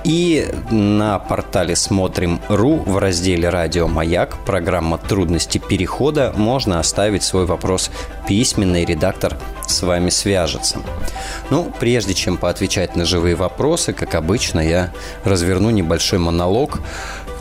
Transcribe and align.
И 0.05 0.47
на 0.69 1.19
портале 1.19 1.75
«Смотрим.ру» 1.75 2.77
в 2.85 2.97
разделе 2.97 3.49
«Радио 3.49 3.89
Маяк» 3.89 4.37
программа 4.45 4.97
«Трудности 4.97 5.57
перехода» 5.57 6.31
можно 6.37 6.79
оставить 6.79 7.23
свой 7.23 7.45
вопрос 7.45 7.91
письменный 8.25 8.85
редактор 8.85 9.37
с 9.67 9.81
вами 9.81 10.09
свяжется. 10.09 10.79
Ну, 11.49 11.73
прежде 11.79 12.13
чем 12.13 12.37
поотвечать 12.37 12.95
на 12.95 13.03
живые 13.03 13.35
вопросы, 13.35 13.91
как 13.91 14.15
обычно, 14.15 14.61
я 14.61 14.93
разверну 15.25 15.71
небольшой 15.71 16.19
монолог 16.19 16.79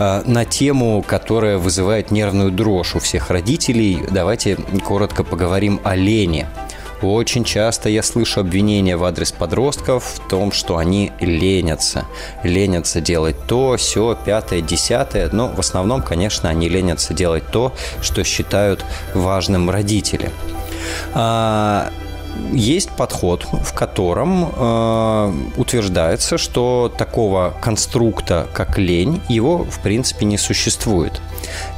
на 0.00 0.44
тему, 0.44 1.04
которая 1.06 1.58
вызывает 1.58 2.10
нервную 2.10 2.50
дрожь 2.50 2.94
у 2.94 2.98
всех 2.98 3.30
родителей. 3.30 4.02
Давайте 4.10 4.56
коротко 4.84 5.24
поговорим 5.24 5.80
о 5.84 5.94
лени. 5.94 6.46
Очень 7.02 7.44
часто 7.44 7.88
я 7.88 8.02
слышу 8.02 8.40
обвинения 8.40 8.96
в 8.96 9.04
адрес 9.04 9.32
подростков 9.32 10.04
в 10.04 10.28
том, 10.28 10.52
что 10.52 10.76
они 10.76 11.12
ленятся. 11.20 12.04
Ленятся 12.42 13.00
делать 13.00 13.36
то, 13.46 13.76
все, 13.78 14.18
пятое, 14.22 14.60
десятое. 14.60 15.30
Но 15.32 15.48
в 15.48 15.58
основном, 15.60 16.02
конечно, 16.02 16.50
они 16.50 16.68
ленятся 16.68 17.14
делать 17.14 17.44
то, 17.50 17.72
что 18.02 18.22
считают 18.22 18.84
важным 19.14 19.70
родители. 19.70 20.30
Есть 22.52 22.90
подход, 22.90 23.44
в 23.44 23.72
котором 23.74 24.50
э, 24.54 25.32
утверждается, 25.56 26.38
что 26.38 26.92
такого 26.96 27.54
конструкта, 27.60 28.46
как 28.52 28.78
лень, 28.78 29.20
его 29.28 29.58
в 29.58 29.80
принципе 29.80 30.26
не 30.26 30.38
существует. 30.38 31.20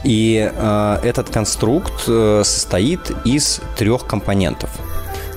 И 0.05 0.51
э, 0.53 0.99
этот 1.03 1.31
конструкт 1.31 2.05
э, 2.09 2.43
состоит 2.45 3.13
из 3.25 3.61
трех 3.77 4.07
компонентов. 4.07 4.71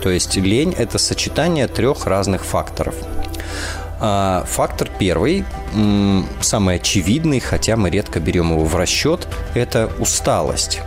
То 0.01 0.09
есть 0.09 0.35
лень– 0.35 0.73
это 0.77 0.97
сочетание 0.97 1.67
трех 1.67 2.05
разных 2.05 2.45
факторов. 2.45 2.95
А 3.99 4.43
фактор 4.47 4.89
первый, 4.99 5.45
самый 6.41 6.75
очевидный, 6.75 7.39
хотя 7.39 7.75
мы 7.77 7.89
редко 7.89 8.19
берем 8.19 8.51
его 8.51 8.65
в 8.65 8.75
расчет, 8.75 9.27
это 9.55 9.89
усталость 9.99 10.81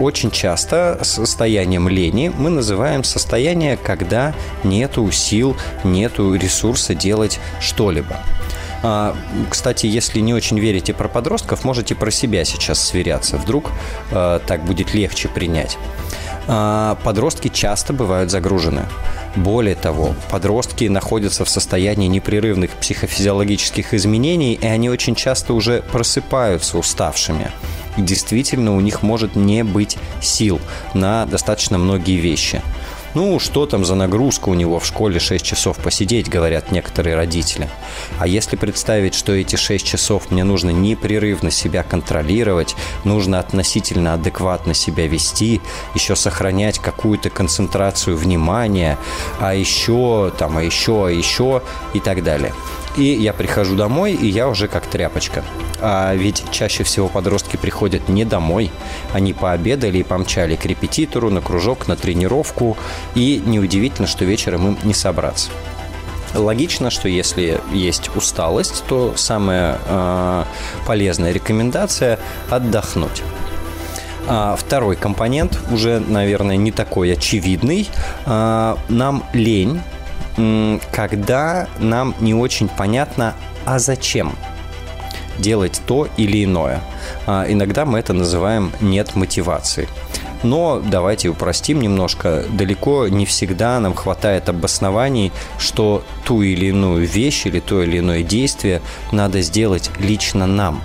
очень 0.00 0.30
часто 0.30 0.98
состоянием 1.02 1.88
лени 1.88 2.32
мы 2.36 2.50
называем 2.50 3.04
состояние, 3.04 3.76
когда 3.76 4.34
нету 4.64 5.10
сил, 5.10 5.56
нету 5.84 6.34
ресурса 6.34 6.94
делать 6.94 7.40
что-либо. 7.60 8.16
А, 8.82 9.16
кстати, 9.50 9.86
если 9.86 10.20
не 10.20 10.34
очень 10.34 10.58
верите 10.58 10.94
про 10.94 11.08
подростков, 11.08 11.64
можете 11.64 11.94
про 11.94 12.10
себя 12.10 12.44
сейчас 12.44 12.80
сверяться. 12.80 13.36
Вдруг 13.36 13.70
э, 14.10 14.40
так 14.46 14.64
будет 14.64 14.94
легче 14.94 15.28
принять. 15.28 15.78
А, 16.46 16.96
подростки 17.02 17.48
часто 17.48 17.92
бывают 17.92 18.30
загружены. 18.30 18.82
Более 19.34 19.74
того, 19.74 20.14
подростки 20.30 20.84
находятся 20.84 21.44
в 21.44 21.48
состоянии 21.48 22.06
непрерывных 22.06 22.70
психофизиологических 22.70 23.92
изменений, 23.94 24.54
и 24.54 24.66
они 24.66 24.88
очень 24.88 25.14
часто 25.14 25.52
уже 25.52 25.82
просыпаются 25.82 26.78
уставшими 26.78 27.50
действительно 27.96 28.74
у 28.74 28.80
них 28.80 29.02
может 29.02 29.36
не 29.36 29.64
быть 29.64 29.98
сил 30.20 30.60
на 30.94 31.26
достаточно 31.26 31.78
многие 31.78 32.16
вещи. 32.16 32.62
Ну, 33.16 33.40
что 33.40 33.64
там 33.64 33.82
за 33.86 33.94
нагрузка 33.94 34.50
у 34.50 34.54
него 34.54 34.78
в 34.78 34.84
школе 34.84 35.18
6 35.18 35.42
часов 35.42 35.78
посидеть, 35.78 36.28
говорят 36.28 36.70
некоторые 36.70 37.16
родители. 37.16 37.66
А 38.18 38.26
если 38.26 38.56
представить, 38.56 39.14
что 39.14 39.32
эти 39.32 39.56
6 39.56 39.86
часов 39.86 40.30
мне 40.30 40.44
нужно 40.44 40.68
непрерывно 40.68 41.50
себя 41.50 41.82
контролировать, 41.82 42.76
нужно 43.04 43.40
относительно 43.40 44.12
адекватно 44.12 44.74
себя 44.74 45.06
вести, 45.06 45.62
еще 45.94 46.14
сохранять 46.14 46.78
какую-то 46.78 47.30
концентрацию 47.30 48.18
внимания, 48.18 48.98
а 49.40 49.54
еще, 49.54 50.30
там, 50.38 50.58
а 50.58 50.62
еще, 50.62 51.06
а 51.06 51.10
еще 51.10 51.62
и 51.94 52.00
так 52.00 52.22
далее. 52.22 52.52
И 52.96 53.04
я 53.04 53.32
прихожу 53.32 53.76
домой, 53.76 54.12
и 54.12 54.26
я 54.26 54.48
уже 54.48 54.68
как 54.68 54.86
тряпочка. 54.86 55.44
А 55.80 56.14
ведь 56.14 56.44
чаще 56.50 56.82
всего 56.82 57.08
подростки 57.08 57.56
приходят 57.56 58.08
не 58.08 58.24
домой. 58.24 58.70
Они 59.12 59.32
пообедали 59.32 59.98
и 59.98 60.02
помчали 60.02 60.56
к 60.56 60.64
репетитору, 60.64 61.30
на 61.30 61.42
кружок, 61.42 61.88
на 61.88 61.96
тренировку. 61.96 62.76
И 63.14 63.42
неудивительно, 63.44 64.08
что 64.08 64.24
вечером 64.24 64.68
им 64.68 64.78
не 64.82 64.94
собраться. 64.94 65.50
Логично, 66.34 66.90
что 66.90 67.08
если 67.08 67.60
есть 67.72 68.10
усталость, 68.14 68.84
то 68.88 69.14
самая 69.16 69.78
э, 69.86 70.44
полезная 70.86 71.32
рекомендация– 71.32 72.18
отдохнуть. 72.50 73.22
А 74.28 74.56
второй 74.56 74.96
компонент, 74.96 75.58
уже, 75.70 76.00
наверное, 76.00 76.56
не 76.56 76.72
такой 76.72 77.12
очевидный. 77.12 77.88
А, 78.24 78.76
нам 78.88 79.24
лень, 79.32 79.80
когда 80.92 81.68
нам 81.78 82.14
не 82.20 82.34
очень 82.34 82.68
понятно, 82.68 83.34
а 83.64 83.78
зачем 83.78 84.34
делать 85.38 85.80
то 85.86 86.08
или 86.16 86.44
иное. 86.44 86.80
А, 87.26 87.44
иногда 87.48 87.84
мы 87.84 87.98
это 87.98 88.12
называем 88.12 88.72
«нет 88.80 89.14
мотивации». 89.14 89.88
Но 90.42 90.82
давайте 90.84 91.28
упростим 91.28 91.80
немножко. 91.80 92.44
Далеко 92.50 93.08
не 93.08 93.26
всегда 93.26 93.80
нам 93.80 93.94
хватает 93.94 94.48
обоснований, 94.48 95.32
что 95.58 96.04
ту 96.24 96.42
или 96.42 96.66
иную 96.66 97.06
вещь 97.06 97.46
или 97.46 97.58
то 97.58 97.82
или 97.82 97.98
иное 97.98 98.22
действие 98.22 98.82
надо 99.12 99.40
сделать 99.40 99.90
лично 99.98 100.46
нам. 100.46 100.82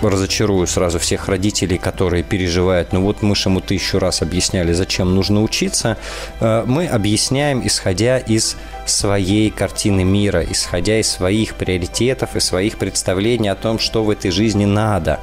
Разочарую 0.00 0.66
сразу 0.66 0.98
всех 0.98 1.28
родителей, 1.28 1.76
которые 1.76 2.22
переживают, 2.22 2.92
ну 2.92 3.02
вот 3.02 3.22
мы 3.22 3.34
же 3.34 3.48
ему 3.48 3.60
тысячу 3.60 3.98
раз 3.98 4.22
объясняли, 4.22 4.72
зачем 4.72 5.14
нужно 5.14 5.42
учиться, 5.42 5.96
э, 6.40 6.64
мы 6.66 6.86
объясняем, 6.86 7.66
исходя 7.66 8.18
из 8.18 8.56
своей 8.86 9.50
картины 9.50 10.04
мира, 10.04 10.44
исходя 10.48 10.98
из 11.00 11.10
своих 11.10 11.54
приоритетов 11.54 12.36
и 12.36 12.40
своих 12.40 12.78
представлений 12.78 13.48
о 13.48 13.56
том, 13.56 13.78
что 13.78 14.04
в 14.04 14.10
этой 14.10 14.30
жизни 14.30 14.64
надо. 14.64 15.18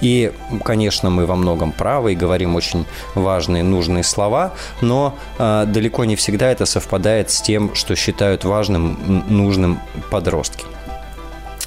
И, 0.00 0.32
конечно, 0.64 1.10
мы 1.10 1.26
во 1.26 1.36
многом 1.36 1.72
правы 1.72 2.12
и 2.12 2.16
говорим 2.16 2.56
очень 2.56 2.86
важные, 3.14 3.62
нужные 3.62 4.04
слова, 4.04 4.54
но 4.80 5.14
э, 5.38 5.64
далеко 5.66 6.06
не 6.06 6.16
всегда 6.16 6.50
это 6.50 6.64
совпадает 6.64 7.30
с 7.30 7.42
тем, 7.42 7.74
что 7.74 7.94
считают 7.94 8.44
важным, 8.44 9.24
нужным 9.28 9.80
подростки. 10.10 10.64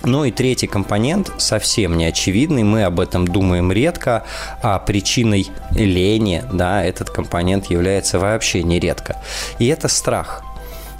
Ну 0.04 0.26
и 0.26 0.32
третий 0.32 0.68
компонент, 0.68 1.32
совсем 1.38 1.98
не 1.98 2.06
очевидный, 2.06 2.64
мы 2.64 2.84
об 2.84 3.00
этом 3.00 3.28
думаем 3.28 3.72
редко, 3.72 4.24
а 4.62 4.80
причиной 4.80 5.48
лени, 5.76 6.44
да, 6.52 6.84
этот 6.84 7.10
компонент 7.10 7.70
является 7.70 8.20
вообще 8.20 8.64
нередко. 8.64 9.22
И 9.60 9.68
это 9.68 9.88
страх– 9.88 10.44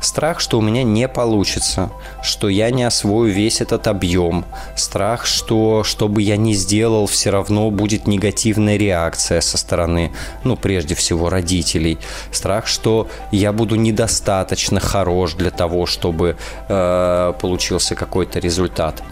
Страх, 0.02 0.40
что 0.40 0.58
у 0.58 0.62
меня 0.62 0.84
не 0.84 1.08
получится, 1.08 1.92
что 2.24 2.50
я 2.50 2.72
не 2.72 2.84
освою 2.84 3.32
весь 3.32 3.62
этот 3.62 3.88
объем. 3.88 4.46
Страх, 4.76 5.28
что 5.28 5.84
что 5.84 6.08
бы 6.08 6.24
я 6.24 6.38
ни 6.38 6.54
сделал, 6.54 7.06
все 7.06 7.30
равно 7.30 7.70
будет 7.70 8.08
негативная 8.08 8.78
реакция 8.78 9.42
со 9.42 9.58
стороны, 9.58 10.12
ну, 10.44 10.56
прежде 10.56 10.96
всего, 10.96 11.30
родителей. 11.30 12.00
Страх, 12.32 12.66
что 12.66 13.08
я 13.32 13.54
буду 13.54 13.76
недостаточно 13.76 14.80
хорош 14.80 15.34
для 15.36 15.52
того, 15.52 15.86
чтобы 15.86 16.36
э, 16.68 17.34
получился 17.40 17.94
какой-то 17.94 18.40
результат. 18.40 19.04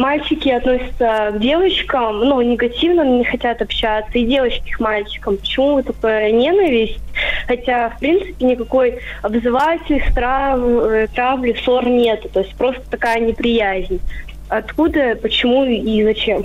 мальчики 0.00 0.48
относятся 0.48 1.30
к 1.34 1.38
девочкам, 1.38 2.20
ну, 2.20 2.40
негативно, 2.40 3.02
не 3.02 3.24
хотят 3.24 3.62
общаться, 3.62 4.18
и 4.18 4.24
девочки 4.24 4.70
к 4.70 4.80
мальчикам. 4.80 5.36
Почему 5.36 5.82
такая 5.82 6.32
ненависть? 6.32 6.98
Хотя, 7.46 7.90
в 7.90 7.98
принципе, 7.98 8.44
никакой 8.44 8.98
обзывательств, 9.22 10.12
трав, 10.14 10.58
э, 10.60 11.06
травли, 11.14 11.54
ссор 11.62 11.86
нет. 11.86 12.26
То 12.32 12.40
есть 12.40 12.54
просто 12.54 12.82
такая 12.90 13.20
неприязнь. 13.20 14.00
Откуда, 14.48 15.16
почему 15.20 15.64
и 15.64 16.02
зачем? 16.02 16.40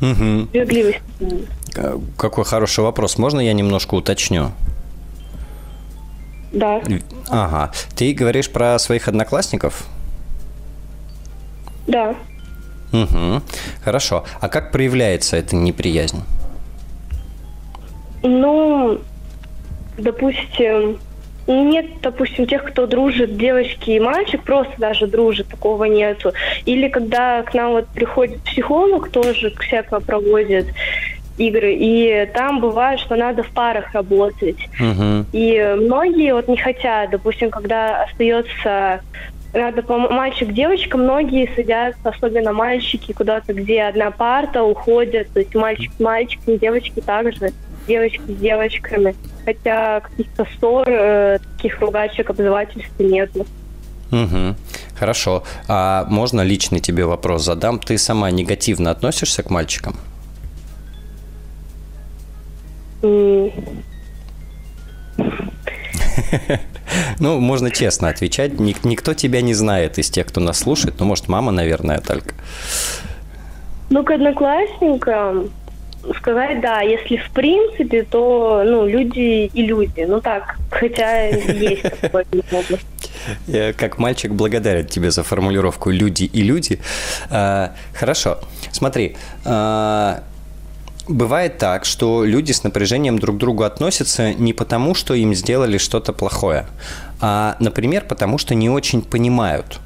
Угу. 0.00 0.46
Справедливость. 0.48 1.00
Какой 2.16 2.44
хороший 2.44 2.82
вопрос. 2.82 3.18
Можно 3.18 3.40
я 3.40 3.52
немножко 3.52 3.94
уточню? 3.94 4.50
Да. 6.52 6.80
Ага. 7.28 7.72
Ты 7.94 8.12
говоришь 8.12 8.50
про 8.50 8.78
своих 8.78 9.06
одноклассников? 9.06 9.86
Да. 11.86 12.14
Угу. 12.92 13.42
Хорошо. 13.84 14.24
А 14.40 14.48
как 14.48 14.72
проявляется 14.72 15.36
эта 15.36 15.56
неприязнь? 15.56 16.22
Ну, 18.22 19.00
допустим, 19.96 20.98
нет, 21.46 21.86
допустим, 22.02 22.46
тех, 22.46 22.64
кто 22.64 22.86
дружит, 22.86 23.36
девочки 23.36 23.90
и 23.90 24.00
мальчик, 24.00 24.42
просто 24.42 24.74
даже 24.78 25.06
дружит, 25.06 25.48
такого 25.48 25.84
нету. 25.84 26.32
Или 26.64 26.88
когда 26.88 27.42
к 27.42 27.54
нам 27.54 27.72
вот 27.72 27.86
приходит 27.88 28.40
психолог, 28.42 29.10
тоже 29.10 29.52
всякого 29.60 30.00
проводит, 30.00 30.66
игры, 31.38 31.74
и 31.74 32.28
там 32.34 32.60
бывает, 32.60 33.00
что 33.00 33.16
надо 33.16 33.42
в 33.42 33.50
парах 33.50 33.94
работать. 33.94 34.58
Uh-huh. 34.78 35.24
И 35.32 35.74
многие 35.78 36.34
вот 36.34 36.48
не 36.48 36.56
хотят, 36.56 37.10
допустим, 37.10 37.50
когда 37.50 38.04
остается 38.04 39.00
надо 39.52 39.82
мальчик, 40.10 40.52
девочка, 40.52 40.96
многие 40.96 41.50
садятся, 41.54 42.08
особенно 42.08 42.52
мальчики, 42.52 43.12
куда-то, 43.12 43.52
где 43.52 43.82
одна 43.82 44.10
парта, 44.10 44.62
уходят, 44.62 45.28
то 45.32 45.40
есть 45.40 45.54
мальчик 45.54 45.92
с 45.96 46.00
мальчиками, 46.00 46.56
девочки 46.56 47.00
также, 47.00 47.52
девочки 47.86 48.22
с 48.26 48.36
девочками. 48.36 49.14
Хотя 49.44 50.00
каких-то 50.00 50.46
ссор, 50.58 50.88
э, 50.88 51.38
таких 51.56 51.80
ругачек, 51.80 52.30
обзывательств 52.30 52.92
нет. 52.98 53.30
Угу. 54.12 54.56
Хорошо. 54.98 55.44
А 55.66 56.04
можно 56.08 56.42
личный 56.42 56.80
тебе 56.80 57.04
вопрос 57.04 57.44
задам? 57.44 57.78
Ты 57.78 57.96
сама 57.96 58.30
негативно 58.30 58.90
относишься 58.90 59.42
к 59.42 59.50
мальчикам? 59.50 59.96
Ну, 67.20 67.38
можно 67.38 67.70
честно 67.70 68.08
отвечать. 68.08 68.58
Ник- 68.58 68.84
никто 68.84 69.14
тебя 69.14 69.42
не 69.42 69.54
знает 69.54 69.98
из 69.98 70.10
тех, 70.10 70.26
кто 70.26 70.40
нас 70.40 70.58
слушает. 70.58 70.94
Ну, 70.98 71.06
может, 71.06 71.28
мама, 71.28 71.52
наверное, 71.52 72.00
только. 72.00 72.34
Ну, 73.90 74.02
к 74.02 74.10
одноклассникам 74.10 75.50
сказать, 76.16 76.60
да, 76.60 76.80
если 76.80 77.16
в 77.16 77.30
принципе, 77.30 78.02
то, 78.02 78.62
ну, 78.64 78.86
люди 78.86 79.50
и 79.52 79.62
люди. 79.62 80.00
Ну, 80.08 80.20
так, 80.20 80.56
хотя 80.70 81.26
есть 81.26 82.02
Я 83.46 83.72
как 83.72 83.98
мальчик 83.98 84.32
благодарен 84.32 84.86
тебе 84.86 85.10
за 85.10 85.22
формулировку 85.22 85.90
«люди 85.90 86.24
и 86.24 86.42
люди». 86.42 86.80
А, 87.30 87.74
хорошо, 87.92 88.38
смотри, 88.72 89.16
а, 89.44 90.22
Бывает 91.10 91.58
так, 91.58 91.86
что 91.86 92.24
люди 92.24 92.52
с 92.52 92.62
напряжением 92.62 93.18
друг 93.18 93.34
к 93.34 93.38
другу 93.40 93.64
относятся 93.64 94.32
не 94.32 94.52
потому, 94.52 94.94
что 94.94 95.12
им 95.14 95.34
сделали 95.34 95.76
что-то 95.76 96.12
плохое, 96.12 96.68
а, 97.20 97.56
например, 97.58 98.04
потому 98.08 98.38
что 98.38 98.54
не 98.54 98.70
очень 98.70 99.02
понимают. 99.02 99.80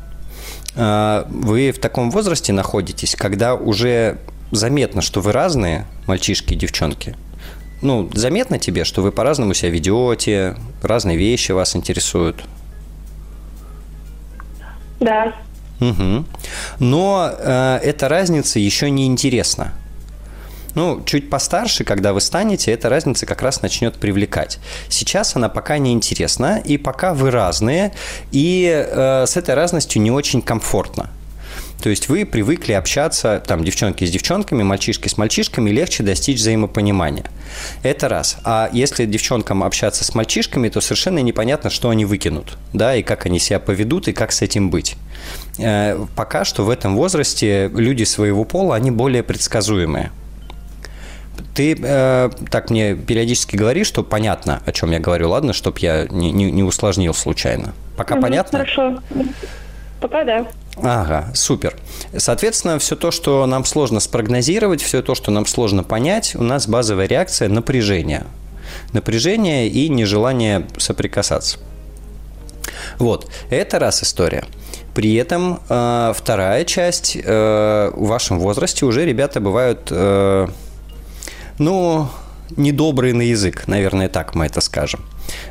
А, 0.77 1.27
вы 1.31 1.71
в 1.73 1.79
таком 1.79 2.11
возрасте 2.11 2.53
находитесь, 2.53 3.17
когда 3.17 3.55
уже 3.55 4.19
заметно, 4.51 5.01
что 5.01 5.23
вы 5.23 5.33
разные, 5.33 5.87
мальчишки 6.07 6.53
и 6.53 6.57
девчонки. 6.57 7.17
Ну, 7.81 8.11
заметно 8.13 8.59
тебе, 8.59 8.85
что 8.85 9.01
вы 9.01 9.11
по-разному 9.11 9.55
себя 9.55 9.71
ведете, 9.71 10.59
разные 10.83 11.17
вещи 11.17 11.53
вас 11.53 11.75
интересуют. 11.75 12.45
Да. 15.01 15.33
Угу. 15.81 16.27
Но 16.81 17.31
э, 17.35 17.79
эта 17.83 18.11
разница 18.11 18.59
еще 18.59 18.91
не 18.91 19.07
интересна. 19.07 19.73
Ну, 20.75 21.03
чуть 21.05 21.31
постарше, 21.31 21.85
когда 21.85 22.13
вы 22.13 22.21
станете, 22.21 22.73
эта 22.73 22.89
разница 22.89 23.27
как 23.27 23.43
раз 23.43 23.63
начнет 23.63 23.97
привлекать. 23.97 24.59
Сейчас 24.89 25.37
она 25.37 25.49
пока 25.49 25.79
не 25.79 25.93
интересна, 25.93 26.61
и 26.65 26.79
пока 26.79 27.15
вы 27.15 27.31
разные, 27.31 27.93
и 28.33 28.71
э, 28.71 29.27
с 29.27 29.37
этой 29.37 29.55
разностью 29.55 30.03
не 30.03 30.11
очень 30.11 30.43
комфортно. 30.43 31.11
То 31.85 31.91
есть 31.91 32.09
вы 32.09 32.25
привыкли 32.25 32.73
общаться, 32.73 33.43
там, 33.47 33.63
девчонки 33.63 34.07
с 34.07 34.11
девчонками, 34.11 34.63
мальчишки 34.63 35.09
с 35.09 35.19
мальчишками, 35.19 35.69
легче 35.69 36.03
достичь 36.03 36.39
взаимопонимания. 36.39 37.27
Это 37.83 38.09
раз. 38.09 38.39
А 38.43 38.71
если 38.73 39.05
девчонкам 39.05 39.63
общаться 39.63 40.03
с 40.03 40.15
мальчишками, 40.15 40.71
то 40.71 40.81
совершенно 40.81 41.19
непонятно, 41.19 41.69
что 41.69 41.91
они 41.91 42.07
выкинут, 42.07 42.57
да, 42.73 42.97
и 42.97 43.03
как 43.03 43.27
они 43.27 43.39
себя 43.39 43.59
поведут, 43.59 44.09
и 44.09 44.13
как 44.13 44.33
с 44.33 44.41
этим 44.41 44.71
быть. 44.71 44.97
Э, 45.59 46.03
пока 46.17 46.47
что 46.47 46.65
в 46.65 46.71
этом 46.71 46.97
возрасте 46.97 47.69
люди 47.75 48.05
своего 48.05 48.45
пола, 48.45 48.77
они 48.77 48.91
более 48.91 49.23
предсказуемые. 49.23 50.11
Ты 51.55 51.79
э, 51.81 52.31
так 52.51 52.71
мне 52.71 52.95
периодически 52.95 53.57
говоришь, 53.57 53.87
что 53.87 54.03
понятно, 54.03 54.63
о 54.67 54.73
чем 54.73 54.91
я 54.91 54.99
говорю, 54.99 55.31
ладно, 55.31 55.53
чтобы 55.53 55.79
я 55.81 56.07
не, 56.11 56.33
не, 56.33 56.51
не 56.51 56.63
усложнил 56.63 57.15
случайно. 57.15 57.75
Пока 57.97 58.15
угу, 58.15 58.23
понятно? 58.23 58.59
Хорошо. 58.59 58.99
Пока 60.01 60.25
да. 60.25 60.47
Ага, 60.77 61.31
супер. 61.35 61.77
Соответственно, 62.17 62.79
все 62.79 62.97
то, 62.97 63.11
что 63.11 63.47
нам 63.47 63.65
сложно 63.65 64.01
спрогнозировать, 64.01 64.83
все 64.83 65.03
то, 65.03 65.15
что 65.15 65.31
нам 65.31 65.47
сложно 65.47 65.85
понять, 65.85 66.35
у 66.35 66.43
нас 66.43 66.67
базовая 66.67 67.07
реакция– 67.07 67.49
напряжение. 67.51 68.25
Напряжение 68.93 69.69
и 69.69 69.89
нежелание 69.89 70.67
соприкасаться. 70.77 71.59
Вот, 72.99 73.31
это 73.51 73.79
раз 73.79 74.03
история. 74.03 74.45
При 74.95 75.15
этом 75.15 75.61
э, 75.69 76.13
вторая 76.15 76.65
часть, 76.65 77.17
э, 77.17 77.91
в 77.95 78.07
вашем 78.07 78.39
возрасте 78.39 78.87
уже 78.87 79.05
ребята 79.05 79.41
бывают 79.41 79.89
э, 79.91 80.49
ну, 81.59 82.09
недобрый 82.57 83.13
на 83.13 83.23
язык, 83.23 83.67
наверное, 83.67 84.09
так 84.09 84.35
мы 84.35 84.47
это 84.47 84.61
скажем. 84.61 85.05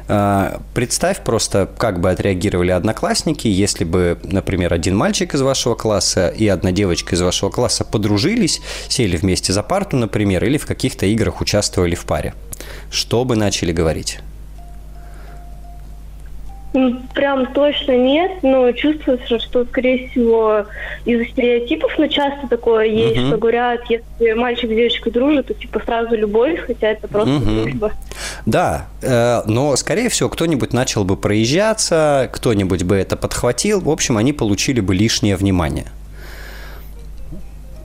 А, 0.07 0.61
представь 0.73 1.23
просто, 1.23 1.69
как 1.77 1.99
бы 1.99 2.09
отреагировали 2.09 2.71
одноклассники, 2.71 3.47
если 3.47 3.83
бы, 3.83 4.19
например, 4.23 4.73
один 4.73 4.95
мальчик 4.95 5.33
из 5.33 5.41
вашего 5.41 5.75
класса 5.75 6.27
и 6.29 6.47
одна 6.47 6.71
девочка 6.71 7.15
из 7.15 7.21
вашего 7.21 7.49
класса 7.49 7.83
подружились, 7.83 8.61
сели 8.87 9.17
вместе 9.17 9.53
за 9.53 9.63
парту, 9.63 9.97
например, 9.97 10.43
или 10.45 10.57
в 10.57 10.65
каких-то 10.65 11.05
играх 11.05 11.41
участвовали 11.41 11.95
в 11.95 12.05
паре. 12.05 12.33
Что 12.91 13.25
бы 13.25 13.35
начали 13.35 13.71
говорить? 13.71 14.19
Прям 17.13 17.53
точно 17.53 17.95
нет, 17.95 18.31
но 18.41 18.71
чувствуется, 18.71 19.37
что, 19.39 19.63
скорее 19.65 20.09
всего, 20.09 20.65
из-за 21.05 21.25
стереотипов, 21.25 21.91
но 21.99 22.07
часто 22.07 22.47
такое 22.47 22.85
есть, 22.85 23.15
uh-huh. 23.15 23.27
что 23.27 23.37
говорят, 23.37 23.81
если 23.89 24.33
мальчик 24.33 24.71
с 24.71 24.73
девочкой 24.73 25.11
дружит, 25.11 25.45
то 25.47 25.53
типа 25.53 25.79
сразу 25.85 26.15
любовь, 26.15 26.59
хотя 26.65 26.89
это 26.89 27.07
просто 27.07 27.33
uh-huh. 27.33 27.61
дружба. 27.61 27.91
Да, 28.47 28.87
э, 29.03 29.43
но, 29.45 29.75
скорее 29.75 30.09
всего, 30.09 30.29
кто-нибудь 30.29 30.73
начал 30.73 31.03
бы 31.03 31.15
проезжаться, 31.15 32.27
кто-нибудь 32.33 32.83
бы 32.83 32.95
это 32.95 33.17
подхватил, 33.17 33.79
в 33.79 33.89
общем, 33.91 34.17
они 34.17 34.33
получили 34.33 34.79
бы 34.79 34.95
лишнее 34.95 35.35
внимание. 35.35 35.85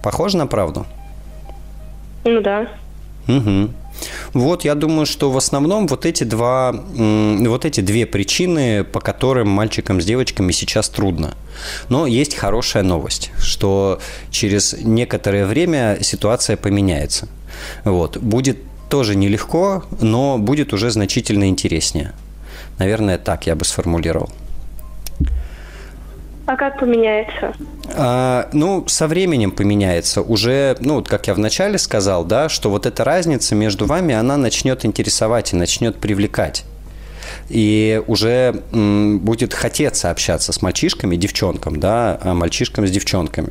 Похоже 0.02 0.38
на 0.38 0.46
правду? 0.46 0.86
Ну 2.24 2.40
да. 2.40 2.68
Угу. 3.26 3.68
Вот, 4.32 4.64
я 4.64 4.74
думаю, 4.74 5.06
что 5.06 5.30
в 5.30 5.36
основном 5.36 5.86
вот 5.86 6.06
эти 6.06 6.24
два, 6.24 6.72
вот 6.72 7.64
эти 7.64 7.80
две 7.80 8.06
причины, 8.06 8.84
по 8.84 9.00
которым 9.00 9.48
мальчикам 9.48 10.00
с 10.00 10.04
девочками 10.04 10.52
сейчас 10.52 10.88
трудно. 10.88 11.34
Но 11.88 12.06
есть 12.06 12.34
хорошая 12.34 12.82
новость, 12.82 13.32
что 13.38 14.00
через 14.30 14.74
некоторое 14.74 15.46
время 15.46 15.98
ситуация 16.02 16.56
поменяется. 16.56 17.28
Вот. 17.84 18.16
Будет 18.18 18.58
тоже 18.88 19.16
нелегко, 19.16 19.84
но 20.00 20.38
будет 20.38 20.72
уже 20.72 20.90
значительно 20.90 21.48
интереснее. 21.48 22.12
Наверное, 22.78 23.18
так 23.18 23.46
я 23.46 23.54
бы 23.54 23.64
сформулировал. 23.64 24.30
А 26.46 26.56
как 26.56 26.80
поменяется? 26.80 27.54
А, 27.94 28.48
ну, 28.52 28.84
со 28.86 29.06
временем 29.06 29.50
поменяется. 29.50 30.22
Уже, 30.22 30.76
ну, 30.80 30.96
вот 30.96 31.08
как 31.08 31.26
я 31.26 31.34
вначале 31.34 31.78
сказал, 31.78 32.24
да, 32.24 32.48
что 32.48 32.70
вот 32.70 32.86
эта 32.86 33.04
разница 33.04 33.54
между 33.54 33.86
вами, 33.86 34.14
она 34.14 34.36
начнет 34.36 34.84
интересовать 34.84 35.52
и 35.52 35.56
начнет 35.56 35.96
привлекать 35.96 36.64
и 37.48 38.02
уже 38.06 38.62
м, 38.72 39.18
будет 39.20 39.54
хотеться 39.54 40.10
общаться 40.10 40.52
с 40.52 40.62
мальчишками, 40.62 41.16
девчонкам, 41.16 41.80
да, 41.80 42.18
а 42.22 42.34
мальчишкам 42.34 42.86
с 42.86 42.90
девчонками. 42.90 43.50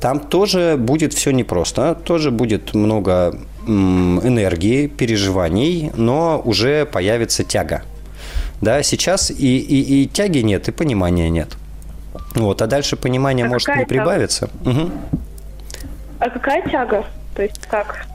Там 0.00 0.20
тоже 0.20 0.76
будет 0.78 1.12
все 1.12 1.30
непросто, 1.30 1.94
тоже 1.94 2.30
будет 2.30 2.74
много 2.74 3.38
м, 3.66 4.20
энергии, 4.26 4.86
переживаний, 4.86 5.90
но 5.96 6.40
уже 6.44 6.86
появится 6.86 7.44
тяга. 7.44 7.82
Да, 8.60 8.82
сейчас 8.82 9.30
и, 9.30 9.58
и, 9.58 10.02
и 10.02 10.06
тяги 10.06 10.38
нет, 10.38 10.68
и 10.68 10.72
понимания 10.72 11.28
нет. 11.28 11.56
Вот, 12.36 12.62
а 12.62 12.66
дальше 12.66 12.96
понимание 12.96 13.46
а 13.46 13.48
может 13.48 13.68
не 13.68 13.84
прибавиться. 13.84 14.48
Угу. 14.64 14.90
А 16.20 16.30
какая 16.30 16.62
тяга? 16.68 17.04
То 17.34 17.42
есть 17.42 17.66
как? 17.66 18.06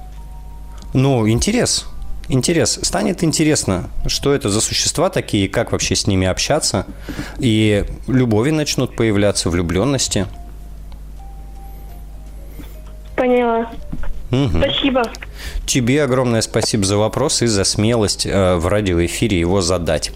Ну, 0.93 1.27
интерес 1.27 1.85
интерес. 2.31 2.79
Станет 2.81 3.23
интересно, 3.23 3.89
что 4.07 4.33
это 4.33 4.49
за 4.49 4.61
существа 4.61 5.09
такие, 5.09 5.47
как 5.49 5.71
вообще 5.71 5.95
с 5.95 6.07
ними 6.07 6.27
общаться. 6.27 6.85
И 7.39 7.85
любови 8.07 8.51
начнут 8.51 8.95
появляться, 8.95 9.49
влюбленности. 9.49 10.25
Поняла. 13.15 13.71
Угу. 14.31 14.59
Спасибо. 14.59 15.03
Тебе 15.65 16.03
огромное 16.03 16.41
спасибо 16.41 16.85
за 16.85 16.97
вопрос 16.97 17.41
и 17.41 17.47
за 17.47 17.63
смелость 17.63 18.25
э, 18.25 18.55
в 18.55 18.67
радиоэфире 18.67 19.39
его 19.39 19.61
задать. 19.61 20.11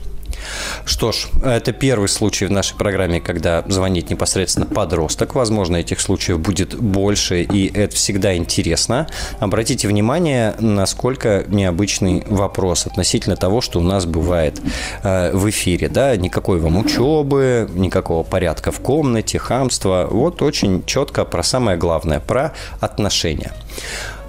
Что 0.85 1.11
ж, 1.11 1.27
это 1.43 1.71
первый 1.71 2.09
случай 2.09 2.45
в 2.45 2.51
нашей 2.51 2.77
программе, 2.77 3.21
когда 3.21 3.63
звонит 3.67 4.09
непосредственно 4.09 4.65
подросток. 4.65 5.35
Возможно, 5.35 5.77
этих 5.77 5.99
случаев 5.99 6.39
будет 6.39 6.75
больше, 6.75 7.41
и 7.41 7.71
это 7.73 7.95
всегда 7.95 8.35
интересно. 8.35 9.07
Обратите 9.39 9.87
внимание, 9.87 10.55
насколько 10.59 11.45
необычный 11.47 12.23
вопрос 12.27 12.85
относительно 12.85 13.35
того, 13.35 13.61
что 13.61 13.79
у 13.79 13.83
нас 13.83 14.05
бывает 14.05 14.61
э, 15.03 15.31
в 15.33 15.49
эфире. 15.49 15.89
Да? 15.89 16.15
Никакой 16.15 16.59
вам 16.59 16.77
учебы, 16.77 17.69
никакого 17.73 18.23
порядка 18.23 18.71
в 18.71 18.79
комнате, 18.79 19.39
хамства. 19.39 20.07
Вот 20.09 20.41
очень 20.41 20.83
четко 20.85 21.25
про 21.25 21.43
самое 21.43 21.77
главное, 21.77 22.19
про 22.19 22.53
отношения. 22.79 23.51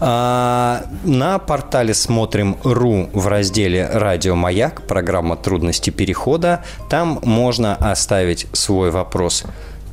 А, 0.01 0.83
на 1.05 1.39
портале 1.39 1.93
смотрим 1.93 2.57
ру 2.63 3.09
в 3.13 3.27
разделе 3.27 3.87
«Радио 3.89 4.35
Маяк», 4.35 4.85
программа 4.85 5.37
«Трудности 5.37 5.91
перехода». 5.91 6.65
Там 6.89 7.21
можно 7.23 7.73
оставить 7.75 8.47
свой 8.51 8.91
вопрос 8.91 9.45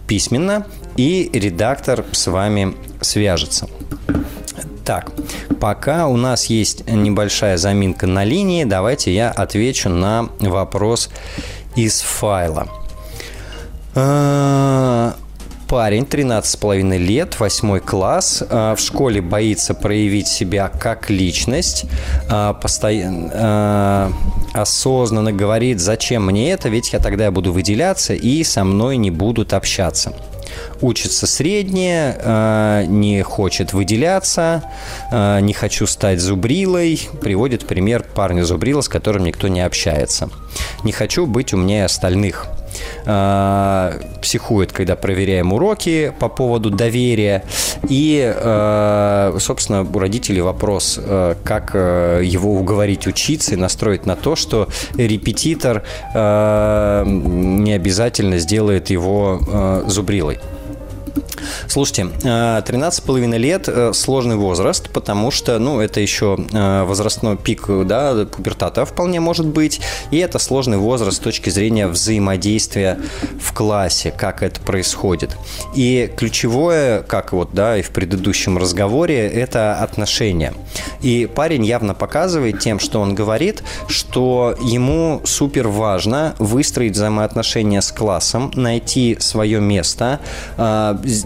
письменно, 0.06 0.66
и 0.96 1.30
редактор 1.32 2.04
с 2.12 2.26
вами 2.26 2.74
свяжется. 3.00 3.68
Так, 4.84 5.12
пока 5.60 6.08
у 6.08 6.16
нас 6.16 6.46
есть 6.46 6.86
небольшая 6.86 7.56
заминка 7.56 8.06
на 8.06 8.24
линии, 8.24 8.64
давайте 8.64 9.14
я 9.14 9.30
отвечу 9.30 9.88
на 9.88 10.28
вопрос 10.40 11.08
из 11.74 12.00
файла. 12.00 12.68
А, 15.74 15.76
парень, 15.76 16.04
13,5 16.04 16.98
лет, 16.98 17.40
8 17.40 17.80
класс, 17.80 18.44
а, 18.48 18.76
в 18.76 18.80
школе 18.80 19.20
боится 19.20 19.74
проявить 19.74 20.28
себя 20.28 20.68
как 20.68 21.10
личность, 21.10 21.86
а, 22.28 22.52
постоянно 22.52 24.12
осознанно 24.52 25.32
говорит, 25.32 25.80
зачем 25.80 26.26
мне 26.26 26.52
это, 26.52 26.68
ведь 26.68 26.92
я 26.92 27.00
тогда 27.00 27.28
буду 27.32 27.52
выделяться 27.52 28.14
и 28.14 28.44
со 28.44 28.62
мной 28.62 28.96
не 28.98 29.10
будут 29.10 29.52
общаться 29.52 30.12
учится 30.80 31.26
среднее, 31.26 32.86
не 32.86 33.22
хочет 33.22 33.72
выделяться, 33.72 34.62
не 35.10 35.52
хочу 35.52 35.86
стать 35.86 36.20
зубрилой. 36.20 37.08
Приводит 37.20 37.66
пример 37.66 38.04
парня 38.14 38.44
зубрила, 38.44 38.82
с 38.82 38.88
которым 38.88 39.24
никто 39.24 39.48
не 39.48 39.62
общается. 39.62 40.28
Не 40.84 40.92
хочу 40.92 41.26
быть 41.26 41.52
умнее 41.52 41.86
остальных 41.86 42.46
э, 43.04 44.00
психует, 44.20 44.72
когда 44.72 44.96
проверяем 44.96 45.52
уроки 45.52 46.12
по 46.18 46.28
поводу 46.28 46.70
доверия. 46.70 47.44
И, 47.88 48.34
собственно, 49.38 49.82
у 49.82 49.98
родителей 49.98 50.40
вопрос, 50.40 50.98
как 51.44 51.74
его 51.74 52.54
уговорить 52.54 53.06
учиться 53.06 53.52
и 53.54 53.56
настроить 53.56 54.06
на 54.06 54.16
то, 54.16 54.36
что 54.36 54.68
репетитор 54.96 55.82
не 56.14 57.72
обязательно 57.72 58.38
сделает 58.38 58.90
его 58.90 59.82
зубрилой. 59.86 60.38
Слушайте, 61.68 62.02
13,5 62.22 63.34
э, 63.34 63.38
лет 63.38 63.68
э,– 63.68 63.92
сложный 63.94 64.36
возраст, 64.36 64.90
потому 64.90 65.30
что, 65.30 65.58
ну, 65.58 65.80
это 65.80 66.00
еще 66.00 66.38
э, 66.52 66.84
возрастной 66.84 67.36
пик, 67.36 67.66
да, 67.86 68.26
пубертата 68.30 68.84
вполне 68.84 69.20
может 69.20 69.46
быть, 69.46 69.80
и 70.10 70.18
это 70.18 70.38
сложный 70.38 70.78
возраст 70.78 71.18
с 71.18 71.20
точки 71.20 71.50
зрения 71.50 71.86
взаимодействия 71.86 72.98
в 73.40 73.52
классе, 73.52 74.12
как 74.16 74.42
это 74.42 74.60
происходит. 74.60 75.36
И 75.74 76.10
ключевое, 76.16 77.02
как 77.02 77.32
вот, 77.32 77.50
да, 77.52 77.76
и 77.78 77.82
в 77.82 77.90
предыдущем 77.90 78.58
разговоре, 78.58 79.28
это 79.28 79.74
отношения. 79.74 80.52
И 81.00 81.26
парень 81.32 81.64
явно 81.64 81.94
показывает 81.94 82.60
тем, 82.60 82.78
что 82.78 83.00
он 83.00 83.14
говорит, 83.14 83.62
что 83.88 84.56
ему 84.62 85.22
супер 85.24 85.68
важно 85.68 86.34
выстроить 86.38 86.92
взаимоотношения 86.92 87.80
с 87.80 87.92
классом, 87.92 88.50
найти 88.54 89.16
свое 89.20 89.60
место, 89.60 90.20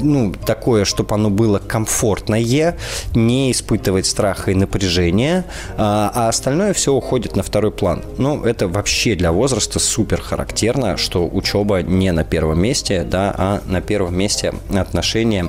ну, 0.08 0.32
такое, 0.32 0.84
чтобы 0.84 1.14
оно 1.14 1.30
было 1.30 1.58
комфортное, 1.58 2.76
не 3.14 3.52
испытывать 3.52 4.06
страха 4.06 4.50
и 4.50 4.54
напряжения, 4.54 5.44
а, 5.76 6.10
а 6.14 6.28
остальное 6.28 6.72
все 6.72 6.92
уходит 6.92 7.36
на 7.36 7.42
второй 7.42 7.70
план. 7.70 8.02
Ну, 8.16 8.44
это 8.44 8.68
вообще 8.68 9.14
для 9.14 9.32
возраста 9.32 9.78
супер 9.78 10.20
характерно, 10.20 10.96
что 10.96 11.26
учеба 11.26 11.82
не 11.82 12.12
на 12.12 12.24
первом 12.24 12.60
месте, 12.60 13.04
да, 13.04 13.34
а 13.36 13.60
на 13.66 13.80
первом 13.80 14.16
месте 14.16 14.54
отношения 14.74 15.48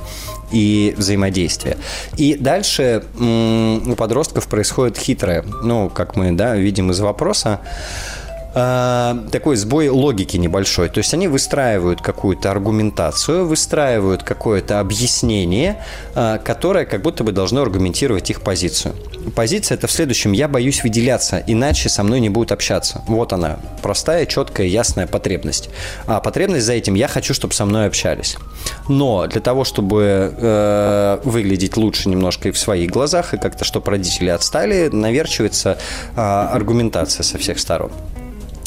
и 0.51 0.93
взаимодействие. 0.97 1.77
И 2.17 2.35
дальше 2.35 3.03
у 3.19 3.95
подростков 3.95 4.47
происходит 4.47 4.97
хитрое, 4.97 5.43
ну, 5.63 5.89
как 5.89 6.15
мы 6.15 6.31
да, 6.31 6.55
видим 6.55 6.91
из 6.91 6.99
вопроса, 6.99 7.61
Э, 8.55 9.15
такой 9.31 9.55
сбой 9.57 9.89
логики 9.89 10.37
небольшой. 10.37 10.89
То 10.89 10.99
есть 10.99 11.13
они 11.13 11.27
выстраивают 11.27 12.01
какую-то 12.01 12.49
аргументацию, 12.49 13.45
выстраивают 13.45 14.23
какое-то 14.23 14.79
объяснение, 14.79 15.83
э, 16.15 16.39
которое 16.43 16.85
как 16.85 17.01
будто 17.01 17.23
бы 17.23 17.31
должно 17.31 17.61
аргументировать 17.61 18.29
их 18.29 18.41
позицию. 18.41 18.95
Позиция 19.35 19.75
это 19.75 19.87
в 19.87 19.91
следующем. 19.91 20.31
Я 20.31 20.47
боюсь 20.47 20.83
выделяться, 20.83 21.43
иначе 21.45 21.89
со 21.89 22.03
мной 22.03 22.19
не 22.19 22.29
будут 22.29 22.51
общаться. 22.51 23.03
Вот 23.07 23.33
она. 23.33 23.59
Простая, 23.83 24.25
четкая, 24.25 24.65
ясная 24.65 25.05
потребность. 25.05 25.69
А 26.07 26.19
потребность 26.19 26.65
за 26.65 26.73
этим 26.73 26.95
я 26.95 27.07
хочу, 27.07 27.33
чтобы 27.33 27.53
со 27.53 27.65
мной 27.65 27.85
общались. 27.85 28.37
Но 28.87 29.27
для 29.27 29.41
того, 29.41 29.63
чтобы 29.63 30.33
э, 30.35 31.19
выглядеть 31.23 31.77
лучше 31.77 32.09
немножко 32.09 32.49
и 32.49 32.51
в 32.51 32.57
своих 32.57 32.89
глазах, 32.89 33.35
и 33.35 33.37
как-то, 33.37 33.63
чтобы 33.63 33.91
родители 33.91 34.29
отстали, 34.29 34.89
наверчивается 34.91 35.77
э, 36.15 36.19
аргументация 36.19 37.23
со 37.23 37.37
всех 37.37 37.59
сторон. 37.59 37.91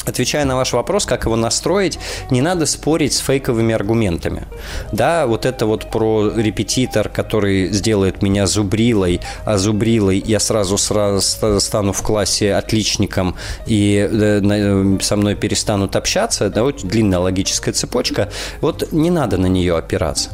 Отвечая 0.05 0.45
на 0.45 0.55
ваш 0.55 0.73
вопрос, 0.73 1.05
как 1.05 1.25
его 1.25 1.35
настроить, 1.35 1.97
не 2.29 2.41
надо 2.41 2.65
спорить 2.65 3.13
с 3.13 3.19
фейковыми 3.19 3.73
аргументами. 3.73 4.47
Да, 4.91 5.27
вот 5.27 5.45
это 5.45 5.65
вот 5.65 5.89
про 5.89 6.29
репетитор, 6.35 7.09
который 7.09 7.69
сделает 7.69 8.21
меня 8.21 8.45
зубрилой, 8.47 9.21
а 9.45 9.57
зубрилой 9.57 10.21
я 10.25 10.39
сразу, 10.39 10.77
сразу 10.77 11.59
стану 11.59 11.93
в 11.93 12.01
классе 12.01 12.53
отличником 12.53 13.35
и 13.65 14.07
э, 14.11 14.97
со 15.01 15.15
мной 15.15 15.35
перестанут 15.35 15.95
общаться, 15.95 16.49
да, 16.49 16.63
вот 16.63 16.83
длинная 16.83 17.19
логическая 17.19 17.73
цепочка, 17.73 18.29
вот 18.61 18.91
не 18.91 19.09
надо 19.09 19.37
на 19.37 19.47
нее 19.47 19.77
опираться. 19.77 20.29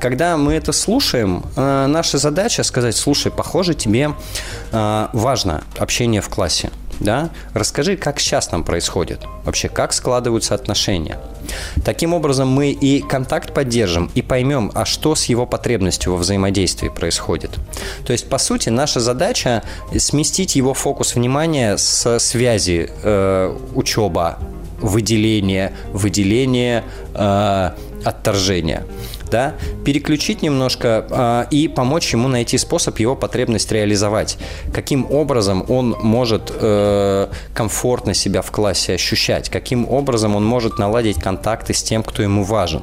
Когда 0.00 0.36
мы 0.36 0.52
это 0.52 0.72
слушаем, 0.72 1.44
э, 1.56 1.86
наша 1.86 2.18
задача 2.18 2.62
сказать, 2.62 2.96
слушай, 2.96 3.32
похоже, 3.32 3.74
тебе 3.74 4.14
э, 4.70 5.08
важно 5.12 5.64
общение 5.78 6.20
в 6.20 6.28
классе 6.28 6.70
да, 7.00 7.30
расскажи, 7.54 7.96
как 7.96 8.20
сейчас 8.20 8.48
там 8.48 8.64
происходит, 8.64 9.20
вообще, 9.44 9.68
как 9.68 9.92
складываются 9.92 10.54
отношения. 10.54 11.18
Таким 11.84 12.12
образом, 12.14 12.48
мы 12.48 12.70
и 12.70 13.00
контакт 13.00 13.54
поддержим, 13.54 14.10
и 14.14 14.22
поймем, 14.22 14.70
а 14.74 14.84
что 14.84 15.14
с 15.14 15.26
его 15.26 15.46
потребностью 15.46 16.12
во 16.12 16.18
взаимодействии 16.18 16.88
происходит. 16.88 17.52
То 18.04 18.12
есть, 18.12 18.28
по 18.28 18.38
сути, 18.38 18.68
наша 18.68 19.00
задача 19.00 19.62
сместить 19.96 20.56
его 20.56 20.74
фокус 20.74 21.14
внимания 21.14 21.76
с 21.76 22.18
связи 22.18 22.90
э, 23.02 23.56
учеба 23.74 24.38
выделение, 24.80 25.72
выделение, 25.92 26.84
э, 27.14 27.70
отторжение 28.04 28.84
да, 29.28 29.54
переключить 29.84 30.42
немножко 30.42 31.06
э, 31.10 31.44
и 31.50 31.68
помочь 31.68 32.12
ему 32.12 32.28
найти 32.28 32.58
способ 32.58 32.98
его 32.98 33.16
потребность 33.16 33.70
реализовать. 33.72 34.38
Каким 34.72 35.10
образом 35.10 35.64
он 35.68 35.96
может 36.02 36.52
э, 36.54 37.28
комфортно 37.54 38.14
себя 38.14 38.42
в 38.42 38.50
классе 38.50 38.94
ощущать, 38.94 39.48
каким 39.48 39.88
образом 39.88 40.36
он 40.36 40.44
может 40.44 40.78
наладить 40.78 41.20
контакты 41.20 41.74
с 41.74 41.82
тем, 41.82 42.02
кто 42.02 42.22
ему 42.22 42.44
важен. 42.44 42.82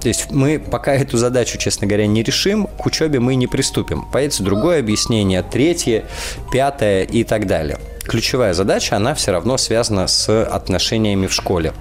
То 0.00 0.08
есть 0.08 0.30
мы 0.30 0.58
пока 0.58 0.94
эту 0.94 1.16
задачу, 1.16 1.58
честно 1.58 1.86
говоря, 1.86 2.06
не 2.06 2.22
решим, 2.22 2.66
к 2.66 2.86
учебе 2.86 3.20
мы 3.20 3.34
не 3.34 3.46
приступим. 3.46 4.04
Появится 4.10 4.42
другое 4.42 4.80
объяснение, 4.80 5.42
третье, 5.42 6.04
пятое 6.52 7.02
и 7.04 7.24
так 7.24 7.46
далее. 7.46 7.78
Ключевая 8.04 8.54
задача, 8.54 8.96
она 8.96 9.14
все 9.14 9.32
равно 9.32 9.58
связана 9.58 10.06
с 10.06 10.44
отношениями 10.44 11.26
в 11.26 11.32
школе. 11.32 11.74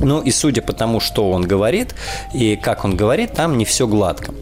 Ну 0.00 0.20
и 0.20 0.30
судя 0.30 0.62
по 0.62 0.72
тому, 0.72 1.00
что 1.00 1.30
он 1.30 1.42
говорит 1.42 1.94
и 2.34 2.56
как 2.56 2.84
он 2.84 2.96
говорит, 2.96 3.32
там 3.32 3.56
не 3.56 3.64
все 3.64 3.86
гладко. 3.86 4.34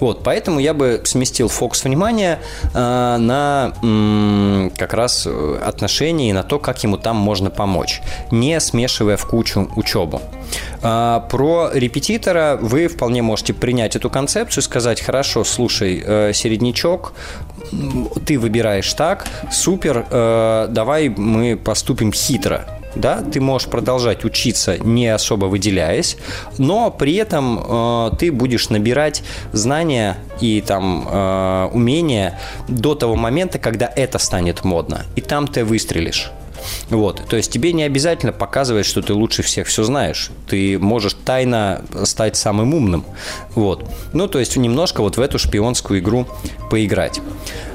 Вот, 0.00 0.22
поэтому 0.22 0.58
я 0.58 0.74
бы 0.74 1.02
сместил 1.04 1.48
фокус 1.48 1.84
внимания 1.84 2.38
э, 2.74 3.16
на 3.18 3.72
м, 3.82 4.72
как 4.76 4.94
раз 4.94 5.26
отношения 5.26 6.30
и 6.30 6.32
на 6.32 6.42
то, 6.42 6.58
как 6.58 6.82
ему 6.82 6.98
там 6.98 7.16
можно 7.16 7.50
помочь, 7.50 8.00
не 8.30 8.60
смешивая 8.60 9.16
в 9.16 9.26
кучу 9.26 9.70
учебу. 9.76 10.20
Э, 10.82 11.20
про 11.30 11.70
репетитора 11.72 12.58
вы 12.60 12.88
вполне 12.88 13.22
можете 13.22 13.54
принять 13.54 13.96
эту 13.96 14.10
концепцию, 14.10 14.62
сказать, 14.62 15.00
хорошо, 15.00 15.44
слушай, 15.44 16.02
э, 16.04 16.32
середнячок, 16.32 17.12
ты 18.26 18.38
выбираешь 18.38 18.92
так, 18.94 19.26
супер, 19.50 20.06
э, 20.10 20.66
давай 20.70 21.08
мы 21.08 21.56
поступим 21.56 22.12
хитро 22.12 22.81
да, 22.94 23.22
ты 23.22 23.40
можешь 23.40 23.68
продолжать 23.68 24.24
учиться, 24.24 24.78
не 24.78 25.08
особо 25.08 25.46
выделяясь, 25.46 26.16
но 26.58 26.90
при 26.90 27.14
этом 27.16 27.60
э, 27.62 28.10
ты 28.18 28.32
будешь 28.32 28.68
набирать 28.68 29.22
знания 29.52 30.18
и 30.40 30.60
там 30.60 31.08
э, 31.10 31.70
умения 31.72 32.38
до 32.68 32.94
того 32.94 33.16
момента, 33.16 33.58
когда 33.58 33.90
это 33.94 34.18
станет 34.18 34.64
модно, 34.64 35.04
и 35.16 35.20
там 35.20 35.48
ты 35.48 35.64
выстрелишь. 35.64 36.30
Вот, 36.90 37.22
то 37.28 37.36
есть 37.36 37.50
тебе 37.50 37.72
не 37.72 37.82
обязательно 37.82 38.32
показывать, 38.32 38.86
что 38.86 39.02
ты 39.02 39.14
лучше 39.14 39.42
всех 39.42 39.66
все 39.66 39.82
знаешь. 39.82 40.30
Ты 40.46 40.78
можешь 40.78 41.14
тайно 41.24 41.82
стать 42.04 42.36
самым 42.36 42.74
умным. 42.74 43.04
Вот. 43.54 43.88
Ну, 44.12 44.28
то 44.28 44.38
есть 44.38 44.56
немножко 44.56 45.00
вот 45.02 45.16
в 45.16 45.20
эту 45.20 45.38
шпионскую 45.38 46.00
игру 46.00 46.26
поиграть. 46.70 47.20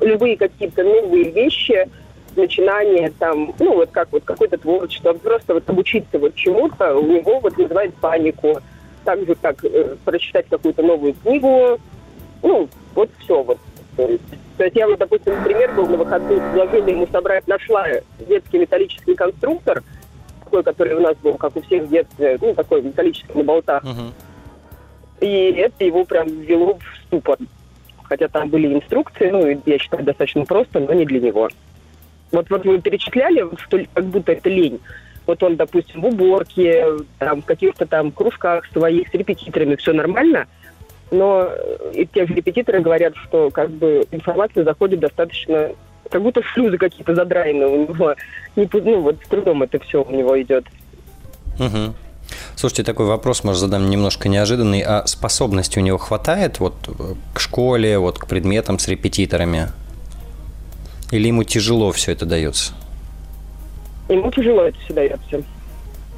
любые 0.00 0.36
какие-то 0.36 0.82
новые 0.84 1.30
вещи, 1.30 1.88
начинания 2.36 3.12
там, 3.18 3.54
ну, 3.58 3.74
вот 3.74 3.90
как 3.90 4.08
вот 4.12 4.24
какое-то 4.24 4.58
творчество, 4.58 5.12
просто 5.12 5.54
вот 5.54 5.68
обучиться 5.68 6.18
вот 6.18 6.34
чему-то, 6.34 6.94
у 6.96 7.06
него 7.06 7.40
вот 7.40 7.56
вызывает 7.56 7.94
панику. 7.96 8.60
Так 9.04 9.24
же, 9.26 9.34
как 9.36 9.64
э, 9.64 9.96
прочитать 10.04 10.46
какую-то 10.50 10.82
новую 10.82 11.14
книгу, 11.14 11.78
ну, 12.42 12.68
вот 12.94 13.10
все 13.20 13.42
вот. 13.42 13.58
То 13.96 14.64
есть 14.64 14.76
я 14.76 14.86
вот, 14.86 14.98
допустим, 14.98 15.34
например, 15.34 15.72
был 15.74 15.86
на 15.86 15.96
выходных, 15.96 16.42
предложила 16.52 16.86
ему 16.86 17.06
собрать, 17.10 17.46
нашла 17.48 17.86
детский 18.28 18.58
металлический 18.58 19.14
конструктор, 19.14 19.82
такой, 20.44 20.62
который 20.62 20.94
у 20.94 21.00
нас 21.00 21.16
был, 21.16 21.34
как 21.34 21.56
у 21.56 21.62
всех 21.62 21.84
в 21.84 21.88
детстве, 21.88 22.38
ну, 22.40 22.54
такой 22.54 22.82
металлический 22.82 23.32
на 23.34 23.44
болтах. 23.44 23.82
Uh-huh. 23.82 24.12
И 25.20 25.52
это 25.52 25.84
его 25.84 26.04
прям 26.04 26.28
ввело 26.28 26.74
в 26.74 27.06
ступор. 27.06 27.38
Хотя 28.04 28.28
там 28.28 28.48
были 28.48 28.72
инструкции, 28.72 29.30
ну, 29.30 29.60
я 29.66 29.78
считаю, 29.78 30.04
достаточно 30.04 30.44
просто, 30.44 30.80
но 30.80 30.92
не 30.94 31.04
для 31.04 31.20
него. 31.20 31.48
Вот, 32.30 32.48
вот 32.50 32.64
вы 32.64 32.80
перечисляли, 32.80 33.44
что 33.58 33.80
как 33.92 34.04
будто 34.06 34.32
это 34.32 34.48
лень. 34.48 34.80
Вот 35.26 35.42
он, 35.42 35.56
допустим, 35.56 36.00
в 36.00 36.06
уборке, 36.06 36.86
там, 37.18 37.42
в 37.42 37.44
каких-то 37.44 37.84
там 37.86 38.12
кружках 38.12 38.64
своих 38.72 39.08
с 39.08 39.12
репетиторами, 39.12 39.76
все 39.76 39.92
нормально, 39.92 40.46
но 41.10 41.50
и 41.92 42.06
те 42.06 42.26
же 42.26 42.34
репетиторы 42.34 42.80
говорят, 42.80 43.14
что 43.16 43.50
как 43.50 43.70
бы 43.70 44.06
информация 44.10 44.64
заходит 44.64 45.00
достаточно, 45.00 45.72
как 46.10 46.22
будто 46.22 46.42
шлюзы 46.42 46.78
какие-то 46.78 47.14
задраены 47.14 47.66
у 47.66 47.88
него. 47.88 48.14
Не, 48.56 48.68
ну, 48.72 49.00
вот 49.00 49.16
с 49.22 49.28
трудом 49.28 49.62
это 49.62 49.78
все 49.80 50.02
у 50.02 50.10
него 50.10 50.40
идет. 50.40 50.64
Угу. 51.58 51.94
Слушайте, 52.56 52.84
такой 52.84 53.06
вопрос, 53.06 53.44
может, 53.44 53.60
задам 53.60 53.88
немножко 53.90 54.28
неожиданный. 54.28 54.80
А 54.80 55.06
способности 55.06 55.78
у 55.78 55.82
него 55.82 55.98
хватает 55.98 56.60
вот 56.60 56.74
к 57.34 57.40
школе, 57.40 57.98
вот 57.98 58.18
к 58.18 58.26
предметам 58.26 58.78
с 58.78 58.88
репетиторами? 58.88 59.68
Или 61.10 61.28
ему 61.28 61.44
тяжело 61.44 61.92
все 61.92 62.12
это 62.12 62.26
дается? 62.26 62.72
Ему 64.08 64.30
тяжело 64.30 64.62
это 64.62 64.78
все 64.80 64.94
дается. 64.94 65.42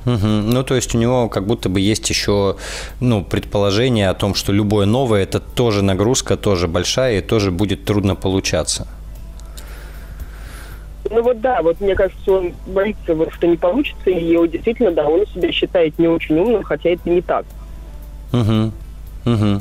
Угу. 0.06 0.26
Ну, 0.26 0.62
то 0.62 0.74
есть 0.74 0.94
у 0.94 0.98
него 0.98 1.28
как 1.28 1.46
будто 1.46 1.68
бы 1.68 1.80
есть 1.80 2.08
еще 2.08 2.56
ну, 3.00 3.22
предположение 3.22 4.08
о 4.08 4.14
том, 4.14 4.34
что 4.34 4.52
любое 4.52 4.86
новое 4.86 5.22
это 5.22 5.40
тоже 5.40 5.82
нагрузка, 5.82 6.36
тоже 6.36 6.68
большая 6.68 7.18
и 7.18 7.20
тоже 7.20 7.50
будет 7.50 7.84
трудно 7.84 8.16
получаться. 8.16 8.88
Ну 11.10 11.22
вот 11.22 11.40
да, 11.40 11.60
вот 11.60 11.80
мне 11.80 11.96
кажется, 11.96 12.32
он 12.32 12.52
боится, 12.66 13.14
вот, 13.14 13.32
что 13.32 13.48
не 13.48 13.56
получится, 13.56 14.10
и 14.10 14.24
его 14.24 14.46
действительно, 14.46 14.92
да, 14.92 15.08
он 15.08 15.26
себя 15.26 15.50
считает 15.50 15.98
не 15.98 16.06
очень 16.06 16.38
умным, 16.38 16.62
хотя 16.62 16.90
это 16.90 17.10
не 17.10 17.20
так. 17.20 17.44
Угу. 18.32 18.72
Угу. 19.26 19.60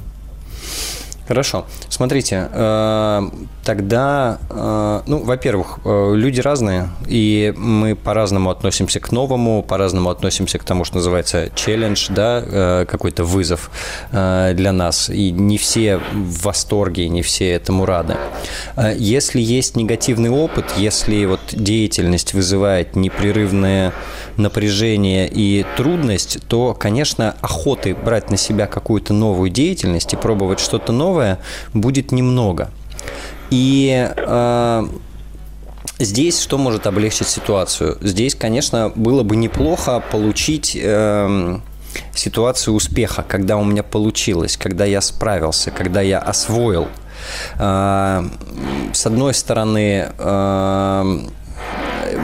Хорошо. 1.29 1.65
Смотрите, 1.89 2.49
э, 2.51 3.29
тогда, 3.63 4.39
э, 4.49 5.01
ну, 5.05 5.19
во-первых, 5.19 5.77
э, 5.85 6.13
люди 6.15 6.41
разные, 6.41 6.89
и 7.05 7.53
мы 7.55 7.95
по-разному 7.95 8.49
относимся 8.49 8.99
к 8.99 9.11
новому, 9.11 9.61
по-разному 9.61 10.09
относимся 10.09 10.57
к 10.57 10.63
тому, 10.63 10.85
что 10.85 10.95
называется 10.95 11.51
челлендж, 11.53 12.07
да, 12.09 12.85
какой-то 12.89 13.23
вызов 13.23 13.69
для 14.11 14.71
нас, 14.71 15.09
и 15.09 15.29
не 15.29 15.59
все 15.59 15.97
в 15.97 16.45
восторге, 16.45 17.07
не 17.09 17.21
все 17.21 17.51
этому 17.51 17.85
рады. 17.85 18.17
Если 18.97 19.39
есть 19.39 19.75
негативный 19.75 20.31
опыт, 20.31 20.65
если 20.77 21.25
вот 21.25 21.41
деятельность 21.51 22.33
вызывает 22.33 22.95
непрерывное 22.95 23.93
напряжение 24.37 25.29
и 25.29 25.63
трудность, 25.77 26.39
то, 26.47 26.73
конечно, 26.73 27.35
охоты 27.41 27.93
брать 27.93 28.31
на 28.31 28.37
себя 28.37 28.65
какую-то 28.65 29.13
новую 29.13 29.51
деятельность 29.51 30.13
и 30.13 30.15
пробовать 30.17 30.59
что-то 30.59 30.91
новое 30.91 31.18
будет 31.73 32.11
немного. 32.11 32.69
И 33.49 34.09
э, 34.15 34.87
Здесь 36.01 36.41
что 36.41 36.57
может 36.57 36.87
облегчить 36.87 37.27
ситуацию? 37.27 37.97
Здесь, 37.99 38.33
конечно, 38.33 38.89
было 38.95 39.23
бы 39.23 39.35
неплохо 39.35 40.01
получить 40.11 40.77
э, 40.81 41.59
ситуацию 42.15 42.73
успеха, 42.73 43.25
когда 43.27 43.57
у 43.57 43.65
меня 43.65 43.83
получилось, 43.83 44.55
когда 44.55 44.85
я 44.85 45.01
справился, 45.01 45.71
когда 45.71 45.99
я 45.99 46.19
освоил. 46.19 46.87
Э, 47.57 48.23
с 48.93 49.05
одной 49.05 49.33
стороны, 49.33 50.07
э, 50.17 51.19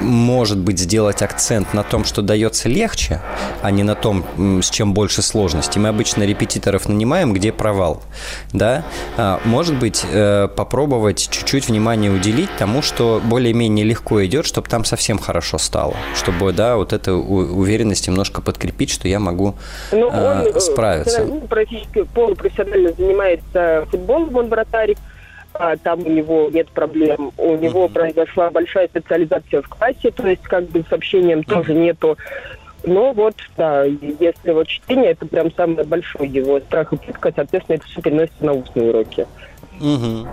может 0.02 0.58
быть, 0.58 0.80
сделать 0.80 1.22
акцент 1.22 1.74
на 1.74 1.84
том, 1.84 2.06
что 2.06 2.22
дается 2.22 2.70
легче, 2.70 3.22
а 3.62 3.72
не 3.72 3.84
на 3.84 3.96
том, 3.96 4.26
с 4.62 4.70
чем 4.70 4.94
больше 4.94 5.22
сложности. 5.22 5.80
Мы 5.80 5.90
обычно 5.90 6.24
репетиторов 6.24 6.88
нанимаем, 6.88 7.34
где 7.34 7.52
провал. 7.52 8.02
Да? 8.54 8.84
А, 9.18 9.40
может 9.46 9.76
быть, 9.76 10.06
э, 10.12 10.48
попробовать 10.48 11.28
чуть-чуть 11.30 11.68
внимания 11.68 12.10
уделить 12.10 12.50
тому, 12.58 12.82
что 12.82 13.22
более-менее 13.24 13.86
легко 13.86 14.24
идет, 14.26 14.46
чтобы 14.46 14.70
там 14.70 14.86
совсем 14.86 15.18
хорошо 15.18 15.58
стало. 15.58 15.96
Чтобы, 16.16 16.52
да, 16.54 16.76
вот 16.76 16.94
эту 16.94 17.14
уверенность 17.14 18.08
немножко 18.08 18.42
подкрепить, 18.42 18.90
что 18.90 19.08
я 19.08 19.20
могу 19.20 19.56
ну, 19.92 20.08
он, 20.08 20.48
э, 20.48 20.60
справиться. 20.60 21.24
Он 21.24 21.42
практически 21.42 22.04
полупрофессионально 22.04 22.94
занимается 22.94 23.86
футболом, 23.90 24.36
он 24.36 24.48
вратарь 24.48 24.96
а 25.58 25.78
там 25.78 26.00
у 26.06 26.10
него 26.10 26.50
нет 26.52 26.70
проблем. 26.70 27.32
У 27.38 27.56
него 27.56 27.88
произошла 27.88 28.50
большая 28.50 28.88
специализация 28.88 29.62
в 29.62 29.70
классе, 29.70 30.12
то 30.12 30.28
есть 30.28 30.44
как 30.44 30.66
бы 30.66 30.84
с 30.88 30.92
общением 30.92 31.44
тоже 31.44 31.74
нету. 31.74 32.18
Но 32.84 33.14
вот, 33.14 33.36
да, 33.58 33.84
если 33.84 34.52
вот 34.52 34.68
чтение, 34.68 35.12
это 35.12 35.26
прям 35.26 35.52
самый 35.54 35.84
большой 35.86 36.28
его 36.28 36.60
страх 36.60 36.94
и 36.94 36.98
пытка, 36.98 37.34
соответственно, 37.36 37.78
это 37.78 37.86
все 37.86 38.02
переносится 38.02 38.46
на 38.46 38.54
устные 38.54 38.90
уроки. 38.90 39.26
Угу. 39.80 40.28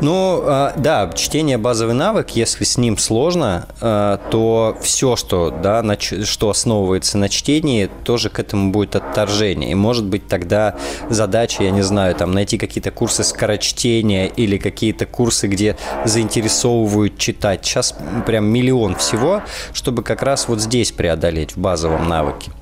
Ну, 0.00 0.42
а, 0.44 0.74
да, 0.76 1.10
чтение 1.14 1.58
базовый 1.58 1.94
навык, 1.94 2.30
если 2.30 2.64
с 2.64 2.76
ним 2.76 2.98
сложно, 2.98 3.66
а, 3.80 4.18
то 4.30 4.76
все, 4.80 5.16
что, 5.16 5.50
да, 5.50 5.84
что 5.98 6.50
основывается 6.50 7.18
на 7.18 7.28
чтении, 7.28 7.90
тоже 8.04 8.30
к 8.30 8.38
этому 8.38 8.70
будет 8.70 8.96
отторжение. 8.96 9.72
И 9.72 9.74
может 9.74 10.04
быть 10.04 10.28
тогда 10.28 10.76
задача, 11.08 11.64
я 11.64 11.70
не 11.70 11.82
знаю, 11.82 12.14
там 12.14 12.32
найти 12.32 12.58
какие-то 12.58 12.90
курсы 12.90 13.24
скорочтения 13.24 14.26
или 14.26 14.58
какие-то 14.58 15.06
курсы, 15.06 15.46
где 15.46 15.76
заинтересовывают 16.04 17.18
читать. 17.18 17.64
Сейчас 17.64 17.94
прям 18.26 18.46
миллион 18.46 18.96
всего, 18.96 19.42
чтобы 19.72 20.02
как 20.02 20.22
раз 20.22 20.48
вот 20.48 20.60
здесь 20.60 20.92
преодолеть 20.92 21.56
в 21.56 21.58
базовом 21.58 22.08
навыке. 22.08 22.52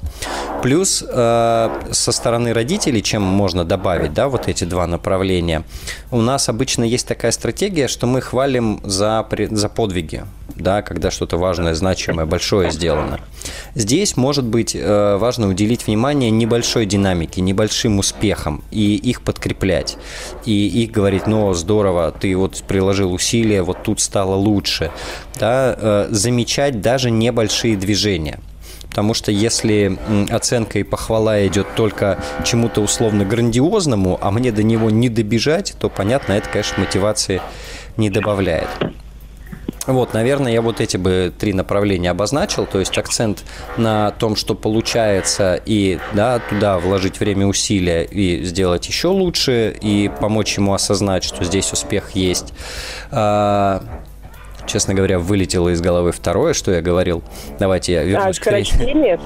Плюс 0.65 1.05
э, 1.07 1.69
со 1.93 2.13
стороны 2.13 2.55
родителей, 2.55 3.03
чем 3.03 3.23
можно 3.23 3.67
добавить, 3.67 4.15
да, 4.15 4.29
вот 4.29 4.49
эти 4.49 4.65
два 4.65 4.87
направления, 4.87 5.63
у 6.11 6.23
нас 6.23 6.49
обычно 6.49 6.85
есть 6.85 7.07
такая 7.07 7.33
стратегия, 7.33 7.87
что 7.87 8.07
мы 8.07 8.23
хвалим 8.23 8.81
за, 8.83 9.27
за 9.51 9.69
подвиги, 9.69 10.25
да, 10.57 10.81
когда 10.81 11.11
что-то 11.11 11.37
важное, 11.37 11.75
значимое, 11.75 12.25
большое 12.25 12.71
сделано. 12.71 13.21
Здесь 13.75 14.17
может 14.17 14.47
быть 14.47 14.75
э, 14.75 15.17
важно 15.19 15.49
уделить 15.49 15.87
внимание 15.87 16.31
небольшой 16.31 16.87
динамике, 16.87 17.43
небольшим 17.43 17.99
успехам 17.99 18.65
и 18.71 18.95
их 18.95 19.21
подкреплять. 19.21 19.99
И 20.47 20.67
их 20.83 20.93
говорить, 20.93 21.27
ну, 21.27 21.53
здорово, 21.53 22.11
ты 22.11 22.35
вот 22.37 22.63
приложил 22.67 23.13
усилия, 23.13 23.63
вот 23.63 23.83
тут 23.83 24.01
стало 24.01 24.35
лучше. 24.35 24.91
Да, 25.39 25.77
э, 25.77 26.07
замечать 26.11 26.81
даже 26.81 27.11
небольшие 27.11 27.77
движения– 27.77 28.41
Потому 28.95 29.13
что 29.13 29.33
если 29.33 29.99
оценка 30.31 30.79
и 30.79 30.85
похвала 30.85 31.45
идет 31.49 31.67
только 31.75 32.17
чему-то 32.45 32.81
условно 32.81 33.25
грандиозному, 33.25 34.21
а 34.23 34.31
мне 34.31 34.53
до 34.53 34.63
него 34.63 34.89
не 34.89 35.09
добежать, 35.09 35.75
то, 35.81 35.89
понятно, 35.89 36.35
это, 36.35 36.49
конечно, 36.49 36.79
мотивации 36.79 37.43
не 37.97 38.09
добавляет. 38.09 38.69
Вот, 39.89 40.15
наверное, 40.15 40.53
я 40.53 40.63
вот 40.63 40.81
эти 40.81 40.97
бы 40.97 41.33
три 41.37 41.53
направления 41.53 42.13
обозначил, 42.13 42.67
то 42.67 42.79
есть 42.79 42.97
акцент 42.97 43.43
на 43.77 44.13
том, 44.13 44.37
что 44.37 44.55
получается, 44.55 45.61
и 45.67 45.99
да, 46.13 46.39
туда 46.39 46.79
вложить 46.79 47.19
время, 47.19 47.49
усилия 47.49 48.05
и 48.05 48.45
сделать 48.45 48.87
еще 48.87 49.09
лучше, 49.09 49.77
и 49.81 50.09
помочь 50.21 50.57
ему 50.57 50.73
осознать, 50.73 51.25
что 51.25 51.43
здесь 51.43 51.73
успех 51.73 52.13
есть. 52.13 52.55
А, 54.65 54.67
честно 54.67 54.95
говоря, 54.95 55.19
вылетело 55.19 55.69
из 55.71 55.81
головы 55.81 56.13
второе, 56.13 56.55
что 56.55 56.73
я 56.73 56.81
говорил. 56.81 57.23
Давайте 57.59 57.93
я 57.93 58.03
вернусь 58.05 58.39
а, 58.39 58.41
к 58.41 58.43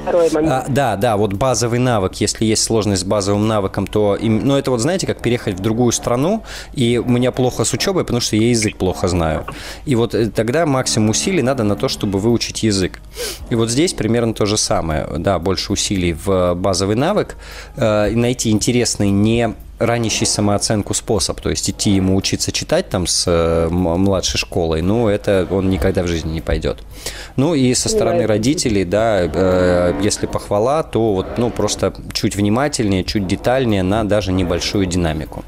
второй 0.02 0.30
момент. 0.30 0.52
А, 0.52 0.64
да, 0.68 0.96
да, 0.96 1.16
вот 1.16 1.32
базовый 1.32 1.78
навык. 1.78 2.14
Если 2.14 2.44
есть 2.44 2.64
сложность 2.64 3.02
с 3.02 3.04
базовым 3.04 3.46
навыком, 3.46 3.86
то... 3.86 4.16
Им, 4.16 4.46
ну, 4.46 4.56
это 4.56 4.70
вот, 4.70 4.80
знаете, 4.80 5.06
как 5.06 5.22
переехать 5.22 5.54
в 5.54 5.60
другую 5.60 5.92
страну, 5.92 6.42
и 6.72 6.98
у 6.98 7.08
меня 7.08 7.32
плохо 7.32 7.64
с 7.64 7.72
учебой, 7.72 8.04
потому 8.04 8.20
что 8.20 8.36
я 8.36 8.48
язык 8.48 8.76
плохо 8.76 9.08
знаю. 9.08 9.46
И 9.84 9.94
вот 9.94 10.14
э, 10.14 10.30
тогда 10.30 10.66
максимум 10.66 11.10
усилий 11.10 11.42
надо 11.42 11.64
на 11.64 11.76
то, 11.76 11.88
чтобы 11.88 12.18
выучить 12.18 12.62
язык. 12.62 13.00
И 13.50 13.54
вот 13.54 13.70
здесь 13.70 13.94
примерно 13.94 14.34
то 14.34 14.46
же 14.46 14.56
самое. 14.56 15.06
Да, 15.18 15.38
больше 15.38 15.72
усилий 15.72 16.12
в 16.12 16.54
базовый 16.54 16.96
навык. 16.96 17.36
Э, 17.76 18.10
найти 18.10 18.50
интересный, 18.50 19.10
не 19.10 19.54
ранящий 19.78 20.26
самооценку 20.26 20.94
способ, 20.94 21.40
то 21.40 21.50
есть 21.50 21.70
идти 21.70 21.90
ему 21.90 22.16
учиться 22.16 22.52
читать 22.52 22.88
там 22.88 23.06
с 23.06 23.24
э, 23.26 23.68
младшей 23.68 24.38
школой, 24.38 24.82
ну, 24.82 25.08
это 25.08 25.46
он 25.50 25.70
никогда 25.70 26.02
в 26.02 26.08
жизни 26.08 26.32
не 26.32 26.40
пойдет. 26.40 26.82
Ну, 27.36 27.54
и 27.54 27.72
со 27.74 27.88
стороны 27.88 28.26
родителей, 28.26 28.84
да, 28.84 29.22
э, 29.22 29.94
если 30.00 30.26
похвала, 30.26 30.82
то 30.82 31.14
вот, 31.14 31.38
ну, 31.38 31.50
просто 31.50 31.94
чуть 32.12 32.36
внимательнее, 32.36 33.04
чуть 33.04 33.26
детальнее 33.26 33.82
на 33.82 34.04
даже 34.04 34.32
небольшую 34.32 34.86
динамику. 34.86 35.44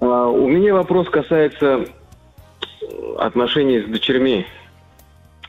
А, 0.01 0.27
у 0.27 0.49
меня 0.49 0.73
вопрос 0.73 1.09
касается 1.09 1.85
отношений 3.17 3.81
с 3.81 3.85
дочерьми. 3.85 4.45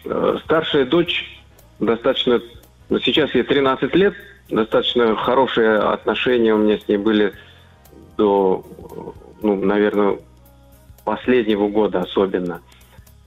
Э, 0.04 0.38
старшая 0.44 0.84
дочь 0.84 1.40
достаточно, 1.80 2.40
ну, 2.88 2.98
сейчас 3.00 3.34
ей 3.34 3.42
13 3.42 3.94
лет, 3.94 4.14
достаточно 4.48 5.16
хорошие 5.16 5.78
отношения 5.78 6.54
у 6.54 6.58
меня 6.58 6.78
с 6.78 6.88
ней 6.88 6.96
были 6.96 7.32
до, 8.16 8.64
ну, 9.42 9.56
наверное, 9.56 10.18
последнего 11.04 11.68
года 11.68 12.00
особенно. 12.00 12.62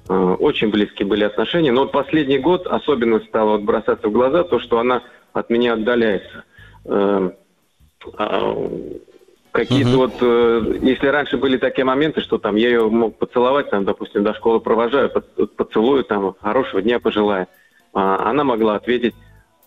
Э, 0.07 0.35
очень 0.39 0.69
близкие 0.69 1.07
были 1.07 1.23
отношения, 1.23 1.71
но 1.71 1.81
вот 1.81 1.91
последний 1.91 2.39
год 2.39 2.67
особенно 2.67 3.19
стало 3.21 3.51
вот 3.51 3.61
бросаться 3.61 4.07
в 4.07 4.11
глаза 4.11 4.43
то, 4.43 4.59
что 4.59 4.79
она 4.79 5.03
от 5.33 5.49
меня 5.49 5.73
отдаляется. 5.73 6.43
Какие-то 9.51 9.89
угу. 9.89 9.97
вот, 9.97 10.13
э, 10.21 10.79
если 10.81 11.07
раньше 11.07 11.37
были 11.37 11.57
такие 11.57 11.83
моменты, 11.83 12.21
что 12.21 12.37
там 12.37 12.55
я 12.55 12.69
ее 12.69 12.89
мог 12.89 13.17
поцеловать, 13.17 13.71
там, 13.71 13.83
допустим, 13.83 14.23
до 14.23 14.35
школы 14.35 14.59
провожаю, 14.59 15.09
поцелую, 15.09 16.03
там, 16.03 16.35
хорошего 16.39 16.83
дня 16.83 16.99
пожелаю, 16.99 17.47
а, 17.93 18.29
она 18.29 18.43
могла 18.43 18.75
ответить. 18.75 19.15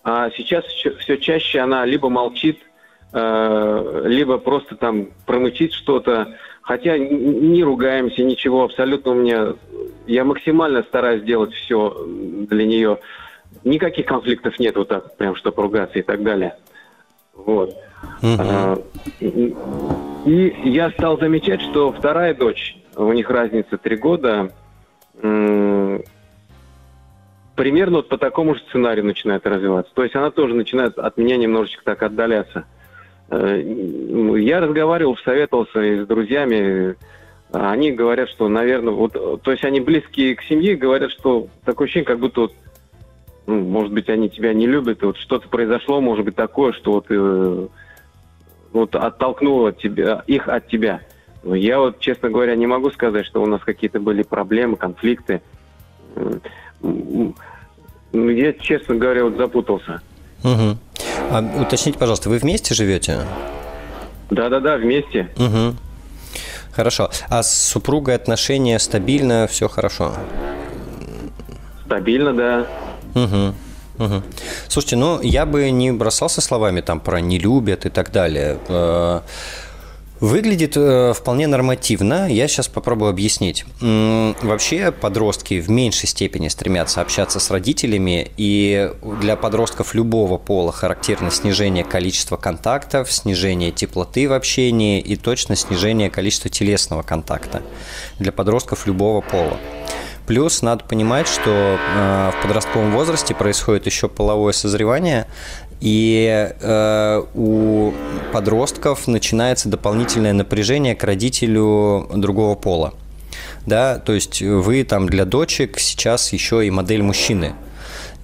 А 0.03 0.29
сейчас 0.31 0.63
все 0.65 1.17
чаще 1.17 1.59
она 1.59 1.85
либо 1.85 2.09
молчит, 2.09 2.59
э, 3.11 4.03
либо 4.05 4.37
просто 4.37 4.75
там 4.77 5.09
промычит 5.25 5.73
что-то, 5.73 6.37
хотя 6.61 6.97
не 6.97 7.61
ругаемся, 7.63 8.23
ничего, 8.23 8.63
абсолютно 8.63 9.11
у 9.11 9.15
меня, 9.15 9.53
я 10.07 10.23
максимально 10.23 10.83
стараюсь 10.83 11.23
сделать 11.23 11.53
все 11.53 12.05
для 12.07 12.65
нее, 12.65 12.99
никаких 13.65 14.05
конфликтов 14.05 14.57
нет, 14.59 14.77
вот 14.77 14.87
так 14.87 15.17
прям, 15.17 15.35
чтобы 15.35 15.61
ругаться 15.61 15.99
и 15.99 16.03
так 16.03 16.23
далее. 16.23 16.55
Вот. 17.33 17.75
Uh-huh. 18.21 18.83
И 20.25 20.69
я 20.69 20.91
стал 20.91 21.19
замечать, 21.19 21.61
что 21.61 21.91
вторая 21.91 22.33
дочь, 22.33 22.77
у 22.95 23.11
них 23.11 23.29
разница 23.29 23.77
три 23.77 23.97
года, 23.97 24.51
примерно 27.55 27.97
вот 27.97 28.09
по 28.09 28.17
такому 28.17 28.55
же 28.55 28.61
сценарию 28.69 29.05
начинает 29.05 29.45
развиваться. 29.45 29.93
То 29.93 30.03
есть 30.03 30.15
она 30.15 30.31
тоже 30.31 30.55
начинает 30.55 30.97
от 30.97 31.17
меня 31.17 31.37
немножечко 31.37 31.83
так 31.83 32.01
отдаляться. 32.03 32.65
Э, 33.29 33.61
я 34.37 34.59
разговаривал, 34.59 35.17
советовался 35.17 36.03
с 36.03 36.07
друзьями, 36.07 36.95
они 37.51 37.91
говорят, 37.91 38.29
что, 38.29 38.47
наверное, 38.49 38.93
вот, 38.93 39.13
то 39.13 39.51
есть 39.51 39.63
они 39.63 39.79
близкие 39.79 40.35
к 40.35 40.41
семье, 40.43 40.75
говорят, 40.75 41.11
что 41.11 41.47
такое 41.63 41.85
ощущение, 41.85 42.05
как 42.05 42.19
будто 42.19 42.41
вот, 42.41 42.53
ну, 43.45 43.59
может 43.59 43.93
быть, 43.93 44.09
они 44.09 44.29
тебя 44.29 44.53
не 44.53 44.65
любят, 44.65 45.03
и 45.03 45.05
вот 45.05 45.17
что-то 45.17 45.47
произошло, 45.47 46.01
может 46.01 46.25
быть, 46.25 46.35
такое, 46.35 46.73
что 46.73 46.93
вот, 46.93 47.05
э, 47.09 47.67
вот 48.73 48.95
оттолкнуло 48.95 49.71
тебя, 49.71 50.23
их 50.27 50.47
от 50.47 50.67
тебя. 50.67 51.01
Я 51.43 51.79
вот, 51.79 51.99
честно 51.99 52.29
говоря, 52.29 52.55
не 52.55 52.67
могу 52.67 52.89
сказать, 52.91 53.25
что 53.25 53.41
у 53.41 53.45
нас 53.45 53.61
какие-то 53.63 53.99
были 53.99 54.23
проблемы, 54.23 54.75
конфликты. 54.75 55.41
Я, 58.11 58.53
честно 58.53 58.95
говоря, 58.95 59.23
вот 59.25 59.37
запутался. 59.37 60.01
Угу. 60.43 60.77
А 61.31 61.61
уточните, 61.61 61.97
пожалуйста, 61.97 62.29
вы 62.29 62.37
вместе 62.37 62.73
живете? 62.73 63.19
Да-да-да, 64.29 64.77
вместе. 64.77 65.29
Угу. 65.37 65.75
Хорошо. 66.71 67.09
А 67.29 67.43
с 67.43 67.53
супругой 67.53 68.15
отношения 68.15 68.79
стабильно, 68.79 69.47
все 69.47 69.67
хорошо? 69.67 70.13
Стабильно, 71.85 72.33
да. 72.33 72.67
Угу. 73.15 73.53
Угу. 73.99 74.23
Слушайте, 74.67 74.95
ну 74.95 75.21
я 75.21 75.45
бы 75.45 75.69
не 75.71 75.91
бросался 75.91 76.41
словами 76.41 76.81
там 76.81 76.99
про 76.99 77.21
не 77.21 77.39
любят 77.39 77.85
и 77.85 77.89
так 77.89 78.11
далее. 78.11 78.57
Э, 78.67 79.21
Выглядит 80.23 80.77
э, 80.77 81.11
вполне 81.13 81.47
нормативно. 81.47 82.31
Я 82.31 82.47
сейчас 82.47 82.69
попробую 82.69 83.09
объяснить. 83.09 83.65
Вообще 83.81 84.93
подростки 84.93 85.59
в 85.59 85.69
меньшей 85.69 86.07
степени 86.07 86.47
стремятся 86.47 87.01
общаться 87.01 87.41
с 87.41 87.51
родителями, 87.51 88.31
и 88.37 88.89
для 89.19 89.35
подростков 89.35 89.93
любого 89.93 90.37
пола 90.37 90.71
характерно 90.71 91.29
снижение 91.29 91.83
количества 91.83 92.37
контактов, 92.37 93.11
снижение 93.11 93.71
теплоты 93.71 94.29
в 94.29 94.31
общении 94.31 95.01
и 95.01 95.17
точно 95.17 95.57
снижение 95.57 96.09
количества 96.09 96.49
телесного 96.49 97.01
контакта 97.01 97.61
для 98.17 98.31
подростков 98.31 98.87
любого 98.87 99.19
пола. 99.19 99.57
Плюс 100.27 100.61
надо 100.61 100.85
понимать, 100.85 101.27
что 101.27 101.49
э, 101.51 102.31
в 102.31 102.41
подростковом 102.41 102.91
возрасте 102.91 103.35
происходит 103.35 103.85
еще 103.85 104.07
половое 104.07 104.53
созревание, 104.53 105.27
и 105.81 106.49
э, 106.61 107.23
у 107.35 107.93
подростков 108.31 109.07
начинается 109.07 109.67
дополнительное 109.67 110.31
напряжение 110.33 110.95
к 110.95 111.03
родителю 111.03 112.09
другого 112.15 112.55
пола. 112.55 112.93
Да, 113.65 113.97
то 113.99 114.13
есть 114.13 114.41
вы 114.41 114.83
там 114.85 115.07
для 115.07 115.25
дочек 115.25 115.79
сейчас 115.79 116.31
еще 116.31 116.65
и 116.65 116.69
модель 116.69 117.01
мужчины. 117.01 117.53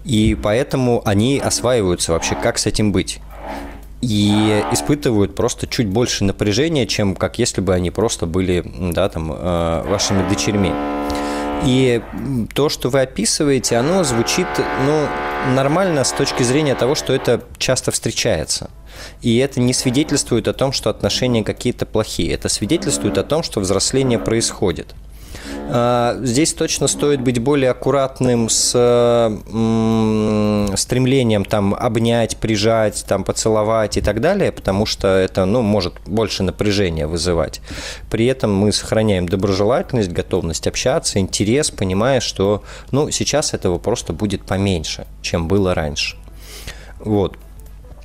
И 0.05 0.38
поэтому 0.41 1.01
они 1.05 1.39
осваиваются 1.43 2.13
вообще, 2.13 2.35
как 2.35 2.57
с 2.57 2.65
этим 2.65 2.93
быть 2.93 3.19
и 4.01 4.63
испытывают 4.71 5.35
просто 5.35 5.67
чуть 5.67 5.88
больше 5.88 6.23
напряжения, 6.23 6.88
чем 6.88 7.15
как 7.15 7.38
если 7.38 7.62
бы 7.62 7.73
они 7.73 7.91
просто 7.91 8.25
были 8.25 8.63
да, 8.93 9.09
там, 9.09 9.31
э, 9.33 9.83
вашими 9.88 10.27
дочерьми. 10.29 10.71
И 11.65 12.02
то, 12.54 12.69
что 12.69 12.89
вы 12.89 13.02
описываете, 13.02 13.78
оно 13.78 14.04
звучит 14.04 14.48
ну, 14.86 15.08
нормально 15.54 16.04
с 16.04 16.12
точки 16.12 16.43
зрения 16.43 16.76
того, 16.76 16.95
что 16.95 17.13
это 17.13 17.43
часто 17.58 17.91
встречается. 17.91 18.69
И 19.22 19.38
это 19.38 19.60
не 19.60 19.74
свидетельствует 19.74 20.48
о 20.48 20.54
том, 20.54 20.72
что 20.72 20.89
отношения 20.89 21.43
какие-то 21.43 21.86
плохие. 21.86 22.34
Это 22.34 22.50
свидетельствует 22.50 23.17
о 23.17 23.24
том, 23.24 23.43
что 23.43 23.60
взросление 23.60 24.19
происходит. 24.19 24.93
А, 25.71 26.17
здесь 26.21 26.54
точно 26.54 26.88
стоит 26.88 27.21
быть 27.21 27.39
более 27.39 27.71
аккуратным 27.71 28.49
с 28.49 28.69
стремлением 30.75 31.45
там 31.45 31.73
обнять, 31.75 32.38
прижать, 32.38 33.06
там 33.08 33.23
поцеловать 33.23 33.97
и 33.97 34.02
так 34.02 34.21
далее, 34.21 34.52
потому 34.52 34.86
что 34.86 35.08
это 35.08 35.45
ну, 35.45 35.62
может 35.62 35.93
больше 36.06 36.43
напряжения 36.43 37.08
вызывать. 37.08 37.62
При 38.10 38.25
этом 38.25 38.54
мы 38.54 38.71
сохраняем 38.71 39.28
доброжелательность, 39.28 40.12
готовность 40.12 40.67
общаться, 40.67 41.19
интерес, 41.19 41.71
понимая, 41.71 42.19
что 42.19 42.63
ну, 42.91 43.12
сейчас 43.12 43.54
этого 43.54 43.78
просто 43.78 44.13
будет 44.13 44.43
поменьше, 44.43 45.06
чем 45.21 45.47
было 45.47 45.73
раньше. 45.73 46.17
Вот. 46.99 47.38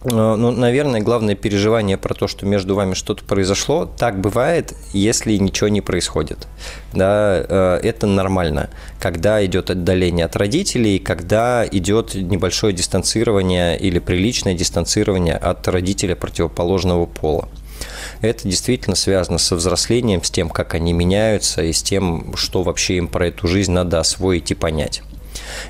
Э, 0.04 0.34
ну, 0.36 0.50
наверное, 0.50 1.00
главное 1.00 1.34
переживание 1.34 1.96
про 1.96 2.14
то, 2.14 2.28
что 2.28 2.46
между 2.46 2.74
вами 2.74 2.94
что-то 2.94 3.24
произошло, 3.24 3.86
так 3.86 4.20
бывает, 4.20 4.74
если 4.92 5.36
ничего 5.36 5.68
не 5.68 5.80
происходит. 5.80 6.46
Да, 6.92 7.36
э, 7.36 7.80
это 7.82 8.06
нормально. 8.06 8.70
Когда 9.00 9.44
идет 9.44 9.70
отдаление 9.70 10.26
от 10.26 10.36
родителей, 10.36 10.98
когда 10.98 11.66
идет 11.66 12.14
небольшое 12.14 12.74
дистанцирование 12.74 13.78
или 13.78 13.98
приличное 13.98 14.54
дистанцирование 14.54 15.36
от 15.36 15.66
родителя 15.68 16.14
противоположного 16.14 17.06
пола. 17.06 17.48
Это 18.20 18.48
действительно 18.48 18.96
связано 18.96 19.38
со 19.38 19.56
взрослением, 19.56 20.22
с 20.22 20.30
тем, 20.30 20.48
как 20.48 20.74
они 20.74 20.92
меняются 20.92 21.62
и 21.62 21.72
с 21.72 21.82
тем, 21.82 22.36
что 22.36 22.62
вообще 22.62 22.96
им 22.96 23.08
про 23.08 23.28
эту 23.28 23.48
жизнь 23.48 23.72
надо 23.72 24.00
освоить 24.00 24.50
и 24.50 24.54
понять. 24.54 25.02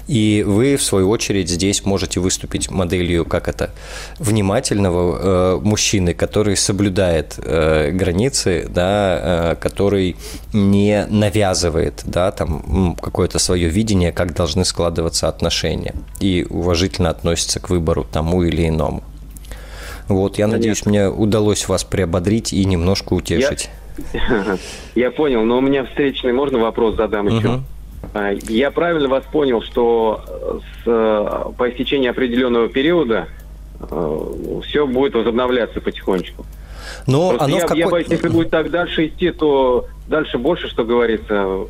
И 0.07 0.45
вы, 0.47 0.77
в 0.77 0.83
свою 0.83 1.11
очередь, 1.11 1.49
здесь 1.49 1.85
можете 1.85 2.21
выступить 2.21 2.71
моделью, 2.71 3.25
как 3.25 3.49
это, 3.49 3.71
внимательного 4.19 5.57
э, 5.57 5.61
мужчины, 5.63 6.15
который 6.15 6.57
соблюдает 6.57 7.39
э, 7.39 7.91
границы, 7.91 8.67
да, 8.69 9.53
э, 9.53 9.57
который 9.57 10.17
не 10.53 11.07
навязывает, 11.09 12.03
да, 12.05 12.31
там, 12.33 12.97
какое-то 13.01 13.39
свое 13.39 13.69
видение, 13.69 14.13
как 14.13 14.35
должны 14.35 14.65
складываться 14.65 15.29
отношения, 15.29 15.95
и 16.21 16.47
уважительно 16.49 17.11
относится 17.11 17.61
к 17.61 17.71
выбору 17.71 18.07
тому 18.11 18.43
или 18.43 18.69
иному. 18.69 19.03
Вот, 20.09 20.39
я 20.39 20.47
надеюсь, 20.47 20.85
мне 20.85 21.09
удалось 21.09 21.67
вас 21.67 21.83
приободрить 21.85 22.53
и 22.53 22.65
немножко 22.65 23.15
утешить. 23.15 23.71
Я, 24.13 24.59
я 24.95 25.11
понял, 25.11 25.45
но 25.45 25.59
у 25.59 25.61
меня 25.61 25.85
встречный, 25.85 26.33
можно 26.33 26.59
вопрос 26.59 26.97
задам 26.97 27.29
еще? 27.29 27.49
Угу. 27.49 27.63
А, 28.15 28.31
я 28.31 28.71
правильно 28.71 29.09
вас 29.09 29.25
понял, 29.25 29.61
что 29.61 30.25
э, 30.25 30.59
с, 30.61 30.87
э, 30.87 31.53
по 31.59 31.69
истечении 31.69 32.09
определенного 32.09 32.69
периода 32.69 33.27
э, 33.81 34.61
все 34.65 34.87
будет 34.87 35.15
возобновляться 35.15 35.81
потихонечку. 35.81 36.47
Но 37.09 37.31
Просто 37.31 37.45
оно 37.45 37.57
я, 37.57 37.63
какой... 37.63 37.79
я 37.79 37.89
боюсь, 37.89 38.07
если 38.09 38.29
будет 38.29 38.51
так 38.51 38.71
дальше 38.71 39.07
идти, 39.07 39.33
то 39.33 39.89
дальше 40.07 40.39
больше, 40.39 40.69
что 40.69 40.85
говорится, 40.85 41.67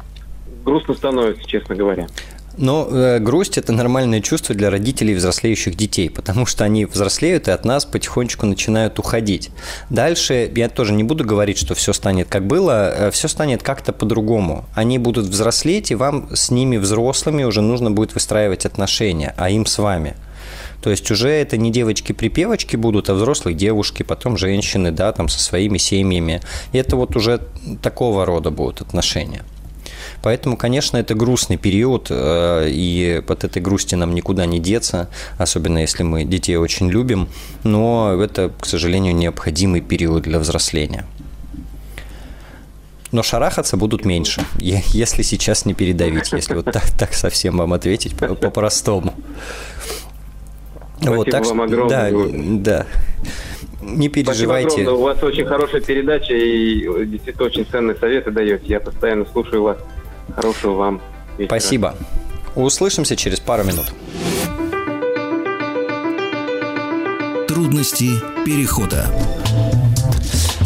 грустно 0.67 0.93
становится, 0.93 1.49
честно 1.49 1.75
говоря. 1.77 2.09
Но 2.57 2.89
э, 2.89 3.19
грусть– 3.19 3.59
это 3.59 3.73
нормальное 3.73 4.21
чувство 4.21 4.55
для 4.55 4.71
родителей 4.71 5.15
взрослеющих 5.15 5.75
детей, 5.77 6.09
потому 6.09 6.47
что 6.47 6.65
они 6.65 6.85
взрослеют 6.85 7.49
и 7.49 7.51
от 7.51 7.65
нас 7.65 7.85
потихонечку 7.85 8.47
начинают 8.47 8.99
уходить. 8.99 9.51
Дальше 9.91 10.51
я 10.55 10.69
тоже 10.69 10.93
не 10.93 11.03
буду 11.03 11.25
говорить, 11.25 11.59
что 11.59 11.75
все 11.75 11.93
станет 11.93 12.29
как 12.29 12.47
было, 12.47 12.91
э, 12.91 13.11
все 13.11 13.29
станет 13.29 13.63
как-то 13.63 13.93
по-другому. 13.93 14.67
Они 14.75 14.99
будут 14.99 15.27
взрослеть, 15.27 15.91
и 15.91 15.95
вам 15.95 16.29
с 16.35 16.51
ними 16.51 16.77
взрослыми 16.77 17.43
уже 17.43 17.61
нужно 17.61 17.91
будет 17.91 18.15
выстраивать 18.15 18.67
отношения, 18.67 19.35
а 19.37 19.51
им 19.51 19.67
с 19.67 19.79
вами. 19.79 20.15
То 20.81 20.91
есть 20.91 21.11
уже 21.11 21.31
это 21.31 21.57
не 21.57 21.73
девочки-припевочки 21.73 22.77
будут, 22.77 23.09
а 23.09 23.15
взрослые 23.15 23.55
девушки, 23.57 24.03
потом 24.03 24.37
женщины, 24.37 24.93
да, 24.93 25.13
там 25.13 25.29
со 25.29 25.41
своими 25.43 25.79
семьями. 25.79 26.43
И 26.73 26.79
это 26.79 26.97
вот 26.97 27.17
уже 27.17 27.41
такого 27.83 28.27
рода 28.27 28.51
будут 28.51 28.83
отношения. 28.83 29.45
Поэтому, 30.25 30.57
конечно, 30.57 30.97
это 30.97 31.15
грустный 31.15 31.59
период, 31.59 32.07
э, 32.09 32.71
и 32.71 33.23
под 33.27 33.45
этой 33.45 33.61
грусти 33.61 33.95
нам 33.95 34.15
никуда 34.15 34.47
не 34.47 34.59
деться, 34.59 35.11
особенно 35.37 35.81
если 35.81 36.03
мы 36.03 36.25
детей 36.25 36.57
очень 36.57 36.89
любим, 36.89 37.29
но 37.63 38.19
это, 38.19 38.51
к 38.59 38.65
сожалению, 38.65 39.15
необходимый 39.15 39.83
период 39.83 40.23
для 40.23 40.39
взросления. 40.39 41.05
Но 43.13 43.23
шарахаться 43.23 43.77
будут 43.77 44.07
меньше, 44.07 44.47
если 44.59 45.21
сейчас 45.21 45.67
не 45.67 45.75
передавить, 45.75 46.33
если 46.33 46.55
вот 46.55 46.73
так, 46.73 46.91
так 46.99 47.13
совсем 47.13 47.59
вам 47.59 47.75
ответить 47.75 48.17
по-простому. 48.17 49.13
Спасибо 50.97 51.17
вот, 51.17 51.31
так, 51.31 51.45
вам 51.45 51.61
огромное. 51.61 52.11
Да, 52.11 52.87
да. 52.87 52.87
Не 53.83 54.09
переживайте. 54.09 54.71
Спасибо 54.71 54.93
огромное. 54.93 55.03
У 55.03 55.03
вас 55.05 55.23
очень 55.23 55.45
хорошая 55.45 55.83
передача 55.83 56.33
и 56.33 57.05
действительно 57.05 57.45
очень 57.45 57.67
ценные 57.67 57.97
советы 57.97 58.31
даете. 58.31 58.65
Я 58.69 58.81
постоянно 58.81 59.27
слушаю 59.31 59.65
вас. 59.65 59.77
Хорошего 60.35 60.75
вам 60.75 61.01
вечера. 61.39 61.59
Спасибо. 61.59 61.95
Услышимся 62.55 63.17
через 63.17 63.41
пару 63.41 63.65
минут. 63.65 63.87
Трудности 67.49 68.11
перехода. 68.45 69.07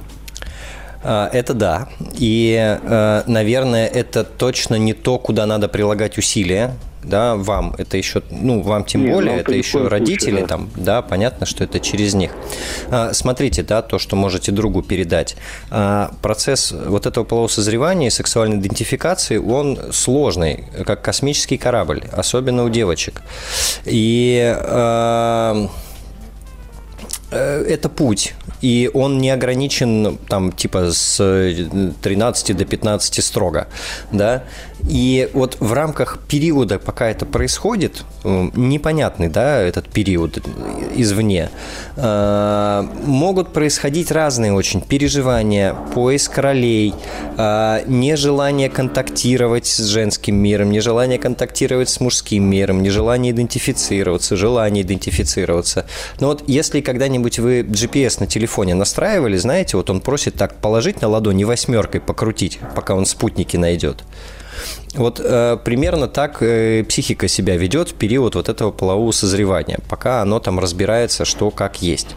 А, 1.04 1.30
это 1.32 1.54
да. 1.54 1.90
И, 2.18 2.56
э, 2.58 3.24
наверное, 3.28 3.88
это 3.88 4.24
точно 4.24 4.76
не 4.76 4.94
то, 4.94 5.18
куда 5.20 5.46
надо 5.46 5.68
прилагать 5.68 6.18
усилия 6.18 6.74
да, 7.08 7.36
вам, 7.36 7.74
это 7.78 7.98
еще, 7.98 8.22
ну, 8.30 8.62
вам 8.62 8.84
тем 8.84 9.04
Нет, 9.04 9.14
более, 9.14 9.38
это 9.38 9.54
еще 9.54 9.88
родители, 9.88 10.30
случае, 10.30 10.42
да. 10.42 10.48
там, 10.48 10.70
да, 10.76 11.02
понятно, 11.02 11.46
что 11.46 11.64
это 11.64 11.80
через 11.80 12.14
них. 12.14 12.32
А, 12.90 13.14
смотрите, 13.14 13.64
да, 13.64 13.82
то, 13.82 14.00
что 14.00 14.16
можете 14.16 14.52
другу 14.52 14.82
передать. 14.82 15.36
А, 15.70 16.12
процесс 16.22 16.72
вот 16.72 17.06
этого 17.06 17.24
полового 17.24 17.50
созревания 17.50 18.08
и 18.08 18.12
сексуальной 18.12 18.58
идентификации, 18.58 19.38
он 19.38 19.80
сложный, 19.92 20.66
как 20.86 21.02
космический 21.02 21.58
корабль, 21.58 22.04
особенно 22.12 22.64
у 22.64 22.70
девочек. 22.70 23.22
И 23.86 24.56
а, 24.58 25.70
э, 27.32 27.66
это 27.68 27.90
путь, 27.90 28.34
и 28.62 28.90
он 28.94 29.20
не 29.20 29.30
ограничен 29.30 30.18
там 30.30 30.52
типа 30.52 30.92
с 30.92 31.18
13 32.02 32.58
до 32.58 32.66
15 32.66 33.24
строго, 33.24 33.68
да, 34.12 34.44
и 34.86 35.30
вот 35.34 35.58
в 35.60 35.74
рамках 35.74 36.20
периода, 36.28 36.80
пока 36.80 37.10
это 37.10 37.26
происходит, 37.26 38.04
э, 38.24 38.50
непонятный, 38.56 39.28
да, 39.28 39.60
этот 39.60 39.90
период 39.90 40.40
извне, 40.96 41.50
э, 41.96 42.88
могут 43.06 43.54
происходить 43.54 44.12
разные 44.12 44.54
очень 44.54 44.82
переживания, 44.82 45.74
поиск 45.94 46.38
ролей, 46.38 46.94
э, 47.38 47.84
нежелание 47.88 48.70
контактировать 48.70 49.66
с 49.66 49.80
женским 49.80 50.36
миром, 50.36 50.72
нежелание 50.72 51.18
контактировать 51.18 51.90
с 51.90 52.00
мужским 52.00 52.44
миром, 52.44 52.84
нежелание 52.84 53.32
идентифицироваться, 53.32 54.36
желание 54.36 54.84
идентифицироваться. 54.84 55.86
Но 56.20 56.28
вот 56.28 56.44
если 56.48 56.82
когда-нибудь 56.82 57.40
вы 57.40 57.62
GPS 57.62 58.20
на 58.20 58.28
телефоне 58.28 58.76
настраивали, 58.76 59.38
знаете, 59.38 59.78
вот 59.78 59.90
он 59.90 60.02
просит 60.02 60.36
так 60.36 60.56
положить 60.56 61.02
на 61.02 61.08
ладони 61.08 61.44
восьмеркой 61.44 62.00
покрутить, 62.02 62.60
пока 62.76 62.96
он 62.96 63.06
спутники 63.06 63.58
найдет. 63.58 64.04
Вот 64.94 65.20
э, 65.24 65.58
примерно 65.64 66.08
так 66.08 66.42
э, 66.42 66.84
психика 66.88 67.28
себя 67.28 67.58
ведет 67.58 67.90
в 67.90 67.94
период 67.94 68.36
вот 68.36 68.50
этого 68.50 68.72
полового 68.72 69.12
созревания, 69.12 69.80
пока 69.90 70.22
оно 70.22 70.40
там 70.40 70.60
разбирается, 70.60 71.26
что 71.26 71.52
как 71.52 71.82
есть. 71.82 72.16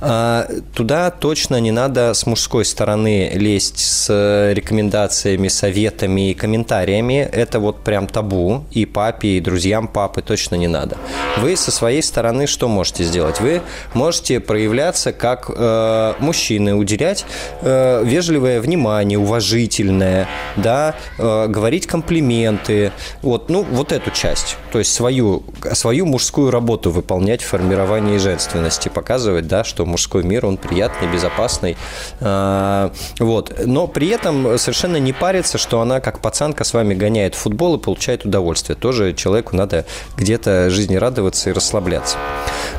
А, 0.00 0.48
туда 0.74 1.10
точно 1.10 1.60
не 1.60 1.70
надо 1.70 2.14
с 2.14 2.26
мужской 2.26 2.64
стороны 2.64 3.30
лезть 3.34 3.78
с 3.78 4.52
рекомендациями, 4.52 5.48
советами 5.48 6.30
и 6.30 6.34
комментариями. 6.34 7.28
Это 7.32 7.60
вот 7.60 7.84
прям 7.84 8.06
табу. 8.06 8.64
И 8.70 8.86
папе, 8.86 9.28
и 9.28 9.40
друзьям 9.40 9.88
папы 9.88 10.22
точно 10.22 10.56
не 10.56 10.68
надо. 10.68 10.96
Вы 11.38 11.56
со 11.56 11.70
своей 11.70 12.02
стороны 12.02 12.46
что 12.46 12.68
можете 12.68 13.04
сделать? 13.04 13.40
Вы 13.40 13.62
можете 13.94 14.40
проявляться 14.40 15.12
как 15.12 15.50
э, 15.54 16.14
мужчины, 16.18 16.74
уделять 16.74 17.24
э, 17.62 18.02
вежливое 18.04 18.60
внимание, 18.60 19.18
уважительное, 19.18 20.28
да, 20.56 20.94
э, 21.18 21.46
говорить 21.48 21.86
комплименты. 21.86 22.92
Вот, 23.22 23.48
ну, 23.48 23.62
вот 23.62 23.92
эту 23.92 24.10
часть. 24.10 24.56
То 24.72 24.78
есть 24.78 24.92
свою, 24.92 25.44
свою 25.72 26.06
мужскую 26.06 26.50
работу 26.50 26.90
выполнять 26.90 27.42
в 27.42 27.46
формировании 27.46 28.18
женственности, 28.18 28.88
показывать, 28.88 29.43
да, 29.46 29.64
что 29.64 29.84
мужской 29.86 30.22
мир, 30.22 30.46
он 30.46 30.56
приятный, 30.56 31.10
безопасный. 31.12 31.76
А, 32.20 32.92
вот. 33.18 33.54
Но 33.64 33.86
при 33.86 34.08
этом 34.08 34.58
совершенно 34.58 34.96
не 34.96 35.12
парится, 35.12 35.58
что 35.58 35.80
она 35.80 36.00
как 36.00 36.20
пацанка 36.20 36.64
с 36.64 36.74
вами 36.74 36.94
гоняет 36.94 37.34
футбол 37.34 37.76
и 37.76 37.78
получает 37.78 38.24
удовольствие. 38.24 38.76
Тоже 38.76 39.12
человеку 39.14 39.56
надо 39.56 39.84
где-то 40.16 40.70
жизни 40.70 40.96
радоваться 40.96 41.50
и 41.50 41.52
расслабляться. 41.52 42.16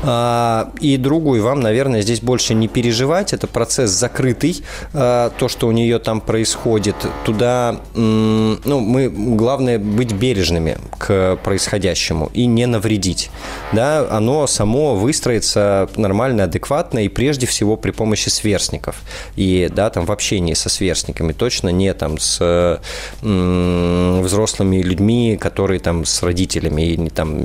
А, 0.03 0.71
и 0.79 0.97
другу, 0.97 1.35
и 1.35 1.39
вам, 1.39 1.61
наверное, 1.61 2.01
здесь 2.01 2.21
больше 2.21 2.53
не 2.53 2.67
переживать. 2.67 3.33
Это 3.33 3.47
процесс 3.47 3.91
закрытый. 3.91 4.63
А, 4.93 5.31
то, 5.37 5.47
что 5.47 5.67
у 5.67 5.71
нее 5.71 5.99
там 5.99 6.21
происходит, 6.21 6.95
туда, 7.23 7.79
ну, 7.93 8.79
мы, 8.79 9.09
главное, 9.09 9.79
быть 9.79 10.13
бережными 10.13 10.77
к 10.97 11.37
происходящему 11.43 12.29
и 12.33 12.45
не 12.45 12.65
навредить. 12.65 13.29
Да, 13.73 14.07
оно 14.09 14.47
само 14.47 14.95
выстроится 14.95 15.89
нормально, 15.95 16.43
адекватно 16.55 16.99
и 16.99 17.09
прежде 17.09 17.45
всего 17.45 17.75
при 17.75 17.91
помощи 17.91 18.29
сверстников. 18.29 18.95
И, 19.35 19.69
да, 19.73 19.89
там 19.89 20.05
в 20.05 20.11
общении 20.11 20.53
со 20.53 20.69
сверстниками, 20.69 21.33
точно 21.33 21.69
не 21.69 21.93
там 21.93 22.17
с 22.17 22.81
м, 23.21 24.21
взрослыми 24.21 24.81
людьми, 24.81 25.37
которые 25.39 25.79
там 25.79 26.05
с 26.05 26.23
родителями, 26.23 26.81
и 26.81 26.97
не, 26.97 27.09
там, 27.09 27.35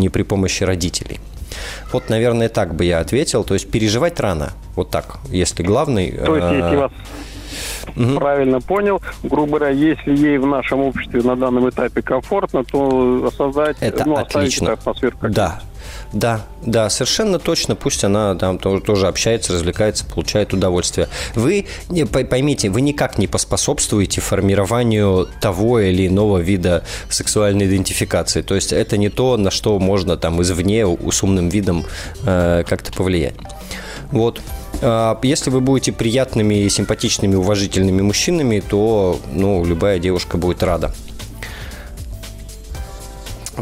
не 0.00 0.08
при 0.08 0.22
помощи 0.22 0.64
родителей. 0.64 1.20
Вот, 1.92 2.08
наверное, 2.10 2.48
так 2.48 2.74
бы 2.74 2.84
я 2.84 3.00
ответил. 3.00 3.44
То 3.44 3.54
есть 3.54 3.70
переживать 3.70 4.20
рано. 4.20 4.52
Вот 4.76 4.90
так, 4.90 5.18
если 5.30 5.62
главный... 5.62 6.12
То 6.12 6.36
есть, 6.36 6.52
если 6.52 6.74
э, 6.74 6.76
вас 6.76 6.92
угу. 7.96 8.16
правильно 8.16 8.60
понял, 8.60 9.00
грубо 9.22 9.58
говоря, 9.58 9.68
если 9.70 10.16
ей 10.16 10.38
в 10.38 10.46
нашем 10.46 10.80
обществе 10.80 11.22
на 11.22 11.36
данном 11.36 11.68
этапе 11.68 12.02
комфортно, 12.02 12.64
то 12.64 13.30
создать, 13.36 13.76
Это 13.80 14.06
ну, 14.06 14.16
отлично. 14.16 14.72
атмосферу. 14.72 15.16
Как 15.18 15.32
да, 15.32 15.60
да, 16.12 16.40
да, 16.64 16.88
совершенно 16.90 17.38
точно. 17.38 17.74
Пусть 17.74 18.02
она 18.04 18.34
там 18.34 18.58
тоже 18.58 19.06
общается, 19.06 19.52
развлекается, 19.52 20.04
получает 20.04 20.52
удовольствие. 20.52 21.08
Вы 21.34 21.66
поймите, 22.28 22.70
вы 22.70 22.80
никак 22.80 23.18
не 23.18 23.26
поспособствуете 23.26 24.20
формированию 24.20 25.28
того 25.40 25.80
или 25.80 26.06
иного 26.06 26.38
вида 26.38 26.84
сексуальной 27.10 27.66
идентификации. 27.66 28.42
То 28.42 28.54
есть 28.54 28.72
это 28.72 28.96
не 28.96 29.10
то, 29.10 29.36
на 29.36 29.50
что 29.50 29.78
можно 29.78 30.16
там 30.16 30.40
извне 30.40 30.86
с 31.10 31.22
умным 31.22 31.48
видом 31.48 31.84
э, 32.24 32.64
как-то 32.66 32.92
повлиять. 32.92 33.34
Вот. 34.10 34.40
А, 34.80 35.18
если 35.22 35.50
вы 35.50 35.60
будете 35.60 35.92
приятными, 35.92 36.68
симпатичными, 36.68 37.34
уважительными 37.34 38.00
мужчинами, 38.02 38.60
то 38.60 39.18
ну, 39.32 39.64
любая 39.64 39.98
девушка 39.98 40.36
будет 40.36 40.62
рада. 40.62 40.94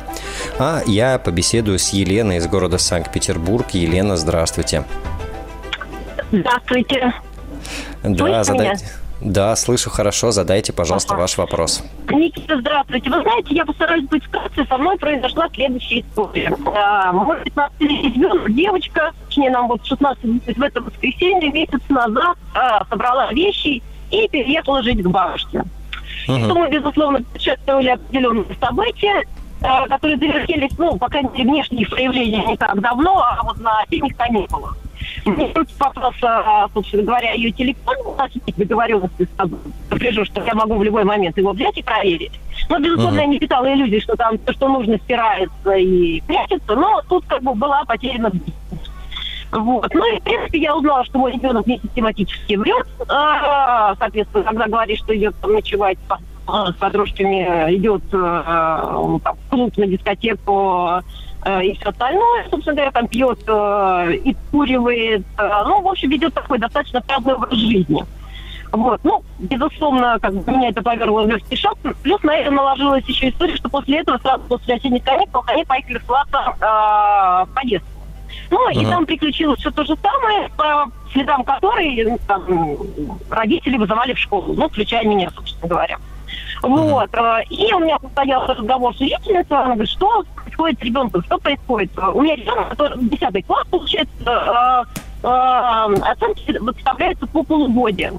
А 0.59 0.81
я 0.87 1.19
побеседую 1.19 1.79
с 1.79 1.91
Еленой 1.91 2.39
из 2.39 2.47
города 2.47 2.79
Санкт-Петербург. 2.79 3.67
Елена, 3.73 4.17
здравствуйте. 4.17 4.85
Здравствуйте. 6.33 7.13
Да, 8.03 8.45
задайте. 8.45 8.87
Да, 9.21 9.57
слышу 9.57 9.91
хорошо. 9.91 10.31
Задайте, 10.31 10.73
пожалуйста, 10.73 11.15
ага. 11.15 11.23
ваш 11.23 11.39
вопрос. 11.39 11.83
Никита, 12.11 12.59
здравствуйте. 12.59 13.11
Вы 13.11 13.23
знаете, 13.23 13.55
я 13.55 13.65
постараюсь 13.65 14.05
быть 14.09 14.25
вкратце. 14.25 14.65
Со 14.67 14.77
мной 14.77 14.99
произошла 14.99 15.49
следующая 15.53 16.01
история. 16.01 16.55
А, 16.75 17.13
мой 17.13 17.39
15-летний 17.43 18.13
ребенок, 18.13 18.55
девочка, 18.55 19.13
точнее, 19.27 19.51
нам 19.51 19.69
вот 19.69 19.85
16 19.87 20.57
в 20.57 20.63
это 20.63 20.81
воскресенье, 20.83 21.51
месяц 21.51 21.81
назад 21.89 22.37
а, 22.55 22.85
собрала 22.91 23.33
вещи 23.33 23.83
и 24.11 24.29
переехала 24.29 24.83
жить 24.83 25.03
к 25.03 25.07
бабушке. 25.07 25.65
Угу. 26.29 26.59
Мы, 26.59 26.71
безусловно, 26.71 27.23
предшествовали 27.23 27.89
определенные 27.89 28.57
события, 28.61 29.25
а, 29.63 29.89
которые 29.89 30.19
завершились, 30.19 30.77
ну, 30.77 30.99
по 30.99 31.09
крайней 31.09 31.31
мере, 31.31 31.45
внешних 31.45 31.89
проявлений 31.89 32.45
не 32.47 32.57
так 32.57 32.79
давно, 32.81 33.19
а 33.19 33.43
вот 33.45 33.59
на 33.61 33.83
зимних 33.91 34.17
каникулах. 34.17 34.77
Мне 35.27 35.53
попался, 35.79 36.69
собственно 36.73 37.03
говоря, 37.03 37.33
ее 37.33 37.51
телефон. 37.51 37.97
У 38.05 38.15
нас 38.15 38.31
есть 38.33 38.57
договоренности 38.57 39.25
с 39.25 39.37
тобой. 39.37 39.59
Прижу, 39.91 40.25
что 40.25 40.43
я 40.45 40.55
могу 40.55 40.77
в 40.77 40.85
любой 40.85 41.05
момент 41.05 41.37
его 41.37 41.53
взять 41.53 41.77
и 41.77 41.83
проверить. 41.83 42.33
Но, 42.69 42.79
безусловно, 42.79 43.19
uh-huh. 43.19 43.23
я 43.23 43.27
не 43.27 43.39
питала 43.39 43.75
иллюзий, 43.75 44.01
что 44.01 44.15
там 44.17 44.39
то, 44.39 44.53
что 44.53 44.69
нужно, 44.69 44.99
стирается 44.99 45.73
и 45.73 46.21
прячется. 46.23 46.75
Но 46.75 47.03
тут 47.09 47.27
как 47.27 47.43
бы 47.43 47.55
была 47.55 47.85
потеряна 47.85 48.31
вот. 49.53 49.95
Ну 49.95 50.15
и, 50.15 50.21
в 50.21 50.23
принципе, 50.23 50.59
я 50.59 50.77
узнала, 50.77 51.05
что 51.05 51.19
мой 51.19 51.33
ребенок 51.33 51.67
не 51.67 51.79
систематически 51.79 52.55
врет. 52.55 52.87
А, 53.09 53.95
соответственно, 53.97 54.45
когда 54.45 54.67
говорит, 54.67 54.99
что 54.99 55.17
идет 55.17 55.35
там, 55.41 55.53
ночевать 55.53 55.99
с 56.47 56.73
подружками, 56.75 57.75
идет 57.77 58.03
а, 58.13 59.19
там, 59.23 59.37
в 59.37 59.51
клуб, 59.51 59.77
на 59.77 59.87
дискотеку, 59.87 61.01
и 61.63 61.75
все 61.75 61.91
остальное, 61.91 62.47
собственно 62.51 62.75
говоря, 62.75 62.91
там 62.93 63.07
пьет 63.07 63.39
э, 63.47 64.15
и 64.25 64.37
куривает. 64.51 65.25
Э, 65.39 65.63
ну, 65.65 65.81
в 65.81 65.89
общем, 65.89 66.11
ведет 66.11 66.35
такой 66.35 66.59
достаточно 66.59 67.01
праздный 67.01 67.35
образ 67.35 67.53
жизни. 67.53 68.05
Вот. 68.73 69.01
Ну, 69.05 69.23
безусловно, 69.39 70.19
как 70.21 70.35
бы 70.35 70.53
меня 70.53 70.71
это 70.71 70.83
повергло 70.83 71.23
в 71.23 71.29
легкий 71.29 71.57
шок. 71.57 71.79
Плюс 72.03 72.23
на 72.25 72.37
это 72.37 72.51
наложилась 72.51 73.05
еще 73.05 73.29
история, 73.29 73.55
что 73.57 73.69
после 73.69 74.01
этого, 74.01 74.19
сразу 74.19 74.43
после 74.45 74.75
осенних 74.75 75.05
каникул, 75.05 75.43
они 75.47 75.65
поехали 75.65 75.99
в 75.99 76.11
Лата 76.11 76.57
э, 76.61 77.55
поездку. 77.55 77.91
Ну, 78.51 78.69
uh-huh. 78.69 78.83
и 78.83 78.87
там 78.87 79.07
приключилось 79.07 79.61
все 79.61 79.71
то 79.71 79.85
же 79.85 79.97
самое, 79.97 80.49
по 80.57 80.87
следам 81.13 81.45
которой 81.45 82.05
ну, 82.05 82.19
там, 82.27 82.77
родители 83.31 83.77
вызывали 83.77 84.13
в 84.15 84.19
школу, 84.19 84.55
ну, 84.55 84.69
включая 84.69 85.05
меня, 85.05 85.31
собственно 85.31 85.69
говоря. 85.69 85.99
Вот. 86.63 87.11
И 87.51 87.73
у 87.73 87.79
меня 87.79 87.99
состоялся 88.01 88.55
разговор 88.55 88.95
с 88.95 89.01
учительницей, 89.01 89.57
она 89.57 89.75
говорит, 89.75 89.91
что 89.91 90.25
происходит 90.57 90.79
с 90.81 90.83
ребенком, 90.83 91.23
что 91.25 91.39
происходит. 91.39 91.91
У 92.15 92.23
меня 92.23 92.37
ребенок, 92.37 92.69
который 92.71 92.99
10 92.99 93.47
класс, 93.47 93.67
получается, 93.71 94.87
э, 95.23 95.27
э, 95.27 95.95
оценки 96.03 96.59
выставляются 96.59 97.27
по 97.27 97.43
полугодию. 97.43 98.19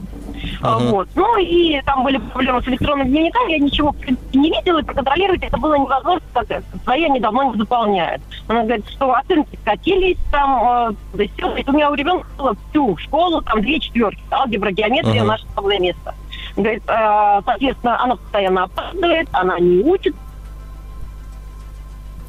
Uh-huh. 0.61 0.89
Вот. 0.89 1.09
Ну 1.15 1.37
и 1.39 1.81
там 1.81 2.03
были 2.03 2.17
проблемы 2.17 2.61
с 2.61 2.67
электронным 2.67 3.07
дневником, 3.07 3.47
я 3.47 3.57
ничего 3.57 3.95
не 4.33 4.51
видела, 4.51 4.79
и 4.79 4.83
проконтролировать 4.83 5.43
это 5.43 5.57
было 5.57 5.75
невозможно, 5.75 6.21
так 6.33 6.47
как 6.47 6.63
свои 6.83 7.05
они 7.05 7.19
давно 7.19 7.51
не 7.51 7.57
заполняют. 7.57 8.21
Она 8.47 8.63
говорит, 8.63 8.87
что 8.89 9.13
оценки 9.13 9.57
скатились 9.61 10.17
там, 10.31 10.95
э, 11.15 11.27
все. 11.35 11.47
у 11.47 11.71
меня 11.71 11.89
у 11.89 11.95
ребенка 11.95 12.27
было 12.37 12.55
всю 12.69 12.95
школу, 12.97 13.41
там 13.41 13.61
две 13.61 13.79
четверки, 13.79 14.21
алгебра, 14.31 14.71
геометрия, 14.71 15.23
uh-huh. 15.23 15.27
наше 15.27 15.45
слабое 15.53 15.79
место. 15.79 16.13
Говорит, 16.55 16.83
э, 16.87 17.41
соответственно, 17.45 18.03
она 18.03 18.15
постоянно 18.15 18.63
опаздывает, 18.63 19.27
она 19.31 19.59
не 19.59 19.79
учит, 19.83 20.15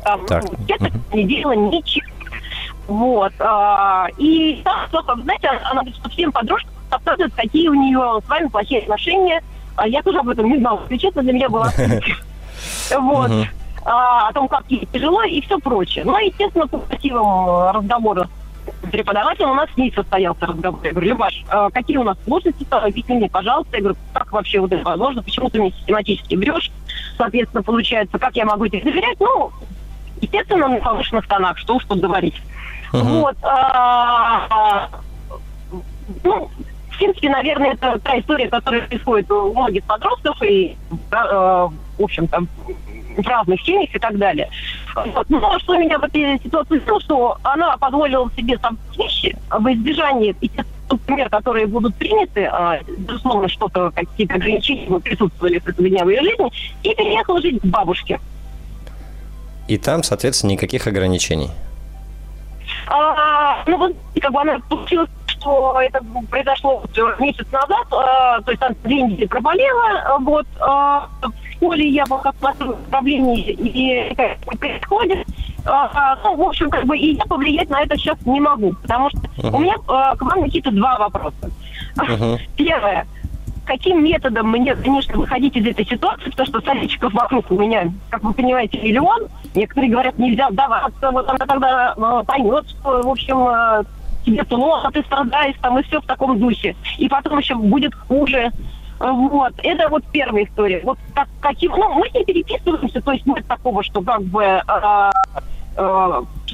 там, 0.05 0.26
так. 0.26 0.44
ну, 0.44 0.51
это 0.68 0.84
угу. 0.86 1.16
не 1.16 1.24
делала 1.24 1.53
ничего. 1.53 2.07
Вот. 2.86 3.32
А, 3.38 4.09
и 4.16 4.62
там, 4.64 5.22
знаете, 5.22 5.49
она 5.49 5.82
что 5.92 6.09
всем 6.09 6.32
подружкам 6.32 6.72
рассказывают, 6.90 7.34
какие 7.34 7.68
у 7.68 7.74
нее 7.74 8.20
с 8.24 8.28
вами 8.28 8.49
плохие 8.49 8.80
отношения. 8.80 9.42
А 9.76 9.86
я 9.86 10.03
тоже 10.03 10.18
об 10.18 10.28
этом 10.28 10.46
не 10.46 10.59
знала. 10.59 10.80
Если 10.88 11.07
честно, 11.07 11.22
для 11.22 11.32
меня 11.32 11.49
было 11.49 11.70
Вот. 12.99 13.30
А, 13.84 14.28
о 14.28 14.32
том, 14.32 14.49
как 14.49 14.64
ей 14.68 14.86
тяжело 14.92 15.22
и 15.22 15.40
все 15.40 15.59
прочее. 15.59 16.05
Ну, 16.05 16.18
естественно, 16.18 16.66
по 16.66 16.78
красивому 16.78 17.70
разговору 17.72 18.24
преподавателем 18.90 19.51
у 19.51 19.55
нас 19.55 19.68
с 19.72 19.76
ней 19.76 19.92
состоялся 19.94 20.46
разговор. 20.46 20.80
Я 20.84 20.90
говорю, 20.90 21.09
Любаш, 21.09 21.44
а 21.49 21.70
какие 21.70 21.96
у 21.96 22.05
нас 22.05 22.16
сложности? 22.24 22.66
Объясни 22.70 23.16
мне, 23.16 23.28
пожалуйста. 23.28 23.76
Я 23.76 23.82
говорю, 23.82 23.99
как 24.12 24.32
вообще 24.32 24.61
вот 24.61 24.72
это 24.72 24.84
возможно? 24.84 25.22
Почему 25.22 25.49
ты 25.49 25.61
мне 25.61 25.70
систематически 25.72 26.34
врешь? 26.34 26.70
Соответственно, 27.16 27.62
получается, 27.62 28.18
как 28.18 28.36
я 28.36 28.44
могу 28.44 28.66
тебе 28.68 28.82
доверять? 28.82 29.18
Ну, 29.20 29.53
естественно, 30.20 30.68
на 30.68 30.76
повышенных 30.76 31.26
тонах, 31.26 31.58
что 31.58 31.76
уж 31.76 31.84
тут 31.84 32.00
говорить. 32.00 32.34
Uh-huh. 32.92 33.20
Вот. 33.20 33.36
А, 33.42 34.88
ну, 36.24 36.50
в 36.90 36.98
принципе, 36.98 37.28
наверное, 37.28 37.74
это 37.74 37.98
та 37.98 38.18
история, 38.18 38.48
которая 38.48 38.82
происходит 38.82 39.30
у 39.30 39.52
многих 39.52 39.84
подростков 39.84 40.42
и, 40.42 40.76
а, 41.10 41.68
в 41.98 42.02
общем-то, 42.02 42.40
в 43.16 43.26
разных 43.26 43.60
семьях 43.62 43.94
и 43.94 43.98
так 43.98 44.16
далее. 44.16 44.48
Вот. 44.94 45.28
Ну, 45.28 45.44
а 45.44 45.58
что 45.58 45.76
меня 45.76 45.98
в 45.98 46.04
этой 46.04 46.38
ситуации 46.42 46.78
сделало, 46.78 47.00
что 47.00 47.38
она 47.42 47.76
позволила 47.76 48.30
себе 48.36 48.58
сам 48.58 48.78
вещи 48.96 49.36
в 49.50 49.72
избежании 49.72 50.34
мер, 51.08 51.28
которые 51.28 51.66
будут 51.66 51.94
приняты, 51.96 52.44
а, 52.44 52.78
безусловно, 52.96 53.48
что-то, 53.48 53.90
какие-то 53.90 54.34
ограничения 54.34 55.00
присутствовали 55.00 55.58
в 55.58 55.68
этой 55.68 55.90
дня 55.90 56.04
в 56.04 56.08
ее 56.08 56.22
жизни, 56.22 56.50
и 56.82 56.94
переехала 56.94 57.40
жить 57.40 57.60
к 57.60 57.64
бабушке. 57.66 58.20
И 59.68 59.76
там, 59.76 60.02
соответственно, 60.02 60.52
никаких 60.52 60.86
ограничений. 60.86 61.50
А, 62.86 63.62
ну, 63.66 63.76
вот, 63.76 63.94
как 64.20 64.32
бы 64.32 64.40
она 64.40 64.58
получилась, 64.68 65.10
что 65.26 65.78
это 65.80 66.00
произошло 66.30 66.82
месяц 67.18 67.46
назад, 67.52 67.86
а, 67.92 68.40
то 68.40 68.50
есть 68.50 68.60
там 68.60 68.74
две 68.82 69.02
недели 69.02 69.26
проболела, 69.26 70.18
вот, 70.20 70.46
а, 70.60 71.08
в 71.22 71.52
школе 71.52 71.88
я 71.88 72.06
пока 72.06 72.32
смотрю 72.40 72.72
управление 72.72 73.52
и 73.52 74.14
происходит, 74.58 75.26
а, 75.66 76.16
ну, 76.24 76.36
в 76.36 76.42
общем, 76.42 76.70
как 76.70 76.86
бы 76.86 76.96
и 76.96 77.16
я 77.16 77.24
повлиять 77.24 77.68
на 77.68 77.82
это 77.82 77.96
сейчас 77.96 78.18
не 78.24 78.40
могу, 78.40 78.72
потому 78.82 79.10
что 79.10 79.18
uh-huh. 79.18 79.54
у 79.54 79.58
меня 79.58 79.74
а, 79.86 80.16
к 80.16 80.22
вам 80.22 80.44
какие-то 80.44 80.70
два 80.70 80.96
вопроса. 80.98 81.50
Uh-huh. 81.96 82.38
Первое 82.56 83.06
каким 83.68 84.02
методом 84.02 84.50
мне, 84.50 84.74
конечно, 84.74 85.18
выходить 85.18 85.54
из 85.54 85.66
этой 85.66 85.86
ситуации, 85.86 86.30
потому 86.30 86.46
что 86.46 86.60
советчиков 86.62 87.12
вокруг 87.12 87.50
у 87.50 87.58
меня, 87.58 87.92
как 88.08 88.24
вы 88.24 88.32
понимаете, 88.32 88.78
миллион. 88.78 89.28
Некоторые 89.54 89.92
говорят, 89.92 90.18
нельзя 90.18 90.50
сдаваться, 90.50 91.10
вот 91.10 91.28
она 91.28 91.38
тогда 91.38 91.94
э, 91.94 92.24
поймет, 92.26 92.66
что, 92.70 93.02
в 93.02 93.08
общем, 93.08 93.46
э, 93.46 93.84
тебе 94.24 94.42
плохо, 94.44 94.90
ты 94.90 95.02
страдаешь, 95.02 95.54
там, 95.60 95.78
и 95.78 95.82
все 95.82 96.00
в 96.00 96.06
таком 96.06 96.38
духе. 96.38 96.76
И 96.96 97.08
потом 97.08 97.38
еще 97.38 97.54
будет 97.56 97.94
хуже. 97.94 98.50
Вот, 98.98 99.52
это 99.62 99.88
вот 99.90 100.02
первая 100.12 100.44
история. 100.44 100.80
Вот 100.82 100.98
как, 101.14 101.28
каким, 101.40 101.72
ну, 101.72 101.92
мы 101.92 102.08
не 102.14 102.24
переписываемся, 102.24 103.02
то 103.02 103.12
есть 103.12 103.26
нет 103.26 103.46
такого, 103.46 103.82
что 103.84 104.00
как 104.00 104.22
бы 104.22 104.42
э, 104.42 105.10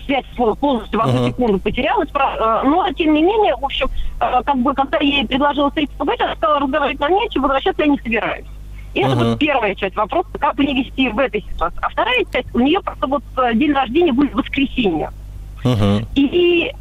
связь 0.04 0.24
полностью 0.36 0.98
в 0.98 1.02
одну 1.02 1.20
uh-huh. 1.20 1.28
секунду 1.28 1.58
потерялась. 1.58 2.08
Э, 2.14 2.62
но, 2.64 2.90
тем 2.92 3.14
не 3.14 3.22
менее, 3.22 3.56
в 3.56 3.64
общем, 3.64 3.88
э, 4.20 4.42
как 4.44 4.56
бы, 4.58 4.74
когда 4.74 4.98
я 4.98 5.18
ей 5.18 5.26
предложила 5.26 5.68
встретиться 5.68 5.98
поговорить, 5.98 6.22
она 6.22 6.36
сказала, 6.36 6.60
разговаривать 6.60 7.00
нам 7.00 7.12
нечем, 7.12 7.42
возвращаться 7.42 7.82
я 7.82 7.88
не 7.88 7.98
собираюсь. 7.98 8.46
И 8.94 9.00
uh-huh. 9.00 9.06
это 9.06 9.16
вот 9.16 9.38
первая 9.38 9.74
часть 9.74 9.96
вопроса, 9.96 10.28
как 10.38 10.58
мне 10.58 10.82
вести 10.82 11.08
в 11.08 11.18
этой 11.18 11.42
ситуации. 11.42 11.78
А 11.82 11.88
вторая 11.88 12.24
часть, 12.32 12.54
у 12.54 12.60
нее 12.60 12.80
просто 12.80 13.06
вот 13.06 13.24
э, 13.38 13.54
день 13.54 13.72
рождения 13.72 14.12
будет 14.12 14.32
в 14.32 14.36
воскресенье. 14.36 15.10
Uh-huh. 15.64 16.06
И 16.14 16.72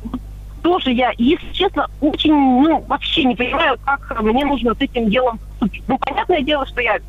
тоже 0.61 0.91
я, 0.91 1.11
если 1.17 1.51
честно, 1.51 1.87
очень, 2.01 2.33
ну, 2.33 2.83
вообще 2.87 3.25
не 3.25 3.35
понимаю, 3.35 3.77
как 3.85 4.21
мне 4.21 4.45
нужно 4.45 4.73
с 4.73 4.81
этим 4.81 5.09
делом 5.09 5.39
поступить. 5.59 5.83
Ну, 5.87 5.97
понятное 5.97 6.41
дело, 6.41 6.65
что 6.65 6.81
я 6.81 6.99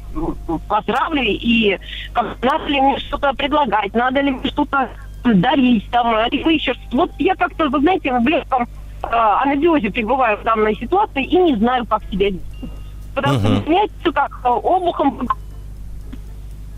поздравлю, 0.68 1.22
и 1.22 1.78
как, 2.12 2.36
надо 2.42 2.66
ли 2.66 2.80
мне 2.80 2.98
что-то 2.98 3.32
предлагать, 3.34 3.94
надо 3.94 4.20
ли 4.20 4.32
мне 4.32 4.50
что-то 4.50 4.88
дарить, 5.24 5.88
там, 5.90 6.14
либо 6.30 6.50
еще 6.50 6.74
Вот 6.92 7.10
я 7.18 7.34
как-то, 7.34 7.68
вы 7.68 7.80
знаете, 7.80 8.12
в 8.12 8.26
легком 8.26 8.68
э, 9.02 9.06
анабиозе 9.06 9.90
пребываю 9.90 10.38
в 10.38 10.42
данной 10.42 10.74
ситуации 10.76 11.24
и 11.24 11.36
не 11.36 11.56
знаю, 11.56 11.86
как 11.86 12.02
себя 12.10 12.30
вести. 12.30 12.68
Потому 13.14 13.38
uh-huh. 13.38 13.62
что 13.62 13.70
меня 13.70 13.84
все 14.00 14.12
как 14.12 14.40
обухом 14.44 15.28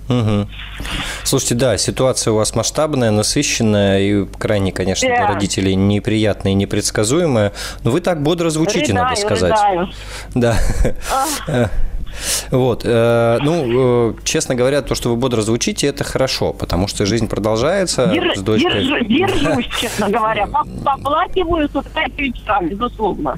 Угу. 0.08 0.48
Слушайте, 1.24 1.54
да, 1.56 1.76
ситуация 1.78 2.32
у 2.32 2.36
вас 2.36 2.54
масштабная, 2.54 3.10
насыщенная 3.10 4.00
и 4.00 4.26
крайне, 4.38 4.70
конечно, 4.70 5.08
для 5.08 5.26
родителей 5.26 5.74
неприятная 5.74 6.52
и 6.52 6.54
непредсказуемая. 6.54 7.52
Но 7.82 7.90
вы 7.90 8.00
так 8.00 8.22
бодро 8.22 8.50
звучите, 8.50 8.92
рыдаю, 8.92 9.04
надо 9.04 9.20
сказать. 9.20 9.52
Рыдаю. 9.52 9.88
Да. 10.34 11.70
Вот. 12.50 12.82
Э, 12.84 13.38
ну, 13.42 14.10
э, 14.10 14.14
честно 14.24 14.54
говоря, 14.54 14.82
то, 14.82 14.94
что 14.94 15.10
вы 15.10 15.16
бодро 15.16 15.42
звучите, 15.42 15.86
это 15.86 16.04
хорошо, 16.04 16.52
потому 16.52 16.88
что 16.88 17.06
жизнь 17.06 17.28
продолжается 17.28 18.06
Держ, 18.06 18.36
с 18.36 18.42
дочкой. 18.42 18.82
Держу, 18.82 19.04
держусь, 19.04 19.68
честно 19.80 20.08
говоря. 20.08 20.46
Поплакиваю 20.46 21.68
с 21.68 21.74
утра 21.74 22.06
вечером, 22.16 22.68
безусловно. 22.68 23.36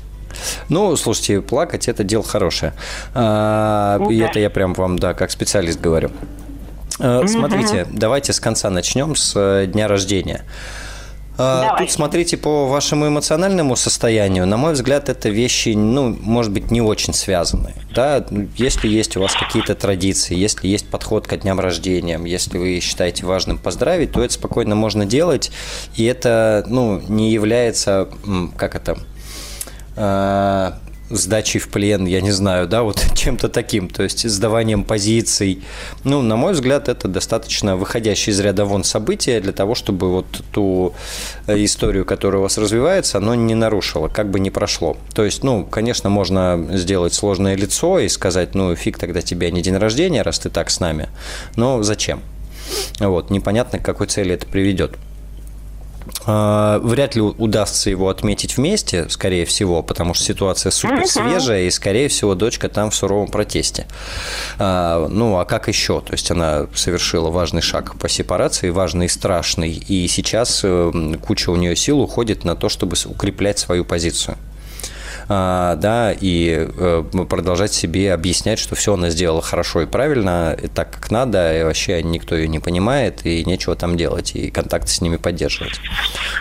Ну, 0.68 0.96
слушайте, 0.96 1.40
плакать– 1.40 1.88
это 1.88 2.04
дело 2.04 2.22
хорошее. 2.22 2.74
А, 3.14 3.98
ну, 3.98 4.10
и 4.10 4.18
это 4.18 4.38
я 4.38 4.50
прям 4.50 4.74
вам, 4.74 4.98
да, 4.98 5.14
как 5.14 5.30
специалист 5.30 5.80
говорю. 5.80 6.10
Э, 7.00 7.26
смотрите, 7.26 7.86
давайте 7.90 8.32
с 8.32 8.40
конца 8.40 8.70
начнем, 8.70 9.16
с 9.16 9.66
дня 9.66 9.88
рождения. 9.88 10.44
А, 11.40 11.62
Давайте. 11.62 11.84
Тут 11.84 11.92
смотрите 11.92 12.36
по 12.36 12.66
вашему 12.66 13.06
эмоциональному 13.06 13.76
состоянию. 13.76 14.44
На 14.44 14.56
мой 14.56 14.72
взгляд, 14.72 15.08
это 15.08 15.28
вещи, 15.28 15.68
ну, 15.68 16.16
может 16.20 16.52
быть, 16.52 16.72
не 16.72 16.80
очень 16.80 17.14
связаны. 17.14 17.74
Да? 17.94 18.26
Если 18.56 18.88
есть 18.88 19.16
у 19.16 19.20
вас 19.20 19.34
какие-то 19.34 19.76
традиции, 19.76 20.36
если 20.36 20.66
есть 20.66 20.88
подход 20.88 21.28
к 21.28 21.36
дням 21.36 21.60
рождения, 21.60 22.20
если 22.24 22.58
вы 22.58 22.80
считаете 22.80 23.24
важным 23.24 23.58
поздравить, 23.58 24.10
то 24.10 24.22
это 24.22 24.34
спокойно 24.34 24.74
можно 24.74 25.06
делать. 25.06 25.52
И 25.94 26.04
это, 26.04 26.64
ну, 26.66 27.00
не 27.08 27.30
является, 27.30 28.08
как 28.56 28.74
это, 28.74 28.98
а, 29.94 30.80
сдачей 31.10 31.60
в 31.60 31.68
плен, 31.68 32.06
я 32.06 32.20
не 32.20 32.30
знаю, 32.30 32.66
да, 32.68 32.82
вот 32.82 33.04
чем-то 33.14 33.48
таким, 33.48 33.88
то 33.88 34.02
есть 34.02 34.28
сдаванием 34.28 34.84
позиций. 34.84 35.62
Ну, 36.04 36.22
на 36.22 36.36
мой 36.36 36.52
взгляд, 36.52 36.88
это 36.88 37.08
достаточно 37.08 37.76
выходящее 37.76 38.32
из 38.32 38.40
ряда 38.40 38.64
вон 38.64 38.84
событие 38.84 39.40
для 39.40 39.52
того, 39.52 39.74
чтобы 39.74 40.10
вот 40.10 40.26
ту 40.52 40.94
э, 41.46 41.64
историю, 41.64 42.04
которая 42.04 42.40
у 42.40 42.42
вас 42.42 42.58
развивается, 42.58 43.18
оно 43.18 43.34
не 43.34 43.54
нарушило, 43.54 44.08
как 44.08 44.30
бы 44.30 44.40
не 44.40 44.50
прошло. 44.50 44.96
То 45.14 45.24
есть, 45.24 45.42
ну, 45.42 45.64
конечно, 45.64 46.10
можно 46.10 46.68
сделать 46.72 47.14
сложное 47.14 47.56
лицо 47.56 47.98
и 47.98 48.08
сказать, 48.08 48.54
ну, 48.54 48.74
фиг 48.74 48.98
тогда 48.98 49.22
тебе 49.22 49.50
не 49.50 49.62
день 49.62 49.76
рождения, 49.76 50.22
раз 50.22 50.38
ты 50.38 50.50
так 50.50 50.70
с 50.70 50.80
нами. 50.80 51.08
Но 51.56 51.82
зачем? 51.82 52.20
Вот, 53.00 53.30
непонятно, 53.30 53.78
к 53.78 53.84
какой 53.84 54.06
цели 54.06 54.34
это 54.34 54.46
приведет. 54.46 54.96
А, 56.26 56.78
вряд 56.80 57.14
ли 57.14 57.22
удастся 57.22 57.90
его 57.90 58.08
отметить 58.08 58.56
вместе, 58.56 59.08
скорее 59.08 59.44
всего, 59.44 59.82
потому 59.82 60.14
что 60.14 60.24
ситуация 60.24 60.70
супер 60.70 61.06
свежая, 61.06 61.62
и, 61.62 61.70
скорее 61.70 62.08
всего, 62.08 62.34
дочка 62.34 62.68
там 62.68 62.90
в 62.90 62.94
суровом 62.94 63.28
протесте. 63.28 63.86
А, 64.58 65.08
ну, 65.08 65.38
а 65.38 65.44
как 65.44 65.68
еще? 65.68 66.00
То 66.00 66.12
есть 66.12 66.30
она 66.30 66.66
совершила 66.74 67.30
важный 67.30 67.62
шаг 67.62 67.98
по 67.98 68.08
сепарации, 68.08 68.70
важный 68.70 69.06
и 69.06 69.08
страшный, 69.08 69.72
и 69.72 70.08
сейчас 70.08 70.60
э, 70.64 71.16
куча 71.24 71.50
у 71.50 71.56
нее 71.56 71.76
сил 71.76 72.00
уходит 72.00 72.44
на 72.44 72.56
то, 72.56 72.68
чтобы 72.68 72.96
укреплять 73.06 73.58
свою 73.58 73.84
позицию. 73.84 74.36
А, 75.30 75.76
да, 75.76 76.12
и 76.12 76.68
э, 76.74 77.04
продолжать 77.28 77.72
себе 77.74 78.14
объяснять, 78.14 78.58
что 78.58 78.74
все 78.74 78.94
она 78.94 79.10
сделала 79.10 79.42
хорошо 79.42 79.82
и 79.82 79.86
правильно, 79.86 80.56
и 80.60 80.68
так 80.68 80.90
как 80.90 81.10
надо, 81.10 81.60
и 81.60 81.64
вообще 81.64 82.02
никто 82.02 82.34
ее 82.34 82.48
не 82.48 82.60
понимает, 82.60 83.26
и 83.26 83.44
нечего 83.44 83.76
там 83.76 83.98
делать, 83.98 84.34
и 84.34 84.50
контакты 84.50 84.88
с 84.88 85.02
ними 85.02 85.16
поддерживать. 85.16 85.80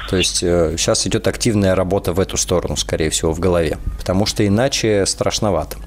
То 0.09 0.15
есть 0.15 0.37
сейчас 0.37 1.05
э, 1.05 1.09
идет 1.09 1.27
активная 1.27 1.75
работа 1.75 2.13
в 2.13 2.19
эту 2.19 2.37
сторону, 2.37 2.77
скорее 2.77 3.09
всего, 3.09 3.33
в 3.33 3.39
голове, 3.41 3.77
потому 3.97 4.25
что 4.25 4.47
иначе 4.47 5.05
страшновато. 5.05 5.77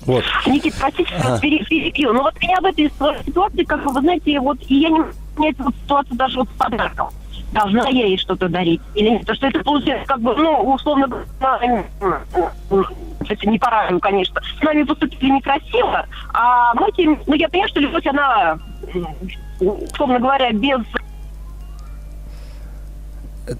Вот. 0.00 0.24
Никит, 0.46 0.74
простите, 0.78 1.14
ага. 1.14 1.38
перебью. 1.38 2.12
Но 2.12 2.22
вот 2.22 2.34
меня 2.40 2.60
в 2.60 2.64
этой 2.64 2.90
ситуации, 3.24 3.62
как 3.62 3.86
вы 3.86 4.00
знаете, 4.00 4.40
вот 4.40 4.58
и 4.68 4.80
я 4.80 4.90
не 4.90 5.48
эта 5.48 5.62
вот 5.62 5.74
ситуация 5.82 6.16
даже 6.16 6.38
вот 6.38 6.48
с 6.48 6.58
подарком 6.58 7.08
должна 7.54 7.88
я 7.88 8.06
ей 8.06 8.18
что-то 8.18 8.48
дарить 8.48 8.82
или. 8.94 9.18
Потому 9.18 9.36
что 9.36 9.46
это 9.46 9.60
получается 9.60 10.06
как 10.06 10.20
бы, 10.20 10.34
ну, 10.36 10.74
условно 10.74 11.08
это 13.26 13.48
не 13.48 13.58
по 13.58 13.98
конечно. 14.00 14.40
С 14.58 14.62
нами 14.62 14.82
поступили 14.82 15.30
некрасиво, 15.30 16.04
а 16.34 16.74
мы 16.74 16.90
тем, 16.92 17.18
ну, 17.26 17.34
я 17.34 17.48
понимаю, 17.48 17.68
что 17.70 17.80
любовь, 17.80 18.06
она, 18.06 18.58
условно 19.60 20.18
говоря, 20.18 20.52
без 20.52 20.80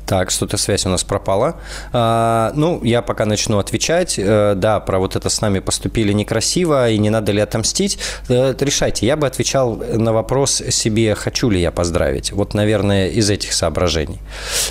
так, 0.06 0.30
что-то 0.30 0.56
связь 0.56 0.86
у 0.86 0.88
нас 0.88 1.04
пропала. 1.04 1.56
А, 1.92 2.52
ну, 2.54 2.80
я 2.82 3.02
пока 3.02 3.26
начну 3.26 3.58
отвечать. 3.58 4.18
А, 4.18 4.54
да, 4.54 4.80
про 4.80 4.98
вот 4.98 5.16
это 5.16 5.28
с 5.28 5.40
нами 5.40 5.58
поступили 5.58 6.12
некрасиво, 6.12 6.90
и 6.90 6.98
не 6.98 7.10
надо 7.10 7.32
ли 7.32 7.40
отомстить. 7.40 7.98
А, 8.28 8.54
решайте. 8.58 9.06
Я 9.06 9.16
бы 9.16 9.26
отвечал 9.26 9.76
на 9.76 10.12
вопрос 10.12 10.62
себе, 10.70 11.14
хочу 11.14 11.50
ли 11.50 11.60
я 11.60 11.70
поздравить. 11.70 12.32
Вот, 12.32 12.54
наверное, 12.54 13.08
из 13.08 13.30
этих 13.30 13.52
соображений. 13.52 14.20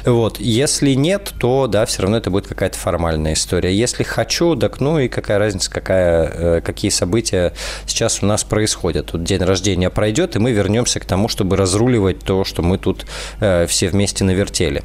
Вот. 0.05 0.39
Если 0.39 0.93
нет, 0.93 1.33
то, 1.39 1.67
да, 1.67 1.85
все 1.85 2.03
равно 2.03 2.17
это 2.17 2.29
будет 2.29 2.47
какая-то 2.47 2.77
формальная 2.77 3.33
история. 3.33 3.73
Если 3.73 4.03
хочу, 4.03 4.55
так 4.55 4.79
ну 4.79 4.99
и 4.99 5.07
какая 5.07 5.39
разница, 5.39 5.69
какая, 5.69 6.57
э, 6.57 6.61
какие 6.61 6.91
события 6.91 7.53
сейчас 7.85 8.23
у 8.23 8.25
нас 8.25 8.43
происходят. 8.43 9.07
Тут 9.07 9.23
день 9.23 9.41
рождения 9.41 9.89
пройдет, 9.89 10.35
и 10.35 10.39
мы 10.39 10.51
вернемся 10.51 10.99
к 10.99 11.05
тому, 11.05 11.27
чтобы 11.27 11.57
разруливать 11.57 12.19
то, 12.19 12.43
что 12.43 12.61
мы 12.61 12.77
тут 12.77 13.05
э, 13.39 13.65
все 13.67 13.89
вместе 13.89 14.23
навертели. 14.23 14.83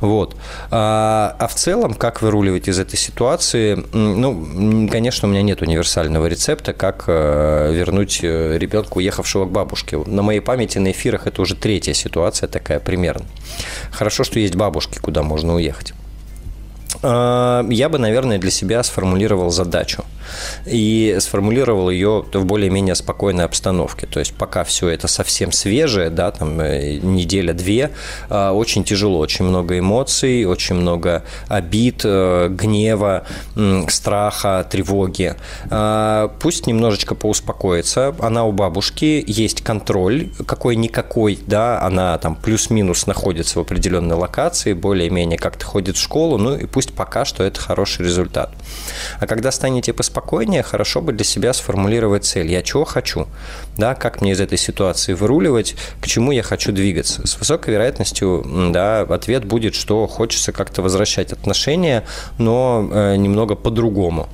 Вот. 0.00 0.36
А, 0.70 1.34
а 1.38 1.48
в 1.48 1.54
целом, 1.54 1.94
как 1.94 2.22
выруливать 2.22 2.68
из 2.68 2.78
этой 2.78 2.96
ситуации? 2.96 3.82
Ну, 3.92 4.88
конечно, 4.88 5.28
у 5.28 5.30
меня 5.30 5.42
нет 5.42 5.62
универсального 5.62 6.26
рецепта, 6.26 6.72
как 6.72 7.04
э, 7.08 7.72
вернуть 7.72 8.20
э, 8.22 8.58
ребенка, 8.58 8.98
уехавшего 8.98 9.46
к 9.46 9.50
бабушке. 9.50 9.98
На 9.98 10.22
моей 10.22 10.40
памяти 10.40 10.78
на 10.78 10.92
эфирах 10.92 11.26
это 11.26 11.42
уже 11.42 11.56
третья 11.56 11.94
ситуация 11.94 12.48
такая 12.48 12.78
примерно. 12.78 13.26
Хорошо, 13.90 14.24
что 14.24 14.38
есть 14.38 14.54
бабушки, 14.54 14.98
куда 14.98 15.22
можно 15.22 15.54
уехать. 15.54 15.92
А, 17.02 17.66
я 17.68 17.88
бы, 17.88 17.98
наверное, 17.98 18.38
для 18.38 18.50
себя 18.50 18.82
сформулировал 18.82 19.50
задачу– 19.50 20.04
и 20.66 21.16
сформулировал 21.20 21.90
ее 21.90 22.24
в 22.32 22.44
более-менее 22.44 22.94
спокойной 22.94 23.44
обстановке. 23.44 24.06
То 24.06 24.20
есть 24.20 24.34
пока 24.34 24.64
все 24.64 24.88
это 24.88 25.08
совсем 25.08 25.52
свежее, 25.52 26.10
да, 26.10 26.30
там 26.30 26.60
э, 26.60 26.98
неделя-две, 27.02 27.90
а, 28.28 28.52
очень 28.52 28.84
тяжело, 28.84 29.18
очень 29.18 29.44
много 29.44 29.78
эмоций, 29.78 30.44
очень 30.44 30.76
много 30.76 31.24
обид, 31.48 32.02
э, 32.04 32.48
гнева, 32.50 33.26
страха, 33.88 34.66
тревоги. 34.70 35.34
А, 35.70 36.32
пусть 36.40 36.66
немножечко 36.66 37.14
поуспокоится. 37.14 38.14
Она 38.20 38.44
у 38.44 38.52
бабушки, 38.52 39.24
есть 39.26 39.62
контроль 39.62 40.30
какой-никакой, 40.46 41.38
да, 41.46 41.80
она 41.82 42.16
там 42.18 42.34
плюс-минус 42.34 43.06
находится 43.06 43.58
в 43.58 43.62
определенной 43.62 44.16
локации, 44.16 44.72
более-менее 44.72 45.38
как-то 45.38 45.64
ходит 45.64 45.96
в 45.96 46.00
школу, 46.00 46.38
ну 46.38 46.56
и 46.56 46.66
пусть 46.66 46.92
пока 46.92 47.24
что 47.24 47.44
это 47.44 47.60
хороший 47.60 48.04
результат. 48.04 48.50
А 49.20 49.26
когда 49.26 49.50
станете 49.52 49.92
поспокойнее, 49.92 50.17
спокойнее, 50.18 50.64
хорошо 50.64 51.00
бы 51.00 51.12
для 51.12 51.24
себя 51.24 51.52
сформулировать 51.52 52.24
цель. 52.24 52.50
Я 52.50 52.62
чего 52.62 52.84
хочу? 52.84 53.28
Да, 53.76 53.94
как 53.94 54.20
мне 54.20 54.32
из 54.32 54.40
этой 54.40 54.58
ситуации 54.58 55.12
выруливать, 55.12 55.76
к 56.00 56.08
чему 56.08 56.32
я 56.32 56.42
хочу 56.42 56.72
двигаться? 56.72 57.24
С 57.24 57.38
высокой 57.38 57.74
вероятностью 57.74 58.44
да, 58.72 59.02
ответ 59.02 59.44
будет, 59.44 59.76
что 59.76 60.08
хочется 60.08 60.50
как-то 60.50 60.82
возвращать 60.82 61.32
отношения, 61.32 62.02
но 62.36 62.88
э, 62.90 63.16
немного 63.16 63.54
по-другому. 63.54 64.28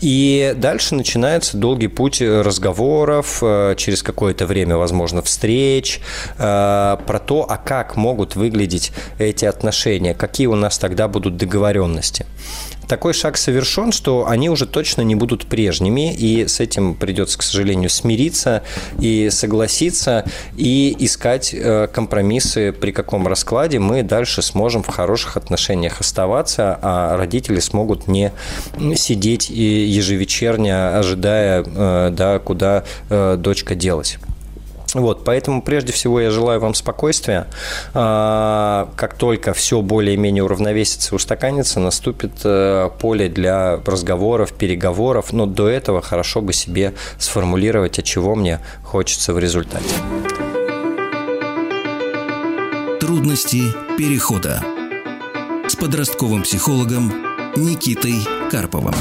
И 0.00 0.54
дальше 0.56 0.94
начинается 0.94 1.56
долгий 1.56 1.88
путь 1.88 2.22
разговоров, 2.22 3.38
э, 3.42 3.74
через 3.76 4.04
какое-то 4.04 4.46
время, 4.46 4.76
возможно, 4.76 5.22
встреч, 5.22 6.00
э, 6.38 6.96
про 7.04 7.18
то, 7.18 7.46
а 7.48 7.56
как 7.56 7.96
могут 7.96 8.36
выглядеть 8.36 8.92
эти 9.18 9.44
отношения, 9.44 10.14
какие 10.14 10.46
у 10.46 10.54
нас 10.54 10.78
тогда 10.78 11.08
будут 11.08 11.36
договоренности 11.36 12.26
такой 12.86 13.12
шаг 13.12 13.36
совершен, 13.36 13.92
что 13.92 14.26
они 14.26 14.50
уже 14.50 14.66
точно 14.66 15.02
не 15.02 15.14
будут 15.14 15.46
прежними, 15.46 16.14
и 16.14 16.46
с 16.46 16.60
этим 16.60 16.94
придется, 16.94 17.38
к 17.38 17.42
сожалению, 17.42 17.90
смириться 17.90 18.62
и 19.00 19.28
согласиться, 19.30 20.24
и 20.56 20.94
искать 20.98 21.52
э, 21.52 21.88
компромиссы, 21.92 22.72
при 22.72 22.92
каком 22.92 23.26
раскладе 23.26 23.78
мы 23.78 24.02
дальше 24.02 24.42
сможем 24.42 24.82
в 24.82 24.88
хороших 24.88 25.36
отношениях 25.36 26.00
оставаться, 26.00 26.78
а 26.82 27.16
родители 27.16 27.60
смогут 27.60 28.06
не 28.06 28.32
сидеть 28.94 29.50
и 29.50 29.86
ежевечерне, 29.86 30.74
ожидая, 30.88 31.64
э, 31.66 32.10
да, 32.12 32.38
куда 32.38 32.84
э, 33.10 33.36
дочка 33.38 33.74
делась. 33.74 34.18
Вот, 35.00 35.24
поэтому 35.24 35.62
прежде 35.62 35.92
всего 35.92 36.20
я 36.20 36.30
желаю 36.30 36.58
вам 36.58 36.74
спокойствия. 36.74 37.46
А, 37.94 38.88
как 38.96 39.14
только 39.14 39.52
все 39.52 39.82
более-менее 39.82 40.42
уравновесится 40.42 41.12
и 41.12 41.16
устаканится, 41.16 41.80
наступит 41.80 42.32
э, 42.44 42.88
поле 42.98 43.28
для 43.28 43.76
разговоров, 43.84 44.52
переговоров, 44.52 45.32
но 45.32 45.46
до 45.46 45.68
этого 45.68 46.00
хорошо 46.00 46.40
бы 46.40 46.52
себе 46.52 46.94
сформулировать, 47.18 47.98
от 47.98 48.04
чего 48.06 48.34
мне 48.34 48.60
хочется 48.82 49.34
в 49.34 49.38
результате. 49.38 49.84
Трудности 53.00 53.62
перехода 53.98 54.62
с 55.68 55.76
подростковым 55.76 56.42
психологом 56.42 57.12
Никитой 57.54 58.14
Карповым. 58.50 58.94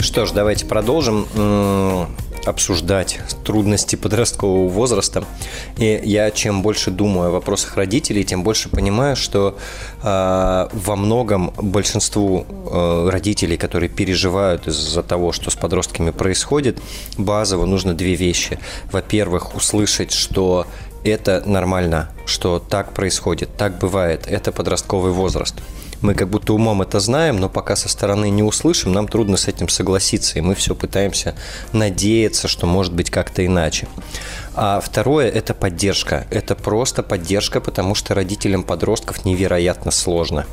Что 0.00 0.26
ж, 0.26 0.30
давайте 0.30 0.66
продолжим 0.66 1.26
обсуждать 2.46 3.18
трудности 3.44 3.96
подросткового 3.96 4.68
возраста. 4.68 5.24
И 5.78 6.00
я 6.04 6.30
чем 6.30 6.62
больше 6.62 6.90
думаю 6.90 7.28
о 7.28 7.32
вопросах 7.32 7.76
родителей, 7.76 8.24
тем 8.24 8.42
больше 8.42 8.68
понимаю, 8.68 9.16
что 9.16 9.56
э, 10.02 10.68
во 10.72 10.96
многом 10.96 11.52
большинству 11.56 12.46
э, 12.48 13.08
родителей, 13.10 13.56
которые 13.56 13.88
переживают 13.88 14.68
из-за 14.68 15.02
того, 15.02 15.32
что 15.32 15.50
с 15.50 15.54
подростками 15.54 16.10
происходит, 16.10 16.80
базово 17.18 17.66
нужно 17.66 17.94
две 17.94 18.14
вещи. 18.14 18.58
Во-первых, 18.90 19.54
услышать, 19.54 20.12
что 20.12 20.66
это 21.04 21.42
нормально, 21.44 22.10
что 22.26 22.58
так 22.58 22.94
происходит, 22.94 23.56
так 23.56 23.78
бывает, 23.78 24.26
это 24.26 24.52
подростковый 24.52 25.12
возраст 25.12 25.54
мы 26.04 26.14
как 26.14 26.28
будто 26.28 26.52
умом 26.52 26.82
это 26.82 27.00
знаем, 27.00 27.38
но 27.38 27.48
пока 27.48 27.76
со 27.76 27.88
стороны 27.88 28.28
не 28.28 28.42
услышим, 28.42 28.92
нам 28.92 29.08
трудно 29.08 29.36
с 29.36 29.48
этим 29.48 29.68
согласиться, 29.68 30.38
и 30.38 30.42
мы 30.42 30.54
все 30.54 30.74
пытаемся 30.74 31.34
надеяться, 31.72 32.46
что 32.46 32.66
может 32.66 32.92
быть 32.92 33.10
как-то 33.10 33.44
иначе. 33.44 33.88
А 34.54 34.80
второе– 34.80 35.30
это 35.34 35.54
поддержка. 35.54 36.26
Это 36.30 36.54
просто 36.54 37.02
поддержка, 37.02 37.60
потому 37.60 37.94
что 37.94 38.14
родителям 38.14 38.62
подростков 38.62 39.24
невероятно 39.24 39.90
сложно. 39.90 40.46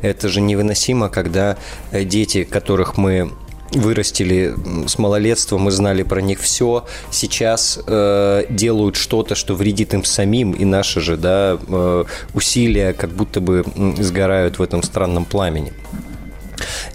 Это 0.00 0.28
же 0.28 0.40
невыносимо, 0.40 1.08
когда 1.08 1.56
э, 1.90 2.04
дети, 2.04 2.44
которых 2.44 2.96
мы 2.96 3.32
вырастили 3.74 4.54
с 4.86 4.98
малолетства, 4.98 5.58
мы 5.58 5.70
знали 5.70 6.02
про 6.02 6.20
них 6.20 6.40
все, 6.40 6.84
сейчас 7.10 7.78
э, 7.86 8.44
делают 8.48 8.96
что-то, 8.96 9.34
что 9.34 9.54
вредит 9.54 9.94
им 9.94 10.04
самим, 10.04 10.52
и 10.52 10.64
наши 10.64 11.00
же 11.00 11.16
да, 11.16 11.58
э, 11.66 12.04
усилия 12.34 12.92
как 12.92 13.10
будто 13.10 13.40
бы 13.40 13.64
сгорают 13.98 14.58
в 14.58 14.62
этом 14.62 14.82
странном 14.82 15.24
пламени. 15.24 15.72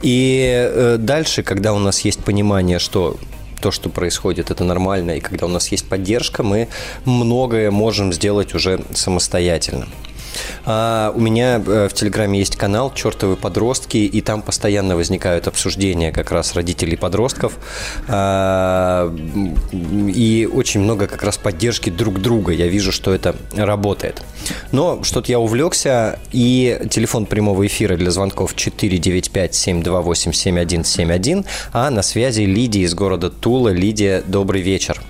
И 0.01 0.43
э, 0.47 0.97
дальше, 0.97 1.43
когда 1.43 1.73
у 1.73 1.79
нас 1.79 2.01
есть 2.01 2.23
понимание, 2.23 2.79
что 2.79 3.17
то, 3.61 3.71
что 3.71 3.89
происходит, 3.89 4.51
это 4.51 4.63
нормально, 4.63 5.17
и 5.17 5.19
когда 5.19 5.45
у 5.45 5.49
нас 5.49 5.69
есть 5.69 5.87
поддержка, 5.87 6.43
мы 6.43 6.69
многое 7.05 7.71
можем 7.71 8.13
сделать 8.13 8.55
уже 8.55 8.81
самостоятельно. 8.93 9.87
А, 10.65 11.11
у 11.15 11.19
меня 11.19 11.61
э, 11.65 11.87
в 11.89 11.93
Телеграме 11.93 12.39
есть 12.39 12.55
канал 12.55 12.93
«Чертовы 12.93 13.35
подростки», 13.35 13.97
и 13.97 14.21
там 14.21 14.41
постоянно 14.41 14.95
возникают 14.95 15.47
обсуждения 15.47 16.11
как 16.11 16.31
раз 16.31 16.55
родителей 16.55 16.97
подростков. 16.97 17.57
А, 18.07 19.13
и 19.73 20.49
очень 20.51 20.81
много 20.81 21.07
как 21.07 21.23
раз 21.23 21.37
поддержки 21.37 21.89
друг 21.89 22.21
друга. 22.21 22.53
Я 22.53 22.67
вижу, 22.67 22.91
что 22.91 23.13
это 23.13 23.35
работает. 23.55 24.21
Но 24.71 25.03
что-то 25.03 25.31
я 25.31 25.39
увлекся, 25.39 26.19
и 26.31 26.79
телефон 26.89 27.25
прямого 27.25 27.65
эфира 27.65 27.95
для 27.95 28.11
звонков 28.11 28.53
495-728-7171, 28.55 31.45
а 31.73 31.89
на 31.89 32.01
связи 32.01 32.41
Лидия 32.41 32.81
из 32.81 32.93
города 32.93 33.29
Тула. 33.29 33.69
Лидия, 33.69 34.21
добрый 34.25 34.61
вечер. 34.61 35.01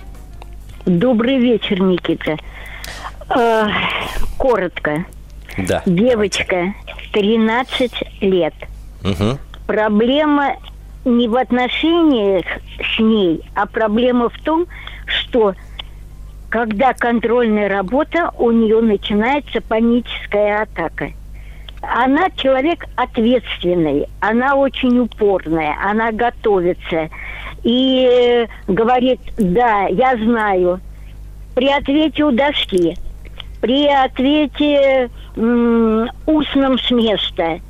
Добрый 0.86 1.38
вечер, 1.38 1.80
Никита. 1.80 2.36
Э, 3.34 3.68
коротко. 4.38 5.04
Да. 5.56 5.82
Девочка, 5.86 6.74
13 7.12 7.92
лет. 8.20 8.54
Угу. 9.04 9.38
Проблема 9.66 10.56
не 11.04 11.28
в 11.28 11.36
отношениях 11.36 12.44
с 12.94 12.98
ней, 12.98 13.42
а 13.54 13.66
проблема 13.66 14.28
в 14.28 14.38
том, 14.40 14.66
что 15.06 15.54
когда 16.48 16.92
контрольная 16.92 17.68
работа, 17.68 18.32
у 18.36 18.50
нее 18.50 18.80
начинается 18.80 19.60
паническая 19.60 20.62
атака. 20.62 21.12
Она 21.82 22.28
человек 22.36 22.84
ответственный, 22.96 24.06
она 24.20 24.56
очень 24.56 24.98
упорная, 24.98 25.76
она 25.82 26.12
готовится 26.12 27.08
и 27.62 28.46
говорит, 28.66 29.20
да, 29.38 29.86
я 29.86 30.16
знаю, 30.16 30.80
при 31.54 31.68
ответе 31.68 32.24
у 32.24 32.32
доски 32.32 32.96
при 33.60 33.86
ответе 33.86 35.10
м, 35.36 36.08
устном 36.26 36.78
с 36.78 36.90
места 36.90 37.60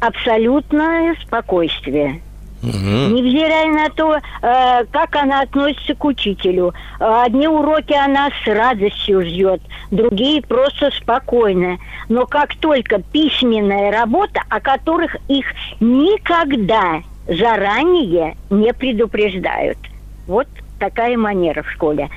абсолютное 0.00 1.16
спокойствие. 1.22 2.20
Угу. 2.62 2.70
Невзирая 2.72 3.66
на 3.72 3.90
то, 3.90 4.14
э, 4.14 4.84
как 4.90 5.16
она 5.16 5.42
относится 5.42 5.94
к 5.94 6.04
учителю. 6.04 6.72
Одни 6.98 7.46
уроки 7.46 7.92
она 7.92 8.30
с 8.42 8.46
радостью 8.46 9.22
ждет, 9.22 9.60
другие 9.90 10.40
просто 10.40 10.90
спокойно. 10.92 11.78
Но 12.08 12.26
как 12.26 12.54
только 12.56 13.02
письменная 13.02 13.92
работа, 13.92 14.42
о 14.48 14.60
которых 14.60 15.16
их 15.28 15.46
никогда 15.80 17.02
заранее 17.28 18.36
не 18.48 18.72
предупреждают. 18.72 19.78
Вот 20.26 20.48
такая 20.78 21.16
манера 21.16 21.62
в 21.62 21.70
школе. 21.70 22.10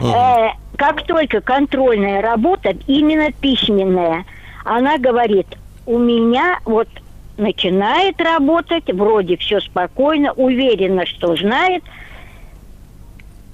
Угу. 0.00 0.08
Э, 0.08 0.52
как 0.76 1.02
только 1.06 1.40
контрольная 1.40 2.20
работа, 2.20 2.74
именно 2.86 3.32
письменная, 3.32 4.24
она 4.64 4.98
говорит, 4.98 5.46
у 5.86 5.98
меня 5.98 6.58
вот 6.64 6.88
начинает 7.36 8.20
работать, 8.20 8.92
вроде 8.92 9.36
все 9.36 9.60
спокойно, 9.60 10.32
уверена, 10.32 11.06
что 11.06 11.36
знает. 11.36 11.82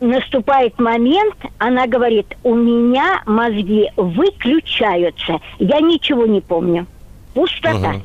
Наступает 0.00 0.78
момент, 0.78 1.34
она 1.58 1.86
говорит, 1.86 2.36
у 2.42 2.54
меня 2.54 3.22
мозги 3.26 3.90
выключаются, 3.96 5.40
я 5.58 5.80
ничего 5.80 6.24
не 6.24 6.40
помню. 6.40 6.86
Пустота. 7.34 7.96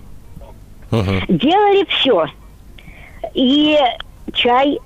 Угу. 0.91 0.99
Угу. 0.99 1.12
Делали 1.30 1.86
все. 1.89 2.28
И 3.34 3.78
чай, 4.34 4.80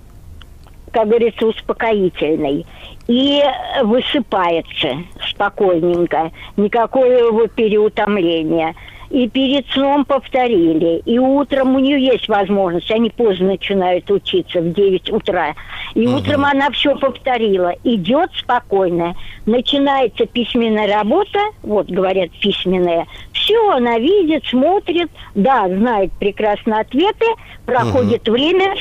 как 0.89 1.07
говорится, 1.07 1.45
успокоительный 1.45 2.65
и 3.07 3.43
высыпается 3.83 4.97
спокойненько, 5.29 6.31
никакого 6.57 7.47
переутомления. 7.47 8.75
И 9.09 9.27
перед 9.27 9.65
сном 9.69 10.05
повторили. 10.05 11.01
И 11.05 11.17
утром 11.17 11.75
у 11.75 11.79
нее 11.79 11.99
есть 11.99 12.27
возможность, 12.27 12.91
они 12.91 13.09
поздно 13.09 13.47
начинают 13.47 14.11
учиться, 14.11 14.61
в 14.61 14.71
9 14.71 15.11
утра. 15.11 15.55
И 15.95 16.05
угу. 16.05 16.17
утром 16.17 16.45
она 16.45 16.69
все 16.69 16.95
повторила. 16.95 17.73
Идет 17.83 18.29
спокойно. 18.37 19.15
Начинается 19.47 20.27
письменная 20.27 20.87
работа, 20.87 21.39
вот 21.63 21.87
говорят 21.87 22.29
письменная. 22.39 23.07
Все 23.31 23.71
она 23.71 23.97
видит, 23.97 24.45
смотрит, 24.45 25.09
да, 25.33 25.67
знает 25.67 26.11
прекрасно 26.19 26.81
ответы, 26.81 27.25
проходит 27.65 28.29
угу. 28.29 28.37
время, 28.37 28.75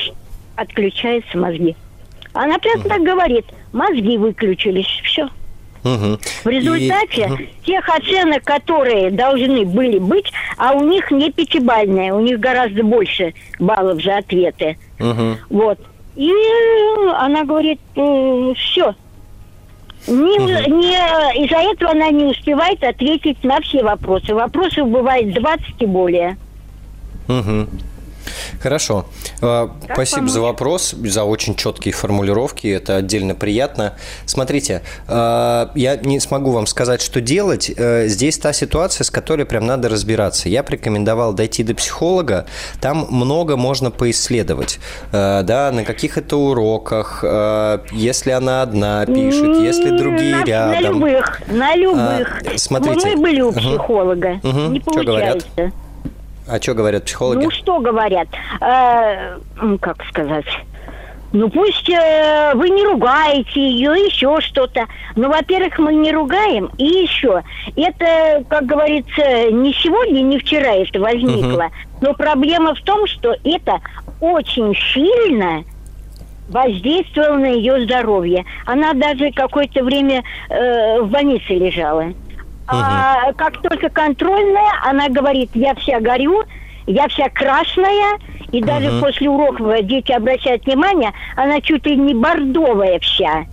отключаются 0.55 1.39
мозги. 1.39 1.75
Она 2.33 2.59
прямо 2.59 2.81
угу. 2.81 2.89
так 2.89 3.01
говорит– 3.01 3.45
мозги 3.71 4.17
выключились, 4.17 5.01
все. 5.03 5.25
Угу. 5.83 6.19
В 6.43 6.47
результате 6.47 7.29
И... 7.39 7.65
тех 7.65 7.87
оценок, 7.87 8.43
которые 8.43 9.11
должны 9.11 9.65
были 9.65 9.97
быть, 9.97 10.31
а 10.57 10.73
у 10.73 10.83
них 10.83 11.09
не 11.09 11.31
пятибальные, 11.31 12.13
у 12.13 12.19
них 12.19 12.39
гораздо 12.39 12.83
больше 12.83 13.33
баллов 13.59 14.03
за 14.03 14.17
ответы. 14.17 14.77
Угу. 14.99 15.37
Вот. 15.49 15.79
И 16.17 16.31
она 17.15 17.45
говорит, 17.45 17.79
э, 17.95 18.53
все. 18.57 18.93
Не, 20.07 20.37
угу. 20.37 20.75
не, 20.75 21.45
из-за 21.45 21.59
этого 21.71 21.91
она 21.91 22.09
не 22.09 22.25
успевает 22.25 22.83
ответить 22.83 23.41
на 23.43 23.61
все 23.61 23.81
вопросы. 23.81 24.33
Вопросов 24.35 24.89
бывает 24.89 25.33
20 25.33 25.63
и 25.79 25.85
более. 25.85 26.37
Угу. 27.29 27.67
Хорошо. 28.61 29.05
А, 29.41 29.67
как 29.87 29.95
Спасибо 29.95 30.17
помочь? 30.17 30.31
за 30.31 30.41
вопрос, 30.41 30.91
за 30.91 31.23
очень 31.23 31.55
четкие 31.55 31.93
формулировки. 31.93 32.67
Это 32.67 32.97
отдельно 32.97 33.35
приятно. 33.35 33.95
Смотрите, 34.25 34.81
а, 35.07 35.71
я 35.75 35.95
не 35.95 36.19
смогу 36.19 36.51
вам 36.51 36.67
сказать, 36.67 37.01
что 37.01 37.21
делать. 37.21 37.71
Э, 37.75 38.07
здесь 38.07 38.37
та 38.37 38.53
ситуация, 38.53 39.03
с 39.03 39.11
которой 39.11 39.45
прям 39.45 39.65
надо 39.65 39.89
разбираться. 39.89 40.49
Я 40.49 40.63
порекомендовал 40.63 41.33
дойти 41.33 41.63
до 41.63 41.75
психолога. 41.75 42.45
Там 42.81 43.07
много 43.09 43.57
можно 43.57 43.91
поисследовать. 43.91 44.79
Э, 45.11 45.43
да, 45.43 45.71
на 45.71 45.83
каких 45.83 46.17
это 46.17 46.37
уроках, 46.37 47.23
э, 47.23 47.79
если 47.91 48.31
она 48.31 48.61
одна 48.61 49.05
пишет, 49.05 49.57
если 49.61 49.97
другие 49.97 50.37
на, 50.37 50.43
рядом. 50.43 50.71
На 50.71 50.79
любых, 50.81 51.41
на 51.47 51.75
любых. 51.75 52.41
А, 52.45 52.57
смотрите. 52.57 53.15
Мы 53.15 53.21
были 53.21 53.41
у 53.41 53.51
психолога. 53.51 54.39
Угу. 54.43 54.59
Не 54.71 54.79
получается. 54.79 54.91
Что 54.91 55.03
говорят? 55.03 55.73
А 56.49 56.59
что 56.59 56.73
говорят 56.73 57.05
психологи? 57.05 57.43
Ну, 57.43 57.51
что 57.51 57.79
говорят? 57.79 58.27
Э, 58.59 59.37
как 59.79 60.03
сказать? 60.09 60.45
Ну, 61.31 61.47
пусть 61.47 61.87
э, 61.89 62.53
вы 62.55 62.71
не 62.71 62.83
ругаете 62.83 63.59
ее, 63.59 63.91
еще 63.91 64.41
что-то. 64.41 64.85
Ну, 65.15 65.29
во-первых, 65.29 65.77
мы 65.77 65.93
не 65.93 66.11
ругаем. 66.11 66.71
И 66.79 66.85
еще, 66.85 67.43
это, 67.75 68.43
как 68.49 68.65
говорится, 68.65 69.51
не 69.51 69.73
сегодня, 69.73 70.21
не 70.21 70.39
вчера 70.39 70.73
это 70.73 70.99
возникло. 70.99 71.65
Угу. 71.65 71.71
Но 72.01 72.13
проблема 72.15 72.73
в 72.73 72.81
том, 72.81 73.05
что 73.05 73.35
это 73.43 73.79
очень 74.19 74.75
сильно 74.93 75.63
воздействовало 76.49 77.37
на 77.37 77.45
ее 77.45 77.83
здоровье. 77.83 78.43
Она 78.65 78.93
даже 78.93 79.31
какое-то 79.31 79.83
время 79.83 80.23
э, 80.49 80.99
в 80.99 81.09
больнице 81.09 81.53
лежала. 81.53 82.11
А 82.71 83.33
как 83.33 83.61
только 83.61 83.89
контрольная, 83.89 84.71
она 84.85 85.09
говорит, 85.09 85.49
я 85.53 85.73
вся 85.75 85.99
горю, 85.99 86.43
я 86.87 87.07
вся 87.07 87.29
красная, 87.29 88.19
И 88.51 88.61
даже 88.61 88.91
угу. 88.91 89.05
после 89.05 89.29
уроков 89.29 89.85
дети 89.85 90.11
обращают 90.11 90.65
внимание, 90.65 91.11
она 91.35 91.61
чуть 91.61 91.85
ли 91.85 91.95
не 91.95 92.13
бордовая 92.13 92.99
вся. 92.99 93.45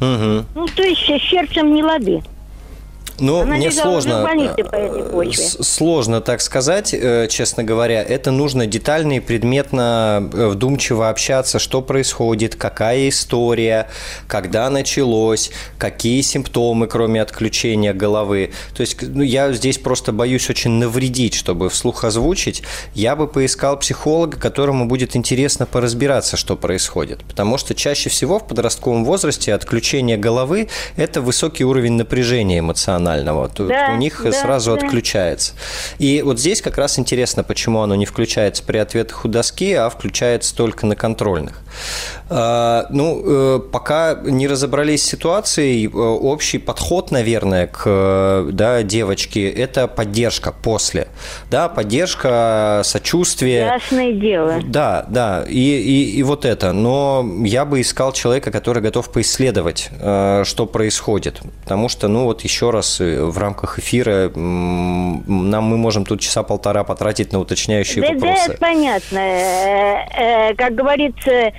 Угу. 0.00 0.44
Ну, 0.54 0.66
то 0.74 0.82
есть 0.82 1.00
с 1.00 1.30
сердцем 1.30 1.74
не 1.74 1.82
лады. 1.82 2.22
Ну, 3.18 3.40
Она 3.40 3.56
мне 3.56 3.70
сложно, 3.70 4.28
э, 4.56 5.32
сложно 5.32 6.20
так 6.20 6.40
сказать, 6.40 6.92
э, 6.92 7.28
честно 7.28 7.64
говоря. 7.64 8.02
Это 8.02 8.30
нужно 8.30 8.66
детально 8.66 9.14
и 9.14 9.20
предметно, 9.20 10.28
э, 10.32 10.48
вдумчиво 10.48 11.08
общаться, 11.08 11.58
что 11.58 11.82
происходит, 11.82 12.56
какая 12.56 13.08
история, 13.08 13.88
когда 14.26 14.68
началось, 14.68 15.50
какие 15.78 16.20
симптомы, 16.20 16.88
кроме 16.88 17.22
отключения 17.22 17.94
головы. 17.94 18.52
То 18.74 18.82
есть 18.82 18.96
ну, 19.00 19.22
я 19.22 19.52
здесь 19.52 19.78
просто 19.78 20.12
боюсь 20.12 20.50
очень 20.50 20.72
навредить, 20.72 21.34
чтобы 21.34 21.70
вслух 21.70 22.04
озвучить. 22.04 22.62
Я 22.94 23.16
бы 23.16 23.26
поискал 23.28 23.78
психолога, 23.78 24.38
которому 24.38 24.86
будет 24.86 25.16
интересно 25.16 25.64
поразбираться, 25.64 26.36
что 26.36 26.56
происходит. 26.56 27.24
Потому 27.24 27.56
что 27.56 27.74
чаще 27.74 28.10
всего 28.10 28.38
в 28.38 28.46
подростковом 28.46 29.04
возрасте 29.04 29.54
отключение 29.54 30.18
головы– 30.18 30.68
это 30.96 31.22
высокий 31.22 31.64
уровень 31.64 31.94
напряжения 31.94 32.58
эмоционального 32.58 33.05
эмоционального. 33.06 33.48
Тут 33.48 33.68
да, 33.68 33.90
у 33.92 33.96
них 33.96 34.20
да, 34.22 34.32
сразу 34.32 34.76
да. 34.76 34.84
отключается. 34.84 35.54
И 35.98 36.22
вот 36.22 36.38
здесь 36.38 36.62
как 36.62 36.78
раз 36.78 36.98
интересно, 36.98 37.42
почему 37.42 37.80
оно 37.82 37.94
не 37.94 38.06
включается 38.06 38.62
при 38.62 38.78
ответах 38.78 39.24
у 39.24 39.28
доски, 39.28 39.72
а 39.72 39.88
включается 39.88 40.56
только 40.56 40.86
на 40.86 40.96
контрольных. 40.96 41.62
А, 42.28 42.86
ну, 42.90 43.22
э, 43.24 43.60
пока 43.72 44.18
не 44.24 44.48
разобрались 44.48 45.02
с 45.02 45.06
ситуацией, 45.06 45.86
э, 45.86 45.90
общий 45.90 46.58
подход, 46.58 47.10
наверное, 47.10 47.68
к 47.68 48.46
да, 48.50 48.82
девочке– 48.82 49.48
это 49.50 49.86
поддержка 49.86 50.52
после. 50.52 51.08
Да, 51.50 51.68
поддержка, 51.68 52.82
сочувствие. 52.84 53.72
Ясное 53.74 54.12
дело. 54.12 54.60
Да, 54.64 55.06
да, 55.08 55.44
и, 55.48 55.58
и, 55.58 56.16
и 56.18 56.22
вот 56.22 56.44
это. 56.44 56.72
Но 56.72 57.24
я 57.44 57.64
бы 57.64 57.80
искал 57.80 58.12
человека, 58.12 58.50
который 58.50 58.82
готов 58.82 59.10
поисследовать, 59.12 59.90
э, 59.92 60.42
что 60.44 60.66
происходит. 60.66 61.40
Потому 61.62 61.88
что, 61.88 62.08
ну 62.08 62.24
вот 62.24 62.42
еще 62.42 62.70
раз, 62.70 62.95
в 63.04 63.38
рамках 63.38 63.78
эфира 63.78 64.30
нам 64.34 65.64
мы 65.64 65.76
можем 65.76 66.04
тут 66.04 66.20
часа 66.20 66.42
полтора 66.42 66.84
потратить 66.84 67.32
на 67.32 67.40
уточняющие 67.40 68.02
да, 68.02 68.12
вопросы. 68.14 68.48
Да, 68.48 68.56
понятно. 68.60 70.54
Как 70.56 70.74
говорится, 70.74 71.52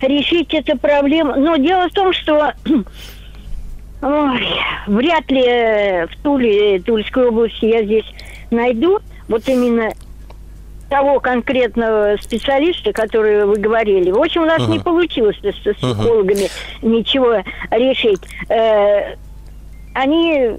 решить 0.00 0.52
эту 0.54 0.78
проблему. 0.78 1.34
Но 1.36 1.56
дело 1.56 1.88
в 1.88 1.92
том, 1.92 2.12
что 2.12 2.52
ой, 4.02 4.46
вряд 4.86 5.30
ли 5.30 6.06
в 6.06 6.22
Туле, 6.22 6.80
Тульской 6.80 7.28
области 7.28 7.64
я 7.66 7.84
здесь 7.84 8.06
найду 8.50 9.00
вот 9.28 9.48
именно 9.48 9.90
того 10.90 11.18
конкретного 11.18 12.16
специалиста, 12.20 12.92
который 12.92 13.46
вы 13.46 13.56
говорили. 13.56 14.10
В 14.10 14.20
общем, 14.20 14.42
у 14.42 14.46
нас 14.46 14.60
uh-huh. 14.60 14.70
не 14.70 14.78
получилось 14.78 15.36
с 15.42 15.74
психологами 15.74 16.44
uh-huh. 16.44 16.88
ничего 16.88 17.42
решить. 17.70 18.20
Э, 18.48 19.16
они 19.94 20.58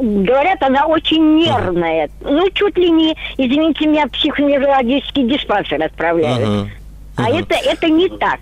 говорят, 0.00 0.62
она 0.62 0.86
очень 0.86 1.36
нервная. 1.36 2.06
Uh-huh. 2.06 2.32
Ну, 2.32 2.50
чуть 2.50 2.76
ли 2.76 2.90
не, 2.90 3.16
извините 3.36 3.86
меня, 3.86 4.06
психоневрологический 4.08 5.28
диспансер 5.28 5.82
отправляют. 5.82 6.48
Uh-huh. 6.48 6.68
Uh-huh. 7.16 7.24
А 7.24 7.30
это, 7.30 7.54
это 7.54 7.88
не 7.88 8.08
так. 8.08 8.40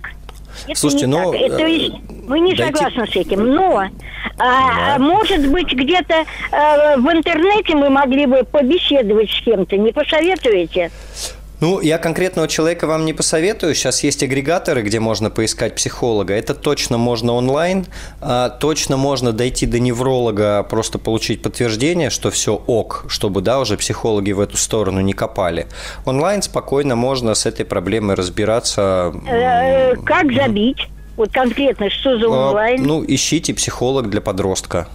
Это 0.66 0.78
Слушайте, 0.78 1.06
не 1.06 1.12
ну... 1.12 1.32
Так. 1.32 1.40
Это, 1.40 1.62
э, 1.62 1.90
мы 2.26 2.40
не 2.40 2.54
дайте... 2.54 2.76
согласны 2.76 3.06
с 3.06 3.16
этим. 3.16 3.54
Но, 3.54 3.78
а, 3.78 3.88
да. 4.38 4.94
а, 4.94 4.98
может 4.98 5.48
быть, 5.50 5.72
где-то 5.72 6.24
а, 6.52 6.96
в 6.96 7.12
интернете 7.12 7.74
мы 7.74 7.90
могли 7.90 8.26
бы 8.26 8.44
побеседовать 8.44 9.30
с 9.30 9.40
кем-то. 9.42 9.76
Не 9.76 9.92
посоветуете? 9.92 10.90
Ну, 11.60 11.80
я 11.80 11.98
конкретного 11.98 12.46
человека 12.46 12.86
вам 12.86 13.04
не 13.04 13.12
посоветую. 13.12 13.74
Сейчас 13.74 14.04
есть 14.04 14.22
агрегаторы, 14.22 14.82
где 14.82 15.00
можно 15.00 15.28
поискать 15.28 15.74
психолога. 15.74 16.34
Это 16.34 16.54
точно 16.54 16.98
можно 16.98 17.32
онлайн. 17.32 17.86
А, 18.20 18.48
точно 18.48 18.96
можно 18.96 19.32
дойти 19.32 19.66
до 19.66 19.80
невролога, 19.80 20.62
просто 20.62 20.98
получить 20.98 21.42
подтверждение, 21.42 22.10
что 22.10 22.30
все 22.30 22.54
ок, 22.54 23.06
чтобы, 23.08 23.40
да, 23.40 23.58
уже 23.58 23.76
психологи 23.76 24.32
в 24.32 24.40
эту 24.40 24.56
сторону 24.56 25.00
не 25.00 25.14
копали. 25.14 25.66
Онлайн 26.04 26.42
спокойно 26.42 26.94
можно 26.94 27.34
с 27.34 27.44
этой 27.44 27.66
проблемой 27.66 28.14
разбираться. 28.14 29.12
Э, 29.28 29.96
как 30.04 30.32
забить? 30.32 30.88
Вот 31.16 31.32
конкретно, 31.32 31.90
что 31.90 32.16
за 32.16 32.26
а, 32.26 32.28
онлайн? 32.28 32.82
Ну, 32.84 33.04
ищите 33.06 33.52
психолог 33.52 34.08
для 34.08 34.20
подростка. 34.20 34.86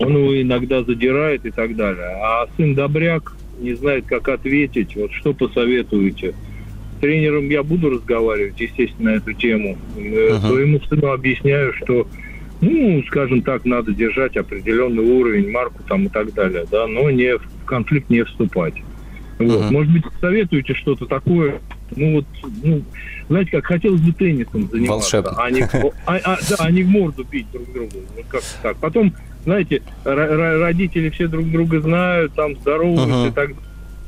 он 0.00 0.16
его 0.16 0.40
иногда 0.40 0.82
задирает 0.82 1.44
и 1.44 1.50
так 1.50 1.76
далее. 1.76 2.16
А 2.22 2.46
сын 2.56 2.74
добряк 2.74 3.36
не 3.58 3.74
знает, 3.74 4.06
как 4.06 4.28
ответить. 4.28 4.96
Вот 4.96 5.12
что 5.12 5.34
посоветуете? 5.34 6.34
С 6.96 7.00
тренером 7.00 7.48
я 7.50 7.62
буду 7.62 7.90
разговаривать, 7.90 8.58
естественно, 8.58 9.12
на 9.12 9.16
эту 9.16 9.34
тему. 9.34 9.76
Uh-huh. 9.96 10.40
Своему 10.40 10.80
сыну 10.80 11.12
объясняю, 11.12 11.74
что, 11.74 12.06
ну, 12.62 13.02
скажем 13.08 13.42
так, 13.42 13.66
надо 13.66 13.92
держать 13.92 14.36
определенный 14.36 15.04
уровень, 15.04 15.50
марку 15.50 15.82
там 15.86 16.06
и 16.06 16.08
так 16.08 16.32
далее, 16.32 16.64
да, 16.70 16.86
но 16.86 17.10
не 17.10 17.36
в 17.36 17.64
конфликт 17.66 18.08
не 18.08 18.24
вступать. 18.24 18.74
Вот. 19.38 19.48
Uh-huh. 19.48 19.70
Может 19.70 19.92
быть, 19.92 20.04
советуете 20.20 20.74
что-то 20.74 21.04
такое, 21.04 21.60
ну 21.94 22.14
вот, 22.14 22.26
ну, 22.62 22.82
знаете, 23.28 23.50
как 23.52 23.66
хотелось 23.66 24.00
бы 24.00 24.12
теннисом 24.12 24.68
заниматься, 24.70 25.22
Волшебно. 25.22 25.42
а 25.42 25.50
не, 25.50 25.62
а, 26.06 26.16
а, 26.24 26.38
да, 26.48 26.56
а 26.58 26.70
не 26.70 26.82
в 26.82 26.88
морду 26.88 27.24
бить 27.30 27.46
друг 27.52 27.70
другу. 27.72 27.98
Вот 28.16 28.24
как 28.28 28.42
так. 28.62 28.76
Потом 28.78 29.14
знаете, 29.44 29.82
родители 30.04 31.10
все 31.10 31.28
друг 31.28 31.50
друга 31.50 31.80
знают, 31.80 32.34
там 32.34 32.56
здороваются 32.56 33.06
uh-huh. 33.06 33.28
и 33.28 33.32
так 33.32 33.50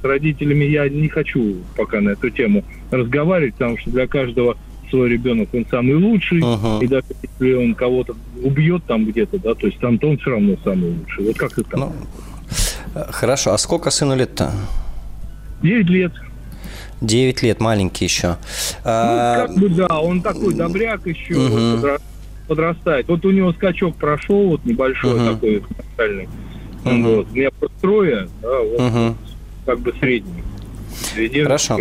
с 0.01 0.05
родителями 0.05 0.65
я 0.65 0.89
не 0.89 1.09
хочу 1.09 1.59
пока 1.77 2.01
на 2.01 2.11
эту 2.11 2.31
тему 2.31 2.65
разговаривать, 2.91 3.55
потому 3.55 3.79
что 3.79 3.91
для 3.91 4.07
каждого 4.07 4.57
свой 4.91 5.09
ребенок, 5.09 5.49
он 5.55 5.65
самый 5.71 5.95
лучший, 5.95 6.41
uh-huh. 6.41 6.85
и 6.85 6.87
даже 6.87 7.07
если 7.23 7.55
он 7.55 7.75
кого-то 7.75 8.15
убьет 8.43 8.85
там 8.85 9.07
где-то, 9.07 9.39
да, 9.39 9.55
то 9.55 9.67
есть 9.67 9.79
там 9.79 9.99
то 9.99 10.09
он 10.09 10.19
все 10.19 10.31
равно 10.31 10.57
самый 10.65 10.91
лучший. 10.91 11.25
Вот 11.27 11.39
как 11.39 11.59
это? 11.59 11.77
Ну, 11.77 11.93
хорошо, 13.11 13.53
а 13.55 13.59
сколько 13.59 13.91
сыну 13.91 14.15
лет-то? 14.15 14.53
Девять 15.63 15.89
лет. 15.89 16.13
Девять 17.01 17.43
лет, 17.43 17.61
маленький 17.61 18.05
еще. 18.05 18.29
Ну, 18.29 18.37
а... 18.85 19.47
как 19.47 19.57
бы 19.57 19.69
да, 19.71 19.99
он 19.99 20.21
такой 20.21 20.55
добряк 20.55 21.07
еще, 21.07 21.35
uh-huh. 21.35 21.77
вот, 21.77 22.03
подрастает. 22.53 23.09
Вот 23.09 23.25
у 23.25 23.31
него 23.31 23.53
скачок 23.55 23.97
прошел, 23.97 24.49
вот 24.49 24.65
небольшой 24.67 25.19
uh-huh. 25.19 25.33
такой 25.33 25.63
начальный. 25.97 26.29
Uh-huh. 26.85 27.17
Вот. 27.17 27.27
У 27.33 27.35
меня 27.35 27.51
просто 27.51 27.77
трое, 27.81 28.29
да, 28.43 28.59
вот 28.59 28.81
uh-huh. 28.81 29.15
как 29.65 29.81
бы 29.81 29.95
средний. 29.99 30.45
Хорошо. 31.43 31.79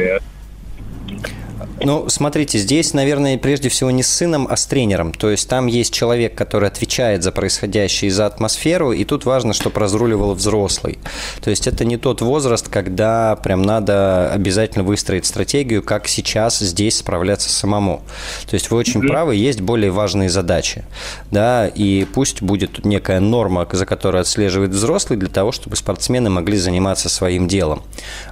Ну, 1.84 2.10
смотрите, 2.10 2.60
здесь, 2.60 2.94
наверное, 2.94 3.38
прежде 3.40 3.70
всего 3.70 3.90
не 3.90 4.04
с 4.04 4.08
сыном, 4.08 4.48
а 4.50 4.56
с 4.56 4.68
тренером. 4.68 5.14
То 5.14 5.32
есть 5.32 5.50
там 5.50 5.66
есть 5.66 5.94
человек, 5.94 6.36
который 6.36 6.68
отвечает 6.68 7.24
за 7.24 7.32
происходящее 7.32 8.10
и 8.10 8.12
за 8.12 8.28
атмосферу, 8.28 8.92
и 8.92 9.04
тут 9.04 9.26
важно, 9.26 9.54
чтобы 9.54 9.80
разруливал 9.80 10.34
взрослый. 10.34 11.00
То 11.42 11.50
есть 11.50 11.68
это 11.68 11.84
не 11.84 11.98
тот 11.98 12.22
возраст, 12.22 12.68
когда 12.70 13.36
прям 13.36 13.64
надо 13.64 14.32
обязательно 14.32 14.84
выстроить 14.84 15.26
стратегию, 15.26 15.82
как 15.82 16.08
сейчас 16.08 16.60
здесь 16.60 16.98
справляться 16.98 17.50
самому. 17.50 18.04
То 18.48 18.54
есть 18.54 18.70
вы 18.70 18.78
очень 18.78 19.02
правы, 19.02 19.36
есть 19.36 19.62
более 19.62 19.90
важные 19.90 20.30
задачи. 20.30 20.84
Да, 21.32 21.68
и 21.68 22.06
пусть 22.06 22.44
будет 22.44 22.86
некая 22.86 23.20
норма, 23.20 23.68
за 23.72 23.86
которой 23.88 24.22
отслеживает 24.22 24.72
взрослый, 24.72 25.18
для 25.18 25.30
того, 25.30 25.52
чтобы 25.52 25.76
спортсмены 25.76 26.30
могли 26.30 26.58
заниматься 26.58 27.10
своим 27.10 27.48
делом, 27.48 27.82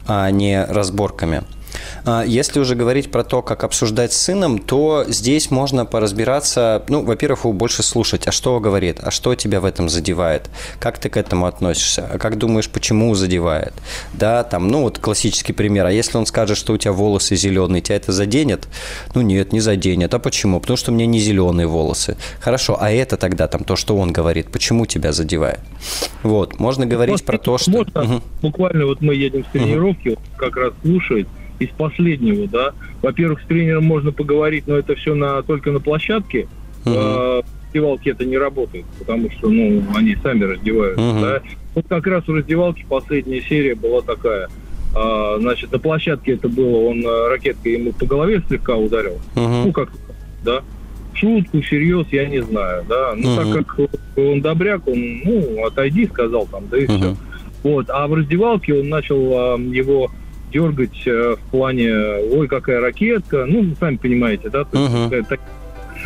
а 0.05 0.29
не 0.29 0.63
разборками. 0.63 1.43
А, 2.05 2.23
если 2.23 2.59
уже 2.59 2.75
говорить 2.75 3.11
про 3.11 3.23
то, 3.23 3.41
как 3.41 3.63
обсуждать 3.63 4.13
с 4.13 4.17
сыном, 4.17 4.59
то 4.59 5.05
здесь 5.07 5.51
можно 5.51 5.85
поразбираться, 5.85 6.83
ну, 6.89 7.03
во-первых, 7.03 7.45
больше 7.55 7.83
слушать, 7.83 8.27
а 8.27 8.31
что 8.31 8.59
говорит, 8.59 8.99
а 9.01 9.11
что 9.11 9.35
тебя 9.35 9.59
в 9.61 9.65
этом 9.65 9.89
задевает, 9.89 10.49
как 10.79 10.97
ты 10.97 11.09
к 11.09 11.17
этому 11.17 11.45
относишься, 11.45 12.09
а 12.11 12.17
как 12.17 12.37
думаешь, 12.37 12.69
почему 12.69 13.13
задевает, 13.15 13.73
да, 14.13 14.43
там, 14.43 14.67
ну, 14.67 14.81
вот 14.81 14.99
классический 14.99 15.53
пример, 15.53 15.85
а 15.85 15.91
если 15.91 16.17
он 16.17 16.25
скажет, 16.25 16.57
что 16.57 16.73
у 16.73 16.77
тебя 16.77 16.93
волосы 16.93 17.35
зеленые, 17.35 17.81
тебя 17.81 17.95
это 17.95 18.11
заденет? 18.11 18.67
Ну, 19.15 19.21
нет, 19.21 19.53
не 19.53 19.59
заденет, 19.59 20.13
а 20.13 20.19
почему? 20.19 20.59
Потому 20.59 20.77
что 20.77 20.91
у 20.91 20.95
меня 20.95 21.05
не 21.05 21.19
зеленые 21.19 21.67
волосы. 21.67 22.17
Хорошо, 22.39 22.77
а 22.79 22.91
это 22.91 23.17
тогда 23.17 23.47
там 23.47 23.63
то, 23.63 23.75
что 23.75 23.97
он 23.97 24.11
говорит, 24.11 24.51
почему 24.51 24.85
тебя 24.85 25.11
задевает? 25.11 25.59
Вот, 26.23 26.59
можно 26.59 26.85
говорить 26.85 27.19
вот, 27.19 27.25
про 27.25 27.37
то, 27.37 27.57
что... 27.57 27.71
Можно, 27.71 28.03
угу. 28.03 28.21
Буквально 28.41 28.85
вот 28.85 29.01
мы 29.01 29.15
едем 29.15 29.45
с 29.45 29.47
тренировки, 29.51 30.09
угу. 30.09 30.21
как 30.37 30.55
раз 30.55 30.73
слушает, 30.81 31.27
из 31.59 31.69
последнего, 31.69 32.47
да. 32.47 32.73
Во-первых, 33.01 33.41
с 33.41 33.45
тренером 33.45 33.85
можно 33.85 34.11
поговорить, 34.11 34.65
но 34.67 34.77
это 34.77 34.95
все 34.95 35.13
на, 35.15 35.41
только 35.43 35.71
на 35.71 35.79
площадке. 35.79 36.47
Uh-huh. 36.85 37.43
раздевалке 37.65 38.11
это 38.11 38.25
не 38.25 38.37
работает, 38.37 38.85
потому 38.97 39.29
что, 39.31 39.49
ну, 39.49 39.83
они 39.95 40.15
сами 40.23 40.43
раздеваются, 40.45 41.01
uh-huh. 41.01 41.21
да. 41.21 41.41
Вот 41.75 41.85
как 41.87 42.07
раз 42.07 42.25
в 42.25 42.33
раздевалке 42.33 42.85
последняя 42.87 43.41
серия 43.41 43.75
была 43.75 44.01
такая. 44.01 44.49
А, 44.95 45.37
значит, 45.39 45.71
на 45.71 45.79
площадке 45.79 46.33
это 46.33 46.49
было, 46.49 46.89
он 46.89 47.05
э, 47.05 47.27
ракеткой 47.27 47.73
ему 47.73 47.93
по 47.93 48.05
голове 48.05 48.41
слегка 48.47 48.75
ударил. 48.75 49.19
Uh-huh. 49.35 49.65
Ну, 49.65 49.71
как 49.71 49.91
да. 50.43 50.63
Шутку, 51.13 51.61
всерьез, 51.61 52.07
я 52.11 52.25
не 52.25 52.41
знаю, 52.41 52.85
да. 52.87 53.13
Ну, 53.15 53.27
uh-huh. 53.27 53.53
так 53.53 53.65
как 53.65 53.89
он 54.17 54.41
добряк, 54.41 54.87
он, 54.87 55.21
ну, 55.23 55.65
отойди, 55.65 56.07
сказал 56.07 56.47
там, 56.47 56.63
да 56.69 56.77
и 56.77 56.85
uh-huh. 56.85 56.97
все. 56.97 57.15
Вот, 57.61 57.89
а 57.89 58.07
в 58.07 58.13
раздевалке 58.13 58.73
он 58.73 58.89
начал 58.89 59.33
а, 59.33 59.57
его 59.57 60.09
дергать 60.51 61.05
э, 61.05 61.35
в 61.35 61.51
плане, 61.51 61.93
ой, 62.31 62.47
какая 62.47 62.79
ракетка, 62.79 63.45
ну, 63.47 63.75
сами 63.79 63.97
понимаете, 63.97 64.49
да, 64.49 64.63
то 64.65 64.79
угу. 64.79 65.15
есть, 65.15 65.29
так, 65.29 65.39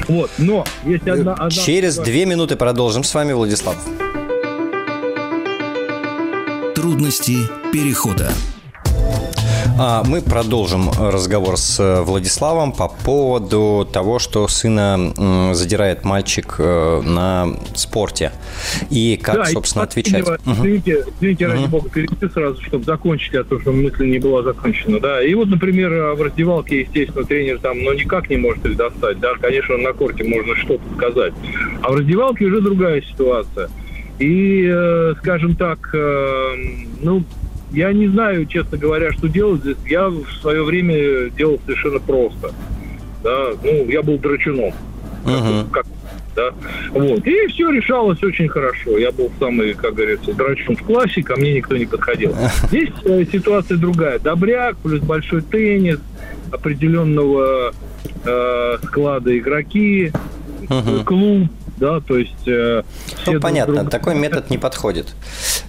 вот, 0.08 0.30
но 0.38 0.66
есть 0.86 1.08
одна, 1.08 1.34
одна... 1.34 1.50
Через 1.50 1.98
две 1.98 2.26
минуты 2.26 2.56
продолжим 2.56 3.04
с 3.04 3.14
вами, 3.14 3.34
Владислав. 3.34 3.78
Трудности 6.76 7.38
перехода. 7.72 8.30
А, 9.76 10.04
мы 10.04 10.22
продолжим 10.22 10.92
разговор 11.00 11.58
с 11.58 11.80
э, 11.80 12.02
Владиславом 12.02 12.74
по 12.74 12.90
поводу 12.90 13.88
того, 13.92 14.20
что 14.20 14.48
сына 14.48 15.54
задирает 15.54 16.06
мальчик 16.06 16.56
э, 16.60 17.02
на 17.02 17.48
спорте. 17.74 18.34
И 18.92 19.20
как, 19.22 19.36
да, 19.36 19.46
собственно, 19.46 19.86
отвечать. 19.86 20.28
Извините, 20.46 21.06
извините 21.16 21.48
ради 21.48 21.66
бога, 21.66 21.90
перейти 21.90 22.30
сразу, 22.32 22.62
чтобы 22.62 22.84
закончить, 22.84 23.34
а 23.34 23.44
то, 23.44 23.60
что 23.60 23.72
мысль 23.72 24.06
не 24.06 24.20
была 24.20 24.44
закончена. 24.44 25.00
Да. 25.00 25.24
И 25.24 25.34
вот, 25.34 25.48
например, 25.48 26.14
в 26.14 26.22
раздевалке, 26.22 26.82
естественно, 26.82 27.26
тренер 27.26 27.58
там 27.60 27.82
ну, 27.82 27.94
никак 27.94 28.30
не 28.30 28.38
может 28.38 28.64
их 28.66 28.78
достать. 28.78 29.20
Да, 29.20 29.34
конечно, 29.42 29.78
на 29.78 29.94
корте 29.94 30.24
можно 30.24 30.56
что-то 30.56 30.84
сказать. 30.96 31.34
А 31.82 31.90
в 31.90 31.96
раздевалке 31.96 32.46
уже 32.46 32.62
другая 32.62 33.02
ситуация. 33.02 33.70
И, 34.20 34.70
э, 34.72 35.16
скажем 35.20 35.56
так, 35.56 35.90
ну, 37.02 37.24
я 37.74 37.92
не 37.92 38.08
знаю, 38.08 38.46
честно 38.46 38.78
говоря, 38.78 39.12
что 39.14 39.28
делать 39.28 39.62
здесь. 39.62 39.78
Я 39.88 40.08
в 40.08 40.26
свое 40.42 40.64
время 40.64 41.30
делал 41.32 41.60
совершенно 41.66 42.00
просто. 42.00 42.52
Да, 43.24 43.50
ну, 43.64 43.90
я 43.90 44.04
был 44.04 44.18
драчуном. 44.20 44.74
Uh-huh. 45.26 45.70
Как, 45.72 45.86
да, 46.36 46.52
вот. 46.92 47.26
И 47.26 47.48
все 47.48 47.72
решалось 47.72 48.22
очень 48.22 48.48
хорошо. 48.48 48.98
Я 48.98 49.12
был 49.12 49.32
самый, 49.40 49.74
как 49.74 49.96
говорится, 49.96 50.34
драчун 50.34 50.76
в 50.76 50.84
классе, 50.84 51.24
ко 51.24 51.36
мне 51.36 51.54
никто 51.54 51.76
не 51.76 51.86
подходил. 51.86 52.36
Здесь 52.68 52.90
э, 53.06 53.26
ситуация 53.32 53.78
другая. 53.78 54.20
Добряк, 54.20 54.78
плюс 54.78 55.00
большой 55.02 55.42
теннис, 55.42 56.00
определенного 56.52 57.74
э, 58.26 58.78
склада 58.84 59.38
игроки, 59.38 60.12
uh-huh. 60.68 61.04
клуб, 61.06 61.50
да, 61.78 62.02
то 62.02 62.18
есть... 62.18 62.48
Э, 62.48 62.84
ну, 63.26 63.40
понятно, 63.40 63.76
друг... 63.78 63.90
такой 63.90 64.16
метод 64.16 64.50
не 64.50 64.58
подходит. 64.58 65.16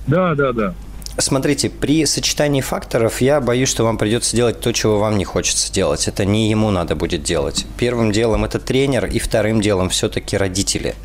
Да, 0.06 0.34
да, 0.34 0.52
да. 0.52 0.74
Смотрите, 1.16 1.70
при 1.70 2.06
сочетании 2.06 2.60
факторов 2.60 3.20
я 3.20 3.40
боюсь, 3.40 3.68
что 3.68 3.84
вам 3.84 3.98
придется 3.98 4.34
делать 4.34 4.60
то, 4.60 4.72
чего 4.72 4.98
вам 4.98 5.16
не 5.16 5.24
хочется 5.24 5.72
делать. 5.72 6.08
Это 6.08 6.24
не 6.24 6.50
ему 6.50 6.70
надо 6.70 6.96
будет 6.96 7.22
делать. 7.22 7.66
Первым 7.78 8.10
делом 8.10 8.44
это 8.44 8.58
тренер, 8.58 9.06
и 9.06 9.20
вторым 9.20 9.60
делом 9.60 9.90
все-таки 9.90 10.36
родители. 10.36 10.96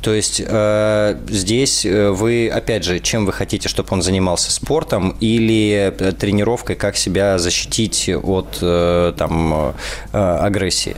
То 0.00 0.14
есть 0.14 0.42
э, 0.44 1.20
здесь 1.28 1.84
э, 1.84 2.10
вы, 2.10 2.48
опять 2.48 2.84
же, 2.84 2.98
чем 3.00 3.26
вы 3.26 3.32
хотите, 3.32 3.68
чтобы 3.68 3.90
он 3.92 4.00
занимался 4.00 4.50
спортом 4.50 5.16
или 5.20 5.92
э, 5.98 6.12
тренировкой, 6.12 6.76
как 6.76 6.96
себя 6.96 7.38
защитить 7.38 8.08
от 8.08 8.58
э, 8.62 9.12
там, 9.18 9.74
э, 10.12 10.18
агрессии. 10.18 10.96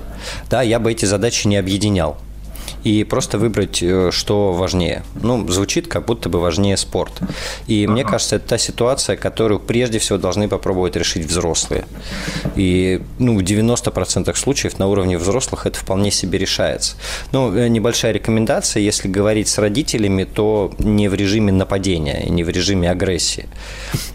Да, 0.48 0.62
я 0.62 0.78
бы 0.78 0.92
эти 0.92 1.06
задачи 1.06 1.48
не 1.48 1.56
объединял 1.56 2.16
и 2.84 3.04
просто 3.04 3.38
выбрать, 3.38 3.82
э, 3.82 4.10
что 4.12 4.52
важнее. 4.52 5.02
Ну, 5.22 5.46
звучит, 5.48 5.86
как 5.86 6.06
будто 6.06 6.28
бы 6.28 6.40
важнее 6.40 6.76
спорт. 6.76 7.12
И 7.66 7.86
мне 7.86 8.04
кажется, 8.04 8.36
это 8.36 8.48
та 8.48 8.58
ситуация, 8.58 9.16
которую 9.16 9.60
прежде 9.60 9.98
всего 9.98 10.18
должны 10.18 10.48
попробовать 10.48 10.96
решить 10.96 11.26
взрослые. 11.26 11.84
И 12.56 13.02
ну, 13.18 13.38
в 13.38 13.42
90% 13.42 14.34
случаев 14.34 14.78
на 14.78 14.86
уровне 14.86 15.18
взрослых 15.18 15.66
это 15.66 15.78
вполне 15.78 16.10
себе 16.10 16.38
решается. 16.38 16.96
Ну, 17.32 17.50
небольшая 17.68 18.12
рекомендация, 18.12 18.82
если 18.82 19.08
говорить 19.08 19.48
с 19.48 19.58
родителями, 19.58 20.24
то 20.24 20.72
не 20.78 21.08
в 21.08 21.14
режиме 21.14 21.52
нападения, 21.52 22.24
не 22.28 22.44
в 22.44 22.48
режиме 22.48 22.90
агрессии, 22.90 23.46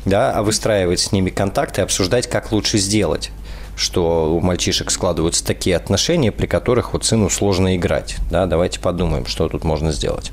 да, 0.06 0.32
а 0.32 0.44
выстраивать 0.44 1.00
с 1.00 1.12
ними 1.12 1.30
контакты 1.30 1.82
обсуждать, 1.82 2.28
как 2.28 2.52
лучше 2.52 2.78
сделать 2.78 3.32
что 3.76 4.36
у 4.36 4.42
мальчишек 4.42 4.92
складываются 4.92 5.46
такие 5.46 5.76
отношения, 5.76 6.32
при 6.32 6.48
которых 6.48 6.94
вот 6.94 7.06
сыну 7.06 7.30
сложно 7.30 7.76
играть. 7.76 8.18
Да, 8.32 8.46
давайте 8.46 8.80
подумаем, 8.80 9.26
что 9.26 9.48
тут 9.50 9.64
можно 9.64 9.92
сделать. 9.92 10.32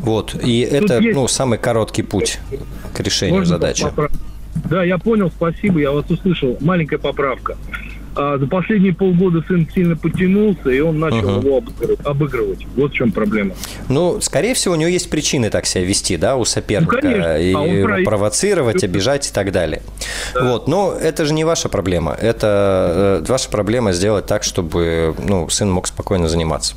Вот, 0.00 0.34
и 0.34 0.64
тут 0.64 0.90
это 0.90 0.98
есть... 0.98 1.16
ну, 1.16 1.28
самый 1.28 1.58
короткий 1.58 2.02
путь 2.02 2.38
к 2.92 3.00
решению 3.00 3.36
можно 3.40 3.56
задачи. 3.56 3.84
Поправ... 3.84 4.10
Да, 4.68 4.84
я 4.84 4.98
понял, 4.98 5.30
спасибо, 5.30 5.80
я 5.80 5.90
вас 5.90 6.08
услышал. 6.10 6.56
Маленькая 6.60 6.98
поправка 6.98 7.56
а 8.16 8.38
за 8.38 8.46
последние 8.46 8.94
полгода 8.94 9.42
сын 9.46 9.68
сильно 9.74 9.96
потянулся, 9.96 10.70
и 10.70 10.80
он 10.80 10.98
начал 10.98 11.38
uh-huh. 11.38 11.44
его 11.44 11.62
обыгрывать. 12.04 12.66
Вот 12.76 12.92
в 12.92 12.94
чем 12.94 13.12
проблема. 13.12 13.54
Ну, 13.88 14.20
скорее 14.20 14.54
всего, 14.54 14.74
у 14.74 14.76
него 14.76 14.88
есть 14.88 15.10
причины 15.10 15.50
так 15.50 15.66
себя 15.66 15.84
вести, 15.84 16.16
да, 16.16 16.36
у 16.36 16.44
соперника. 16.44 16.96
Ну, 16.96 17.00
конечно. 17.00 17.38
И 17.38 17.52
а 17.52 18.04
провоцировать, 18.04 18.84
обижать 18.84 19.28
и 19.28 19.32
так 19.32 19.52
далее. 19.52 19.82
Да. 20.34 20.44
Вот, 20.44 20.68
но 20.68 20.92
это 20.92 21.24
же 21.24 21.34
не 21.34 21.44
ваша 21.44 21.68
проблема. 21.68 22.16
Это 22.20 23.20
э, 23.22 23.24
ваша 23.28 23.48
проблема 23.48 23.92
сделать 23.92 24.26
так, 24.26 24.42
чтобы 24.42 25.14
ну, 25.22 25.48
сын 25.48 25.70
мог 25.70 25.86
спокойно 25.86 26.28
заниматься. 26.28 26.74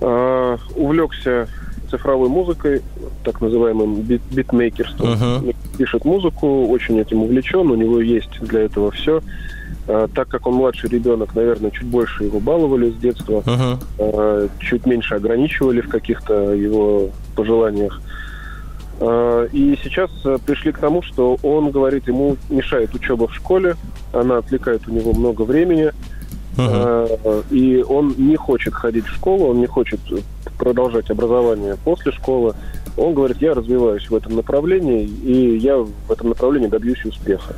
Uh, 0.00 0.60
увлекся 0.76 1.48
цифровой 1.90 2.28
музыкой, 2.28 2.82
так 3.24 3.40
называемым 3.40 4.02
бит 4.02 4.22
битмейкерством. 4.30 5.08
Uh-huh. 5.08 5.56
Пишет 5.76 6.04
музыку, 6.04 6.68
очень 6.68 6.98
этим 7.00 7.22
увлечен, 7.22 7.70
у 7.70 7.74
него 7.74 8.00
есть 8.00 8.40
для 8.40 8.60
этого 8.60 8.90
все. 8.90 9.20
А, 9.88 10.06
так 10.14 10.28
как 10.28 10.46
он 10.46 10.54
младший 10.54 10.90
ребенок, 10.90 11.34
наверное, 11.34 11.70
чуть 11.70 11.86
больше 11.86 12.24
его 12.24 12.40
баловали 12.40 12.90
с 12.90 12.96
детства, 12.96 13.42
uh-huh. 13.44 14.50
чуть 14.60 14.86
меньше 14.86 15.14
ограничивали 15.14 15.80
в 15.80 15.88
каких-то 15.88 16.52
его 16.52 17.10
пожеланиях. 17.34 18.00
Э, 19.00 19.48
и 19.52 19.78
сейчас 19.82 20.10
э, 20.24 20.38
пришли 20.44 20.72
к 20.72 20.78
тому, 20.78 21.02
что 21.02 21.38
он 21.42 21.70
говорит, 21.70 22.08
ему 22.08 22.36
мешает 22.50 22.94
учеба 22.94 23.28
в 23.28 23.34
школе, 23.34 23.76
она 24.12 24.38
отвлекает 24.38 24.88
у 24.88 24.92
него 24.92 25.12
много 25.12 25.42
времени, 25.42 25.92
uh-huh. 26.58 27.44
и 27.50 27.82
он 27.82 28.14
не 28.16 28.36
хочет 28.36 28.74
ходить 28.74 29.06
в 29.06 29.14
школу, 29.14 29.48
он 29.48 29.60
не 29.60 29.66
хочет 29.66 30.00
продолжать 30.58 31.10
образование 31.10 31.76
после 31.84 32.12
школы. 32.12 32.54
Он 32.96 33.14
говорит, 33.14 33.36
я 33.40 33.54
развиваюсь 33.54 34.08
в 34.10 34.14
этом 34.14 34.34
направлении, 34.36 35.04
и 35.04 35.56
я 35.58 35.76
в 35.76 36.10
этом 36.10 36.30
направлении 36.30 36.66
добьюсь 36.66 37.04
успеха. 37.04 37.54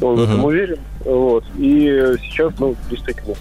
Он 0.00 0.14
uh-huh. 0.14 0.16
в 0.16 0.22
этом 0.22 0.44
уверен. 0.44 0.78
Вот. 1.04 1.44
И 1.56 2.14
сейчас, 2.22 2.52
ну, 2.58 2.76
действительно, 2.90 3.34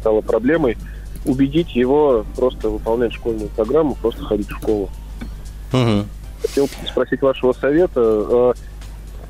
стало 0.00 0.20
проблемой 0.20 0.76
убедить 1.24 1.74
его 1.74 2.24
просто 2.36 2.68
выполнять 2.68 3.12
школьную 3.12 3.48
программу, 3.48 3.96
просто 3.96 4.22
ходить 4.24 4.48
в 4.48 4.56
школу. 4.56 4.88
Uh-huh. 5.72 6.04
Хотел 6.42 6.68
спросить 6.86 7.22
вашего 7.22 7.52
совета. 7.54 8.54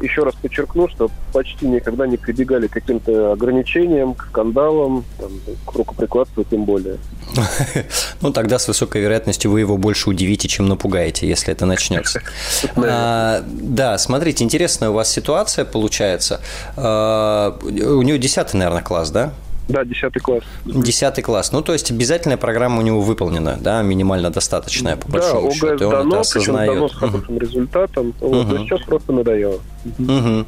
Еще 0.03 0.23
раз 0.23 0.35
подчеркну, 0.35 0.89
что 0.89 1.11
почти 1.33 1.67
никогда 1.67 2.07
не 2.07 2.17
прибегали 2.17 2.67
к 2.67 2.73
каким-то 2.73 3.33
ограничениям, 3.33 4.15
к 4.15 4.27
скандалам, 4.27 5.05
там, 5.19 5.31
к 5.67 5.73
рукоприкладству 5.73 6.45
тем 6.45 6.65
более. 6.65 6.99
Ну, 8.21 8.33
тогда 8.33 8.59
с 8.59 8.69
высокой 8.69 9.03
вероятностью 9.03 9.51
вы 9.51 9.61
его 9.61 9.77
больше 9.77 10.09
удивите, 10.09 10.49
чем 10.49 10.67
напугаете, 10.67 11.29
если 11.29 11.53
это 11.53 11.67
начнется. 11.67 12.23
А, 12.77 13.43
да, 13.47 13.99
смотрите, 13.99 14.45
интересная 14.45 14.91
у 14.91 14.93
вас 14.93 15.11
ситуация 15.11 15.65
получается. 15.65 16.41
А, 16.77 17.57
у 17.63 18.03
него 18.03 18.17
10 18.17 18.55
наверное, 18.55 18.83
класс, 18.83 19.11
да? 19.11 19.33
Да, 19.69 19.85
10 19.85 20.13
класс. 20.21 20.45
10 20.67 21.23
класс. 21.23 21.53
Ну, 21.53 21.63
то 21.63 21.73
есть 21.73 21.91
обязательная 21.91 22.37
программа 22.37 22.81
у 22.81 22.83
него 22.83 23.01
выполнена, 23.01 23.57
да, 23.61 23.83
минимально 23.83 24.31
достаточная, 24.31 24.97
по 24.97 25.09
большому 25.09 25.49
да, 25.49 25.55
счету. 25.55 25.85
Он 25.87 25.91
дано, 25.91 26.11
это 26.11 26.21
осознает. 26.21 26.75
дано 26.75 26.89
с 26.89 26.95
хорошим 26.95 27.39
результатом. 27.39 28.15
Вот, 28.21 28.47
угу. 28.47 28.59
сейчас 28.59 28.83
просто 28.83 29.13
надоело. 29.13 29.61
Угу. 29.99 30.47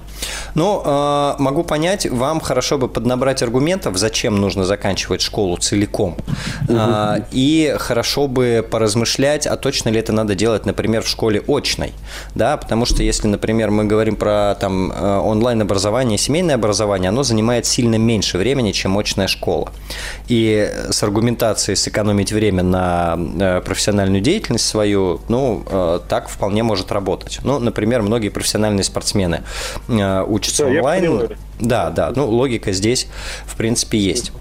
Ну, 0.55 0.83
э, 0.85 1.35
могу 1.39 1.65
понять, 1.65 2.07
вам 2.11 2.41
хорошо 2.41 2.77
бы 2.79 2.89
поднабрать 2.89 3.43
аргументов, 3.43 3.97
зачем 3.97 4.37
нужно 4.37 4.65
заканчивать 4.65 5.23
школу 5.23 5.57
целиком. 5.57 6.17
Угу. 6.69 6.77
Э, 6.77 7.25
и 7.33 7.75
хорошо 7.79 8.29
бы 8.29 8.67
поразмышлять, 8.71 9.47
а 9.47 9.57
точно 9.57 9.89
ли 9.89 9.99
это 9.99 10.13
надо 10.13 10.35
делать, 10.35 10.67
например, 10.67 11.03
в 11.03 11.09
школе 11.09 11.43
очной. 11.49 11.95
Да, 12.35 12.59
потому 12.59 12.85
что 12.85 13.03
если, 13.03 13.29
например, 13.29 13.71
мы 13.71 13.85
говорим 13.85 14.17
про 14.17 14.57
там, 14.61 14.93
э, 14.93 15.19
онлайн-образование, 15.19 16.19
семейное 16.19 16.57
образование, 16.57 17.09
оно 17.09 17.23
занимает 17.23 17.65
сильно 17.65 17.97
меньше 17.97 18.37
времени, 18.37 18.73
чем 18.73 18.97
очное 18.99 19.06
очная 19.07 19.29
школа. 19.29 19.73
И 20.29 20.71
с 20.91 21.03
аргументацией 21.03 21.77
сэкономить 21.77 22.33
время 22.33 22.63
на 22.63 23.17
э, 23.17 23.61
профессиональную 23.61 24.21
деятельность 24.21 24.67
свою, 24.67 25.21
ну, 25.29 25.63
э, 25.67 26.01
так 26.09 26.29
вполне 26.29 26.63
может 26.63 26.93
работать. 26.93 27.39
Ну, 27.43 27.59
например, 27.59 28.03
многие 28.03 28.29
профессиональные 28.29 28.85
спортсмены 28.85 29.43
э, 29.89 30.25
учатся 30.27 30.65
да, 30.65 30.71
онлайн. 30.71 31.29
Да, 31.61 31.91
да, 31.91 32.13
ну, 32.15 32.29
логика 32.29 32.73
здесь, 32.73 33.07
в 33.47 33.57
принципе, 33.57 33.99
есть. 33.99 34.33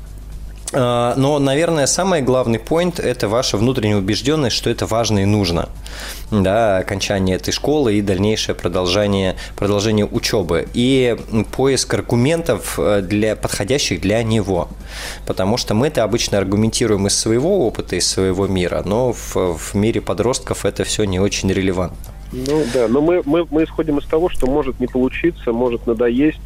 А, 0.78 1.14
но, 1.16 1.40
наверное, 1.40 1.86
самый 1.86 2.22
главный 2.22 2.60
поинт– 2.60 3.00
это 3.02 3.30
ваша 3.30 3.58
внутренняя 3.58 3.98
убежденность, 3.98 4.56
что 4.56 4.70
это 4.70 4.86
важно 4.86 5.20
и 5.20 5.26
нужно. 5.26 5.70
Да, 6.32 6.80
окончание 6.80 7.38
этой 7.38 7.52
школы 7.52 7.96
и 7.96 8.02
дальнейшее 8.02 8.56
продолжение, 8.56 9.38
продолжение 9.56 10.06
учебы. 10.06 10.68
И 10.74 11.18
поиск 11.52 11.94
аргументов 11.94 12.78
э, 12.78 13.02
для, 13.02 13.38
подходящих 13.38 14.02
для 14.02 14.22
него. 14.24 14.68
Потому 15.26 15.56
что 15.56 15.74
мы 15.76 15.88
это 15.88 16.04
обычно 16.04 16.38
аргументируем 16.38 17.08
из 17.08 17.18
своего 17.18 17.66
опыта, 17.66 17.96
из 17.96 18.08
своего 18.08 18.48
мира, 18.48 18.82
но 18.86 19.14
в, 19.14 19.36
в 19.36 19.76
мире 19.76 20.02
подростков 20.02 20.66
это 20.66 20.84
все 20.84 21.06
не 21.06 21.20
очень 21.20 21.52
релевантно. 21.52 22.15
Ну 22.36 22.64
да, 22.74 22.88
но 22.90 23.02
мы, 23.02 23.22
мы, 23.26 23.48
мы 23.50 23.64
исходим 23.64 23.98
из 24.00 24.06
того, 24.06 24.30
что 24.30 24.48
может 24.48 24.80
не 24.80 24.88
получиться, 24.88 25.54
может 25.54 25.88
надоесть, 25.88 26.40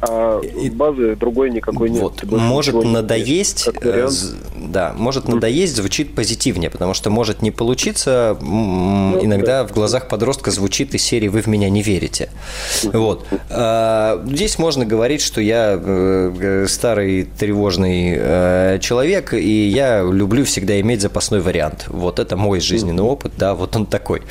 а 0.00 0.40
базы 0.72 1.14
другой 1.14 1.50
никакой 1.50 1.88
нет. 1.90 2.02
Вот, 2.02 2.24
может 2.24 2.74
надоесть, 2.74 3.68
э, 3.82 4.08
да, 4.56 4.92
может 4.96 5.28
надоесть 5.28 5.76
звучит 5.76 6.14
позитивнее, 6.14 6.68
потому 6.68 6.94
что 6.94 7.10
может 7.10 7.42
не 7.42 7.52
получиться, 7.52 8.36
ну, 8.40 9.18
иногда 9.22 9.62
да. 9.62 9.68
в 9.68 9.72
глазах 9.72 10.08
подростка 10.08 10.50
звучит 10.50 10.94
из 10.94 11.02
серии 11.02 11.28
«Вы 11.28 11.42
в 11.42 11.46
меня 11.46 11.70
не 11.70 11.82
верите». 11.82 12.30
Вот. 12.82 13.26
А, 13.50 14.22
здесь 14.26 14.58
можно 14.58 14.84
говорить, 14.84 15.20
что 15.20 15.40
я 15.40 15.78
э, 15.80 16.66
старый 16.68 17.24
тревожный 17.38 18.14
э, 18.16 18.78
человек, 18.80 19.32
и 19.32 19.68
я 19.68 20.02
люблю 20.02 20.44
всегда 20.44 20.80
иметь 20.80 21.02
запасной 21.02 21.40
вариант. 21.40 21.84
Вот 21.88 22.18
это 22.18 22.36
мой 22.36 22.60
жизненный 22.60 23.04
опыт, 23.04 23.32
да, 23.36 23.54
вот 23.54 23.76
он 23.76 23.86
такой. 23.86 24.22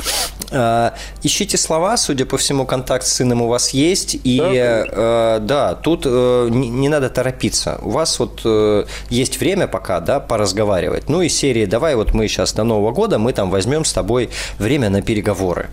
А, 0.52 0.94
ищите 1.24 1.58
слова, 1.58 1.98
судя 1.98 2.26
по 2.26 2.38
всему, 2.38 2.66
контакт 2.66 3.06
с 3.06 3.14
сыном 3.14 3.42
у 3.42 3.48
вас 3.48 3.70
есть, 3.70 4.18
и 4.24 4.38
да, 4.40 5.38
э, 5.38 5.40
да 5.42 5.76
тут 5.76 6.04
э, 6.06 6.48
не, 6.52 6.70
не 6.70 6.90
надо 6.90 7.10
торопиться. 7.10 7.80
У 7.82 7.90
вас 7.90 8.20
вот 8.20 8.42
э, 8.46 8.86
есть 9.10 9.40
время 9.40 9.68
пока, 9.68 10.00
да, 10.00 10.20
поразговаривать. 10.20 11.10
Ну 11.10 11.22
и 11.22 11.30
серии 11.30 11.66
«Давай 11.66 11.96
вот 11.96 12.14
мы 12.14 12.28
сейчас 12.28 12.54
до 12.54 12.64
Нового 12.64 12.92
года, 12.92 13.18
мы 13.18 13.34
там 13.34 13.50
возьмем 13.50 13.86
с 13.86 13.94
тобой 13.94 14.30
время 14.60 14.90
на 14.90 15.02
переговоры». 15.02 15.70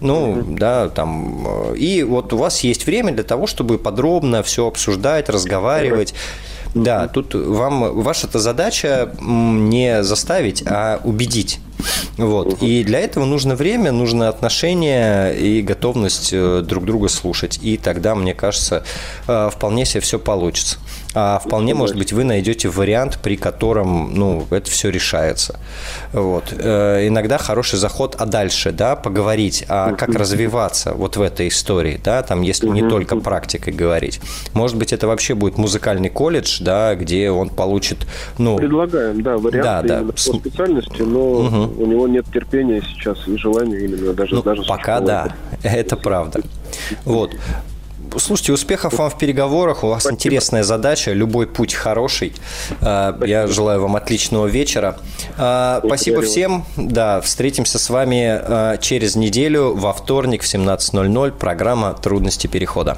Ну, 0.00 0.36
mm-hmm. 0.36 0.58
да, 0.58 0.88
там. 0.88 1.46
Э, 1.46 1.76
и 1.76 2.02
вот 2.02 2.32
у 2.32 2.36
вас 2.36 2.60
есть 2.60 2.86
время 2.86 3.12
для 3.12 3.24
того, 3.24 3.46
чтобы 3.46 3.78
подробно 3.78 4.42
все 4.42 4.66
обсуждать, 4.66 5.28
разговаривать. 5.28 6.12
Mm-hmm. 6.12 6.49
Да, 6.74 7.08
тут 7.08 7.34
вам 7.34 8.00
ваша-то 8.00 8.38
задача 8.38 9.12
не 9.20 10.02
заставить, 10.02 10.62
а 10.66 11.00
убедить. 11.04 11.60
Вот. 12.16 12.62
И 12.62 12.84
для 12.84 13.00
этого 13.00 13.24
нужно 13.24 13.54
время, 13.54 13.92
нужно 13.92 14.28
отношение 14.28 15.36
и 15.36 15.62
готовность 15.62 16.30
э, 16.32 16.62
друг 16.62 16.84
друга 16.84 17.08
слушать. 17.08 17.58
И 17.62 17.76
тогда, 17.76 18.14
мне 18.14 18.34
кажется, 18.34 18.84
э, 19.26 19.50
вполне 19.52 19.84
себе 19.84 20.00
все 20.00 20.18
получится. 20.18 20.78
А 21.14 21.38
вполне, 21.38 21.74
может 21.74 21.96
быть, 21.96 22.12
вы 22.12 22.24
найдете 22.24 22.68
вариант, 22.68 23.18
при 23.22 23.36
котором, 23.36 24.14
ну, 24.14 24.46
это 24.50 24.70
все 24.70 24.90
решается. 24.90 25.58
Вот. 26.12 26.54
Э, 26.56 27.06
иногда 27.08 27.38
хороший 27.38 27.78
заход, 27.78 28.16
а 28.18 28.26
дальше, 28.26 28.70
да, 28.72 28.94
поговорить, 28.94 29.64
а 29.68 29.92
как 29.94 30.14
развиваться 30.14 30.92
вот 30.92 31.16
в 31.16 31.22
этой 31.22 31.48
истории, 31.48 32.00
да, 32.02 32.22
там, 32.22 32.42
если 32.42 32.68
не 32.68 32.88
только 32.88 33.16
практикой 33.16 33.72
говорить. 33.72 34.20
Может 34.52 34.76
быть, 34.76 34.92
это 34.92 35.08
вообще 35.08 35.34
будет 35.34 35.58
музыкальный 35.58 36.10
колледж, 36.10 36.58
да, 36.60 36.94
где 36.94 37.30
он 37.30 37.48
получит, 37.48 38.06
ну... 38.38 38.56
Предлагаем, 38.56 39.22
да, 39.22 39.36
варианты 39.36 39.88
да, 39.88 40.00
да. 40.00 40.12
по 40.12 40.18
специальности, 40.18 41.02
но 41.02 41.20
угу 41.20 41.80
у 41.80 41.86
него 41.86 42.08
нет 42.08 42.26
терпения 42.32 42.82
сейчас 42.82 43.26
и 43.26 43.36
желания 43.36 43.78
именно 43.80 44.12
даже 44.12 44.34
ну, 44.34 44.42
даже 44.42 44.62
пока 44.64 45.00
да, 45.00 45.34
это 45.62 45.96
правда. 45.96 46.40
Вот. 47.04 47.32
Слушайте, 48.18 48.52
успехов 48.52 48.94
вам 48.98 49.10
в 49.10 49.18
переговорах. 49.18 49.84
У 49.84 49.88
вас 49.88 50.02
Спасибо. 50.02 50.16
интересная 50.16 50.62
задача. 50.62 51.12
Любой 51.12 51.46
путь 51.46 51.74
хороший. 51.74 52.32
А, 52.80 53.10
Спасибо. 53.10 53.26
Я 53.26 53.46
желаю 53.46 53.80
вам 53.82 53.96
отличного 53.96 54.46
вечера. 54.46 54.98
А, 55.36 55.80
спасибо 55.84 56.22
всем. 56.22 56.64
Да, 56.76 57.20
встретимся 57.20 57.78
с 57.78 57.88
вами 57.90 58.26
а, 58.26 58.76
через 58.78 59.16
неделю 59.16 59.74
во 59.74 59.92
вторник 59.92 60.42
в 60.42 60.46
17.00. 60.46 61.32
Программа 61.32 61.94
«Трудности 61.94 62.46
перехода». 62.46 62.96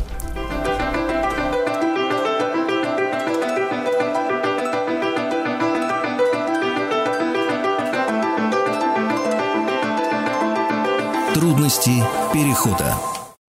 Трудности 11.34 12.04
перехода. 12.32 12.94